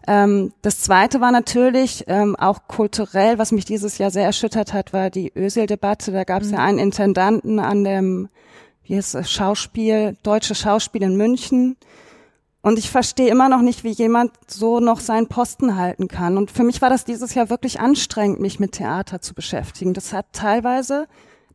Ähm, 0.07 0.53
das 0.61 0.81
Zweite 0.81 1.23
war 1.23 1.33
natürlich 1.33 2.05
ähm, 2.07 2.37
auch 2.37 2.69
kulturell, 2.69 3.39
was 3.39 3.51
mich 3.51 3.65
dieses 3.65 3.97
Jahr 3.97 4.11
sehr 4.11 4.25
erschüttert 4.25 4.75
hat, 4.75 4.93
war 4.93 5.09
die 5.09 5.33
Ösel-Debatte. 5.35 6.13
Da 6.13 6.25
gab 6.25 6.43
es 6.43 6.49
mhm. 6.49 6.55
ja 6.55 6.65
einen 6.65 6.79
Intendanten 6.79 7.59
an 7.61 7.83
dem, 7.83 8.29
wie 8.85 8.97
heißt 8.97 9.15
es, 9.15 9.31
Schauspiel, 9.31 10.19
deutsche 10.23 10.55
Schauspiel 10.55 11.03
in 11.03 11.17
München. 11.17 11.77
Und 12.61 12.79
ich 12.79 12.91
verstehe 12.91 13.31
immer 13.31 13.49
noch 13.49 13.63
nicht, 13.63 13.85
wie 13.85 13.93
jemand 13.93 14.33
so 14.49 14.81
noch 14.81 15.01
seinen 15.01 15.29
Posten 15.29 15.77
halten 15.77 16.09
kann. 16.09 16.37
Und 16.37 16.51
für 16.51 16.65
mich 16.65 16.83
war 16.83 16.91
das 16.91 17.07
dieses 17.07 17.33
Jahr 17.33 17.49
wirklich 17.49 17.81
anstrengend, 17.81 18.41
mich 18.41 18.61
mit 18.61 18.73
Theater 18.73 19.23
zu 19.23 19.33
beschäftigen. 19.33 19.95
Das 19.95 20.13
hat 20.13 20.27
teilweise 20.33 21.07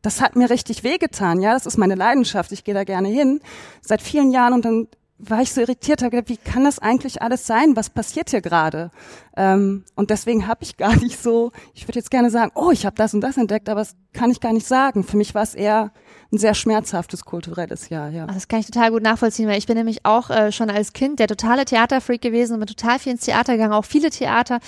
das 0.02 0.20
hat 0.20 0.36
mir 0.36 0.50
richtig 0.50 0.84
wehgetan. 0.84 1.40
Ja, 1.40 1.54
das 1.54 1.66
ist 1.66 1.78
meine 1.78 1.94
Leidenschaft. 1.94 2.52
Ich 2.52 2.64
gehe 2.64 2.74
da 2.74 2.84
gerne 2.84 3.08
hin 3.08 3.40
seit 3.80 4.02
vielen 4.02 4.32
Jahren 4.32 4.52
und 4.52 4.64
dann 4.64 4.88
war 5.24 5.40
ich 5.40 5.52
so 5.52 5.60
irritiert, 5.60 6.02
habe 6.02 6.10
gedacht, 6.10 6.28
wie 6.28 6.50
kann 6.50 6.64
das 6.64 6.80
eigentlich 6.80 7.22
alles 7.22 7.46
sein? 7.46 7.76
Was 7.76 7.90
passiert 7.90 8.30
hier 8.30 8.40
gerade? 8.40 8.90
Ähm, 9.36 9.84
und 9.94 10.10
deswegen 10.10 10.48
habe 10.48 10.64
ich 10.64 10.76
gar 10.76 10.96
nicht 10.96 11.22
so, 11.22 11.52
ich 11.74 11.86
würde 11.86 12.00
jetzt 12.00 12.10
gerne 12.10 12.30
sagen, 12.30 12.50
oh, 12.56 12.70
ich 12.72 12.84
habe 12.84 12.96
das 12.96 13.14
und 13.14 13.20
das 13.20 13.36
entdeckt, 13.36 13.68
aber 13.68 13.80
das 13.80 13.94
kann 14.12 14.30
ich 14.30 14.40
gar 14.40 14.52
nicht 14.52 14.66
sagen. 14.66 15.04
Für 15.04 15.16
mich 15.16 15.34
war 15.34 15.42
es 15.42 15.54
eher 15.54 15.92
ein 16.32 16.38
sehr 16.38 16.54
schmerzhaftes 16.54 17.24
kulturelles 17.26 17.90
Jahr, 17.90 18.08
ja. 18.08 18.26
Das 18.26 18.48
kann 18.48 18.60
ich 18.60 18.66
total 18.66 18.90
gut 18.90 19.02
nachvollziehen, 19.02 19.48
weil 19.48 19.58
ich 19.58 19.66
bin 19.66 19.76
nämlich 19.76 20.06
auch 20.06 20.30
äh, 20.30 20.50
schon 20.50 20.70
als 20.70 20.94
Kind 20.94 21.18
der 21.18 21.26
totale 21.26 21.66
Theaterfreak 21.66 22.22
gewesen 22.22 22.54
und 22.54 22.60
bin 22.60 22.68
total 22.68 22.98
viel 22.98 23.12
ins 23.12 23.26
Theater 23.26 23.52
gegangen, 23.52 23.74
auch 23.74 23.84
viele 23.84 24.08
Theater 24.08 24.58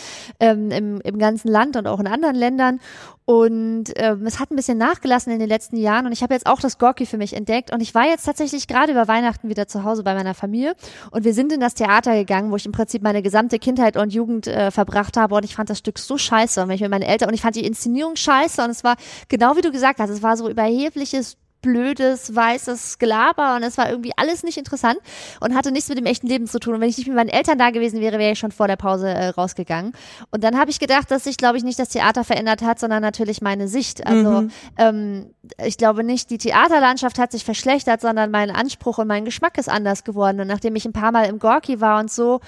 ähm, 0.41 0.71
im, 0.71 1.01
im 1.01 1.19
ganzen 1.19 1.49
Land 1.49 1.77
und 1.77 1.87
auch 1.87 2.01
in 2.01 2.07
anderen 2.07 2.37
Ländern. 2.37 2.81
Und 3.27 3.85
ähm, 3.97 4.27
es 4.27 4.39
hat 4.39 4.51
ein 4.51 4.57
bisschen 4.57 4.77
nachgelassen 4.77 5.33
in 5.33 5.39
den 5.39 5.49
letzten 5.49 5.79
Jahren 5.79 6.05
und 6.05 6.12
ich 6.12 6.23
habe 6.23 6.35
jetzt 6.35 6.47
auch 6.47 6.61
das 6.61 6.77
Gorki 6.77 7.07
für 7.07 7.17
mich 7.17 7.33
entdeckt 7.33 7.73
und 7.73 7.81
ich 7.81 7.95
war 7.95 8.05
jetzt 8.05 8.25
tatsächlich 8.25 8.69
gerade 8.69 8.93
über 8.93 9.09
Weihnachten 9.09 9.49
wieder 9.49 9.67
zu 9.67 9.83
Hause 9.83 10.03
bei 10.03 10.12
meiner 10.12 10.35
Familie 10.35 10.75
und 11.11 11.25
wir 11.25 11.33
sind 11.33 11.51
in 11.51 11.61
das 11.61 11.73
Theater 11.73 12.15
gegangen, 12.15 12.51
wo 12.51 12.57
ich 12.57 12.67
im 12.67 12.73
Prinzip 12.73 13.03
meine 13.03 13.23
gesamte 13.23 13.59
Kindheit 13.59 13.97
und 13.97 14.12
Jugend 14.12 14.47
äh, 14.47 14.71
verbracht 14.71 15.17
habe 15.17 15.37
und 15.37 15.45
ich 15.47 15.55
fand 15.55 15.71
das 15.71 15.79
Stück 15.79 15.99
so 15.99 16.19
scheiße 16.19 16.62
und 16.62 16.71
ich 16.71 16.83
mit 16.83 16.91
meinen 16.91 17.01
Eltern 17.01 17.31
und 17.31 17.35
ich 17.35 17.41
fand 17.41 17.57
die 17.57 17.65
Inszenierung 17.65 18.15
scheiße 18.17 18.62
und 18.62 18.69
es 18.69 18.85
war 18.85 18.97
genau 19.31 19.57
wie 19.57 19.62
du 19.62 19.73
gesagt 19.73 20.01
hast, 20.01 20.11
es 20.11 20.23
war 20.23 20.37
so 20.37 20.51
überhebliches 20.51 21.39
blödes, 21.65 22.35
weißes 22.35 22.99
Gelaber 22.99 23.57
und 23.57 23.62
es 23.62 23.79
war 23.79 23.89
irgendwie 23.89 24.12
alles 24.17 24.43
nicht 24.43 24.59
interessant 24.59 24.99
und 25.41 25.55
hatte 25.55 25.73
nichts 25.73 25.89
mit 25.89 25.97
dem 25.97 26.05
echten 26.05 26.27
Leben 26.27 26.47
zu 26.47 26.61
tun. 26.61 26.75
Und 26.75 26.81
wenn 26.83 26.91
ich 26.91 26.99
nicht 26.99 27.07
mit 27.07 27.17
meinen 27.17 27.31
Eltern 27.31 27.59
da 27.59 27.71
gewesen 27.71 28.01
wäre, 28.01 28.19
wäre 28.19 28.33
ich 28.33 28.39
schon 28.39 28.53
vor 28.53 28.69
der 28.69 28.77
Pause 28.77 29.09
äh, 29.09 29.29
rausgegangen. 29.29 29.93
Und 30.31 30.45
dann 30.45 30.59
habe 30.59 30.71
ich 30.71 30.79
gedacht, 30.79 31.11
dass 31.11 31.25
sich, 31.25 31.39
glaube 31.39 31.57
ich, 31.57 31.65
nicht 31.65 31.79
das 31.79 31.89
Theater 31.89 32.23
verändert 32.23 32.62
hat, 32.62 32.79
sondern 32.79 33.01
natürlich 33.01 33.41
meine 33.41 33.67
Sicht. 33.67 34.07
Also 34.07 34.43
mhm. 34.43 34.51
ähm, 34.77 35.31
ich 35.65 35.79
glaube 35.79 36.05
nicht, 36.05 36.31
die 36.31 36.39
Theaterlandschaft 36.39 37.19
hat 37.19 37.33
sich 37.33 37.45
verschlechtert, 37.45 38.03
sondern 38.03 38.31
mein 38.31 38.51
Anspruch 38.51 38.99
und 38.99 39.09
mein 39.09 39.25
Geschmack 39.25 39.57
ist 39.57 39.69
anders 39.69 40.05
geworden. 40.05 40.41
Und 40.41 40.49
nachdem 40.49 40.77
ich 40.77 40.85
ein 40.85 40.93
paar 40.93 41.12
Mal 41.12 41.25
im 41.25 41.39
Gorki 41.39 41.81
war 41.81 42.01
und 42.01 42.11
so 42.11 42.41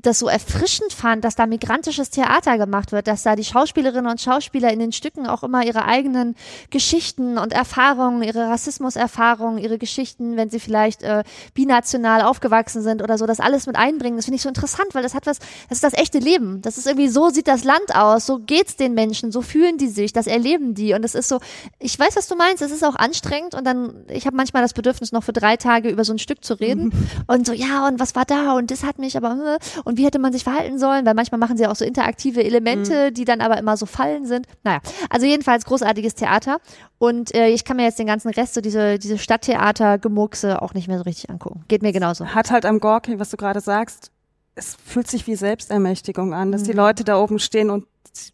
das 0.00 0.18
so 0.18 0.28
erfrischend 0.28 0.92
fand, 0.92 1.24
dass 1.24 1.34
da 1.34 1.46
migrantisches 1.46 2.10
Theater 2.10 2.56
gemacht 2.56 2.92
wird, 2.92 3.06
dass 3.06 3.22
da 3.22 3.36
die 3.36 3.44
Schauspielerinnen 3.44 4.10
und 4.10 4.20
Schauspieler 4.20 4.72
in 4.72 4.78
den 4.78 4.92
Stücken 4.92 5.26
auch 5.26 5.42
immer 5.42 5.64
ihre 5.64 5.84
eigenen 5.84 6.36
Geschichten 6.70 7.38
und 7.38 7.52
Erfahrungen, 7.52 8.22
ihre 8.22 8.48
Rassismuserfahrungen, 8.62 9.58
ihre 9.58 9.78
Geschichten, 9.78 10.36
wenn 10.36 10.50
sie 10.50 10.60
vielleicht 10.60 11.02
äh, 11.02 11.24
binational 11.54 12.22
aufgewachsen 12.22 12.82
sind 12.82 13.02
oder 13.02 13.18
so, 13.18 13.26
das 13.26 13.40
alles 13.40 13.66
mit 13.66 13.76
einbringen. 13.76 14.16
Das 14.16 14.26
finde 14.26 14.36
ich 14.36 14.42
so 14.42 14.48
interessant, 14.48 14.88
weil 14.92 15.02
das 15.02 15.14
hat 15.14 15.26
was, 15.26 15.38
das 15.68 15.78
ist 15.78 15.84
das 15.84 15.94
echte 15.94 16.18
Leben. 16.18 16.62
Das 16.62 16.78
ist 16.78 16.86
irgendwie 16.86 17.08
so 17.08 17.30
sieht 17.30 17.48
das 17.48 17.64
Land 17.64 17.94
aus, 17.94 18.26
so 18.26 18.38
geht's 18.38 18.76
den 18.76 18.94
Menschen, 18.94 19.32
so 19.32 19.42
fühlen 19.42 19.78
die 19.78 19.88
sich, 19.88 20.12
das 20.12 20.26
erleben 20.26 20.74
die 20.74 20.94
und 20.94 21.04
es 21.04 21.14
ist 21.14 21.28
so, 21.28 21.40
ich 21.78 21.98
weiß, 21.98 22.16
was 22.16 22.28
du 22.28 22.36
meinst, 22.36 22.62
es 22.62 22.70
ist 22.70 22.84
auch 22.84 22.94
anstrengend 22.94 23.54
und 23.54 23.64
dann, 23.66 24.04
ich 24.08 24.26
habe 24.26 24.36
manchmal 24.36 24.62
das 24.62 24.72
Bedürfnis, 24.72 25.12
noch 25.12 25.24
für 25.24 25.32
drei 25.32 25.56
Tage 25.56 25.90
über 25.90 26.04
so 26.04 26.12
ein 26.12 26.18
Stück 26.18 26.44
zu 26.44 26.54
reden 26.54 26.84
mhm. 26.84 27.06
und 27.26 27.46
so, 27.46 27.52
ja, 27.52 27.86
und 27.86 27.98
was 27.98 28.14
war 28.14 28.24
da 28.24 28.52
und 28.52 28.70
das 28.70 28.84
hat 28.84 28.98
mich 28.98 29.16
aber, 29.16 29.58
äh, 29.58 29.80
und 29.84 29.98
wie 29.98 30.04
hätte 30.04 30.18
man 30.18 30.32
sich 30.32 30.44
verhalten 30.44 30.78
sollen, 30.78 31.04
weil 31.04 31.14
manchmal 31.14 31.38
machen 31.38 31.56
sie 31.56 31.66
auch 31.66 31.76
so 31.76 31.84
interaktive 31.84 32.44
Elemente, 32.44 33.10
mhm. 33.10 33.14
die 33.14 33.24
dann 33.24 33.40
aber 33.40 33.58
immer 33.58 33.76
so 33.76 33.86
Fallen 33.86 34.26
sind. 34.26 34.46
Naja, 34.62 34.80
also 35.10 35.26
jedenfalls 35.26 35.64
großartiges 35.64 36.14
Theater 36.14 36.58
und 37.02 37.34
äh, 37.34 37.48
ich 37.48 37.64
kann 37.64 37.78
mir 37.78 37.82
jetzt 37.82 37.98
den 37.98 38.06
ganzen 38.06 38.30
Rest, 38.30 38.51
so 38.54 38.60
diese, 38.60 38.98
diese 38.98 39.18
Stadttheater-Gemuckse 39.18 40.62
auch 40.62 40.74
nicht 40.74 40.88
mehr 40.88 40.98
so 40.98 41.04
richtig 41.04 41.30
angucken. 41.30 41.64
Geht 41.68 41.82
mir 41.82 41.92
genauso. 41.92 42.26
Hat 42.26 42.50
halt 42.50 42.66
am 42.66 42.80
Gorki, 42.80 43.18
was 43.18 43.30
du 43.30 43.36
gerade 43.36 43.60
sagst, 43.60 44.10
es 44.54 44.76
fühlt 44.84 45.08
sich 45.08 45.26
wie 45.26 45.34
Selbstermächtigung 45.34 46.34
an, 46.34 46.52
dass 46.52 46.62
mhm. 46.62 46.66
die 46.66 46.72
Leute 46.72 47.04
da 47.04 47.18
oben 47.18 47.38
stehen 47.38 47.70
und 47.70 47.86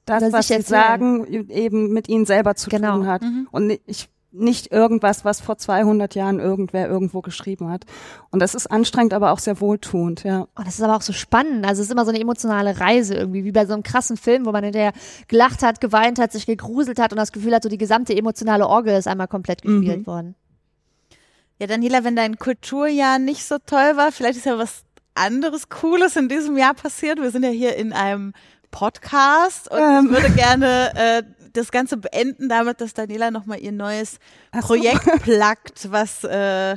das, 0.07 0.23
Oder 0.23 0.33
was 0.33 0.49
sie 0.49 0.61
sagen, 0.63 1.27
eben 1.51 1.93
mit 1.93 2.09
ihnen 2.09 2.27
selber 2.27 2.57
zu 2.57 2.69
genau. 2.69 2.97
tun 2.97 3.07
hat. 3.07 3.23
Mhm. 3.23 3.49
Und 3.51 3.79
ich 3.87 4.09
nicht 4.31 4.71
irgendwas, 4.71 5.25
was 5.25 5.41
vor 5.41 5.57
200 5.57 6.15
Jahren 6.15 6.39
irgendwer 6.39 6.89
irgendwo 6.89 7.23
geschrieben 7.23 7.71
hat. 7.71 7.85
Und 8.31 8.41
das 8.41 8.55
ist 8.55 8.67
anstrengend, 8.67 9.15
aber 9.15 9.33
auch 9.33 9.39
sehr 9.39 9.61
wohltuend, 9.61 10.23
ja. 10.25 10.47
Und 10.55 10.67
das 10.67 10.75
ist 10.75 10.83
aber 10.83 10.97
auch 10.97 11.03
so 11.03 11.15
spannend. 11.15 11.65
Also 11.65 11.81
es 11.81 11.89
ist 11.89 11.93
immer 11.93 12.05
so 12.05 12.11
eine 12.11 12.21
emotionale 12.21 12.79
Reise 12.79 13.15
irgendwie, 13.15 13.45
wie 13.45 13.53
bei 13.53 13.65
so 13.65 13.73
einem 13.73 13.83
krassen 13.83 14.17
Film, 14.17 14.45
wo 14.45 14.53
man 14.53 14.65
hinterher 14.65 14.93
gelacht 15.29 15.63
hat, 15.63 15.81
geweint 15.81 16.19
hat, 16.19 16.33
sich 16.33 16.45
gegruselt 16.45 16.99
hat 16.99 17.13
und 17.13 17.17
das 17.17 17.33
Gefühl 17.33 17.55
hat, 17.55 17.63
so 17.63 17.69
die 17.69 17.79
gesamte 17.79 18.15
emotionale 18.15 18.67
Orgel 18.67 18.97
ist 18.97 19.09
einmal 19.09 19.29
komplett 19.29 19.63
gespielt 19.63 20.01
mhm. 20.01 20.07
worden. 20.07 20.35
Ja, 21.59 21.67
Daniela, 21.67 22.05
wenn 22.05 22.15
dein 22.15 22.39
Kulturjahr 22.39 23.19
nicht 23.19 23.45
so 23.45 23.57
toll 23.65 23.97
war, 23.97 24.13
vielleicht 24.13 24.39
ist 24.39 24.47
ja 24.47 24.59
was 24.59 24.85
anderes 25.15 25.69
Cooles 25.69 26.17
in 26.17 26.29
diesem 26.29 26.57
Jahr 26.57 26.75
passiert. 26.75 27.21
Wir 27.21 27.31
sind 27.31 27.43
ja 27.43 27.51
hier 27.51 27.77
in 27.77 27.93
einem 27.93 28.33
Podcast 28.71 29.71
und 29.71 29.79
ähm. 29.79 30.05
ich 30.05 30.11
würde 30.11 30.31
gerne 30.35 30.93
äh, 30.95 31.23
das 31.59 31.71
Ganze 31.71 31.97
beenden 31.97 32.49
damit, 32.49 32.81
dass 32.81 32.95
Daniela 32.95 33.31
nochmal 33.31 33.61
ihr 33.61 33.73
neues 33.73 34.19
Projekt 34.53 35.05
so. 35.05 35.11
plagt, 35.23 35.91
was 35.91 36.25
äh, 36.25 36.77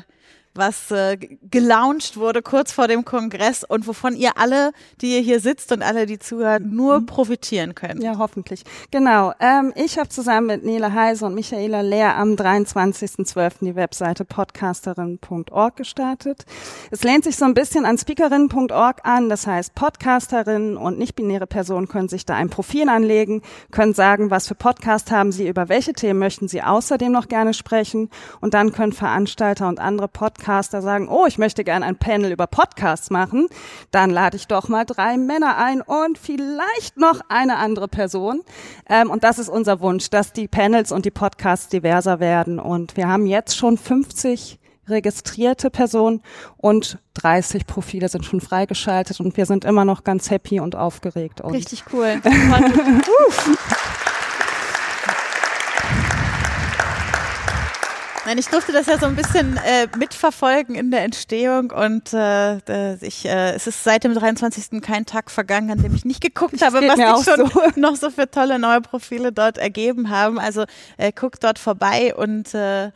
was 0.54 0.92
äh, 0.92 1.18
gelauncht 1.50 2.18
wurde 2.18 2.42
kurz 2.42 2.74
vor 2.74 2.88
dem 2.88 3.06
Kongress 3.06 3.64
und 3.64 3.88
wovon 3.88 4.16
ihr 4.16 4.38
alle, 4.38 4.72
die 5.00 5.16
ihr 5.16 5.22
hier 5.22 5.40
sitzt 5.40 5.72
und 5.72 5.82
alle, 5.82 6.06
die 6.06 6.20
zuhören, 6.20 6.76
nur 6.76 7.02
mhm. 7.02 7.06
profitieren 7.06 7.74
könnt. 7.74 8.04
Ja, 8.04 8.18
hoffentlich. 8.18 8.64
Genau. 8.92 9.34
Ähm, 9.40 9.72
ich 9.76 9.98
habe 9.98 10.10
zusammen 10.10 10.48
mit 10.48 10.66
Nele 10.66 10.94
Heise 10.94 11.26
und 11.26 11.36
Michaela 11.36 11.82
Lehr 11.82 12.18
am 12.18 12.34
23.12. 12.34 13.52
die 13.62 13.76
Webseite 13.76 14.26
podcasterin.org 14.26 15.76
gestartet. 15.78 16.46
Es 16.92 17.04
lehnt 17.04 17.24
sich 17.24 17.38
so 17.38 17.46
ein 17.46 17.54
bisschen 17.54 17.86
an 17.86 17.98
speakerin.org 17.98 19.06
an. 19.06 19.30
Das 19.30 19.48
heißt, 19.48 19.74
Podcasterinnen 19.74 20.76
und 20.76 21.00
nicht-binäre 21.00 21.48
Personen 21.48 21.88
können 21.88 22.10
sich 22.10 22.26
da 22.26 22.36
ein 22.36 22.50
Profil 22.50 22.90
anlegen, 22.90 23.42
können 23.72 23.94
sagen, 23.94 24.32
was 24.32 24.50
für 24.50 24.56
Podcast 24.56 25.12
haben 25.12 25.32
sie, 25.32 25.48
über 25.48 25.70
welche 25.70 25.94
Themen 25.94 26.20
möchten 26.20 26.50
sie 26.50 26.62
außerdem 26.62 27.12
noch 27.12 27.30
gerne 27.30 27.54
sprechen. 27.54 28.10
Und 28.42 28.54
dann 28.54 28.74
können 28.74 28.92
Veranstalter 28.92 29.70
und 29.70 29.80
andere 29.80 30.10
Podcaster 30.10 30.41
Podcaster 30.42 30.82
sagen, 30.82 31.08
oh, 31.08 31.28
ich 31.28 31.38
möchte 31.38 31.64
gerne 31.64 31.86
ein 31.86 31.98
Panel 31.98 32.32
über 32.32 32.48
Podcasts 32.48 33.12
machen, 33.12 33.48
dann 33.92 34.10
lade 34.10 34.38
ich 34.38 34.48
doch 34.48 34.70
mal 34.70 34.86
drei 34.86 35.16
Männer 35.18 35.58
ein 35.58 35.82
und 35.82 36.18
vielleicht 36.18 36.98
noch 36.98 37.22
eine 37.30 37.58
andere 37.58 37.88
Person. 37.88 38.42
Ähm, 38.90 39.12
und 39.12 39.24
das 39.24 39.38
ist 39.38 39.50
unser 39.50 39.82
Wunsch, 39.82 40.10
dass 40.10 40.34
die 40.34 40.48
Panels 40.48 40.92
und 40.92 41.06
die 41.06 41.12
Podcasts 41.12 41.68
diverser 41.68 42.20
werden. 42.20 42.60
Und 42.60 42.98
wir 42.98 43.08
haben 43.08 43.28
jetzt 43.28 43.56
schon 43.56 43.78
50 43.78 44.58
registrierte 44.88 45.70
Personen 45.70 46.22
und 46.58 46.98
30 47.14 47.68
Profile 47.68 48.10
sind 48.10 48.26
schon 48.26 48.42
freigeschaltet 48.42 49.20
und 49.20 49.38
wir 49.38 49.46
sind 49.46 49.64
immer 49.64 49.86
noch 49.86 50.04
ganz 50.04 50.32
happy 50.32 50.60
und 50.60 50.76
aufgeregt. 50.76 51.40
Und 51.42 51.54
Richtig 51.54 51.84
cool. 51.94 52.20
Nein, 58.26 58.38
ich 58.38 58.48
durfte 58.48 58.72
das 58.72 58.86
ja 58.86 59.00
so 59.00 59.08
ein 59.08 59.16
bisschen 59.16 59.58
äh, 59.58 59.88
mitverfolgen 59.98 60.76
in 60.76 60.92
der 60.92 61.04
Entstehung 61.04 61.72
und 61.72 62.14
äh, 62.14 62.96
ich, 63.04 63.26
äh, 63.26 63.54
es 63.54 63.66
ist 63.66 63.84
seit 63.84 64.04
dem 64.04 64.14
23. 64.14 64.80
kein 64.82 65.08
Tag 65.08 65.32
vergangen, 65.32 65.72
an 65.72 65.82
dem 65.82 65.96
ich 65.96 66.06
nicht 66.06 66.22
geguckt 66.22 66.62
habe, 66.62 66.82
was 66.88 66.98
sich 66.98 67.34
schon 67.34 67.50
so. 67.50 67.62
noch 67.80 67.96
so 67.96 68.12
für 68.12 68.30
tolle 68.30 68.60
neue 68.60 68.82
Profile 68.82 69.32
dort 69.32 69.58
ergeben 69.58 70.12
haben. 70.12 70.38
Also 70.38 70.66
äh, 70.98 71.12
guckt 71.12 71.44
dort 71.44 71.58
vorbei 71.58 72.14
und 72.16 72.54
äh, 72.54 72.92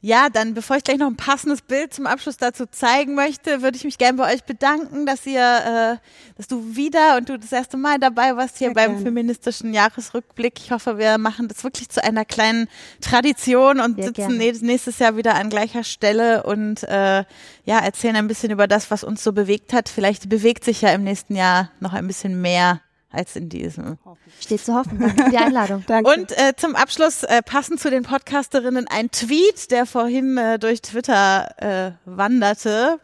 ja, 0.00 0.28
dann 0.28 0.54
bevor 0.54 0.76
ich 0.76 0.84
gleich 0.84 0.98
noch 0.98 1.08
ein 1.08 1.16
passendes 1.16 1.60
Bild 1.60 1.92
zum 1.92 2.06
Abschluss 2.06 2.36
dazu 2.36 2.66
zeigen 2.66 3.14
möchte, 3.16 3.62
würde 3.62 3.76
ich 3.76 3.84
mich 3.84 3.98
gerne 3.98 4.16
bei 4.16 4.32
euch 4.32 4.44
bedanken, 4.44 5.06
dass 5.06 5.26
ihr, 5.26 5.40
äh, 5.40 6.36
dass 6.36 6.46
du 6.46 6.76
wieder 6.76 7.16
und 7.16 7.28
du 7.28 7.36
das 7.36 7.50
erste 7.50 7.76
Mal 7.76 7.98
dabei 7.98 8.36
warst 8.36 8.58
hier 8.58 8.68
Sehr 8.68 8.74
beim 8.74 8.92
gern. 8.92 9.02
feministischen 9.02 9.74
Jahresrückblick. 9.74 10.54
Ich 10.58 10.70
hoffe, 10.70 10.98
wir 10.98 11.18
machen 11.18 11.48
das 11.48 11.64
wirklich 11.64 11.88
zu 11.88 12.02
einer 12.02 12.24
kleinen 12.24 12.68
Tradition 13.00 13.80
und 13.80 13.96
Sehr 13.96 14.06
sitzen 14.06 14.38
gerne. 14.38 14.58
nächstes 14.60 15.00
Jahr 15.00 15.16
wieder 15.16 15.34
an 15.34 15.50
gleicher 15.50 15.82
Stelle 15.82 16.44
und 16.44 16.84
äh, 16.84 17.24
ja, 17.64 17.78
erzählen 17.80 18.16
ein 18.16 18.28
bisschen 18.28 18.52
über 18.52 18.68
das, 18.68 18.92
was 18.92 19.02
uns 19.02 19.24
so 19.24 19.32
bewegt 19.32 19.72
hat. 19.72 19.88
Vielleicht 19.88 20.28
bewegt 20.28 20.64
sich 20.64 20.80
ja 20.80 20.90
im 20.90 21.02
nächsten 21.02 21.34
Jahr 21.34 21.72
noch 21.80 21.92
ein 21.92 22.06
bisschen 22.06 22.40
mehr 22.40 22.80
als 23.10 23.36
in 23.36 23.48
diesem. 23.48 23.98
Steht 24.40 24.64
zu 24.64 24.74
hoffen. 24.74 24.98
Danke 24.98 25.24
für 25.24 25.30
die 25.30 25.38
Einladung. 25.38 25.84
Danke. 25.86 26.10
Und 26.10 26.32
äh, 26.32 26.54
zum 26.56 26.76
Abschluss 26.76 27.22
äh, 27.24 27.42
passend 27.42 27.80
zu 27.80 27.90
den 27.90 28.02
Podcasterinnen 28.02 28.86
ein 28.88 29.10
Tweet, 29.10 29.70
der 29.70 29.86
vorhin 29.86 30.36
äh, 30.36 30.58
durch 30.58 30.82
Twitter 30.82 31.48
äh, 31.56 31.92
wanderte. 32.04 33.00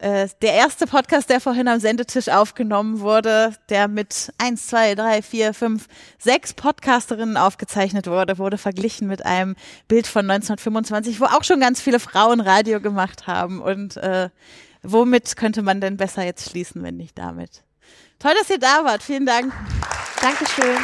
Äh, 0.00 0.28
der 0.40 0.54
erste 0.54 0.86
Podcast, 0.86 1.28
der 1.28 1.40
vorhin 1.40 1.68
am 1.68 1.78
Sendetisch 1.78 2.28
aufgenommen 2.28 3.00
wurde, 3.00 3.52
der 3.68 3.86
mit 3.86 4.32
eins, 4.38 4.66
zwei, 4.66 4.94
drei, 4.94 5.20
vier, 5.20 5.52
fünf, 5.52 5.88
sechs 6.18 6.54
Podcasterinnen 6.54 7.36
aufgezeichnet 7.36 8.06
wurde, 8.06 8.38
wurde 8.38 8.56
verglichen 8.56 9.08
mit 9.08 9.26
einem 9.26 9.56
Bild 9.88 10.06
von 10.06 10.28
1925, 10.28 11.20
wo 11.20 11.26
auch 11.26 11.44
schon 11.44 11.60
ganz 11.60 11.82
viele 11.82 12.00
Frauen 12.00 12.40
Radio 12.40 12.80
gemacht 12.80 13.26
haben. 13.26 13.60
Und 13.60 13.98
äh, 13.98 14.30
womit 14.82 15.36
könnte 15.36 15.60
man 15.60 15.82
denn 15.82 15.98
besser 15.98 16.24
jetzt 16.24 16.48
schließen, 16.48 16.82
wenn 16.82 16.96
nicht 16.96 17.18
damit? 17.18 17.62
Toll, 18.20 18.34
dass 18.38 18.50
ihr 18.50 18.58
da 18.58 18.84
wart. 18.84 19.02
Vielen 19.02 19.24
Dank. 19.24 19.52
Dankeschön. 20.20 20.76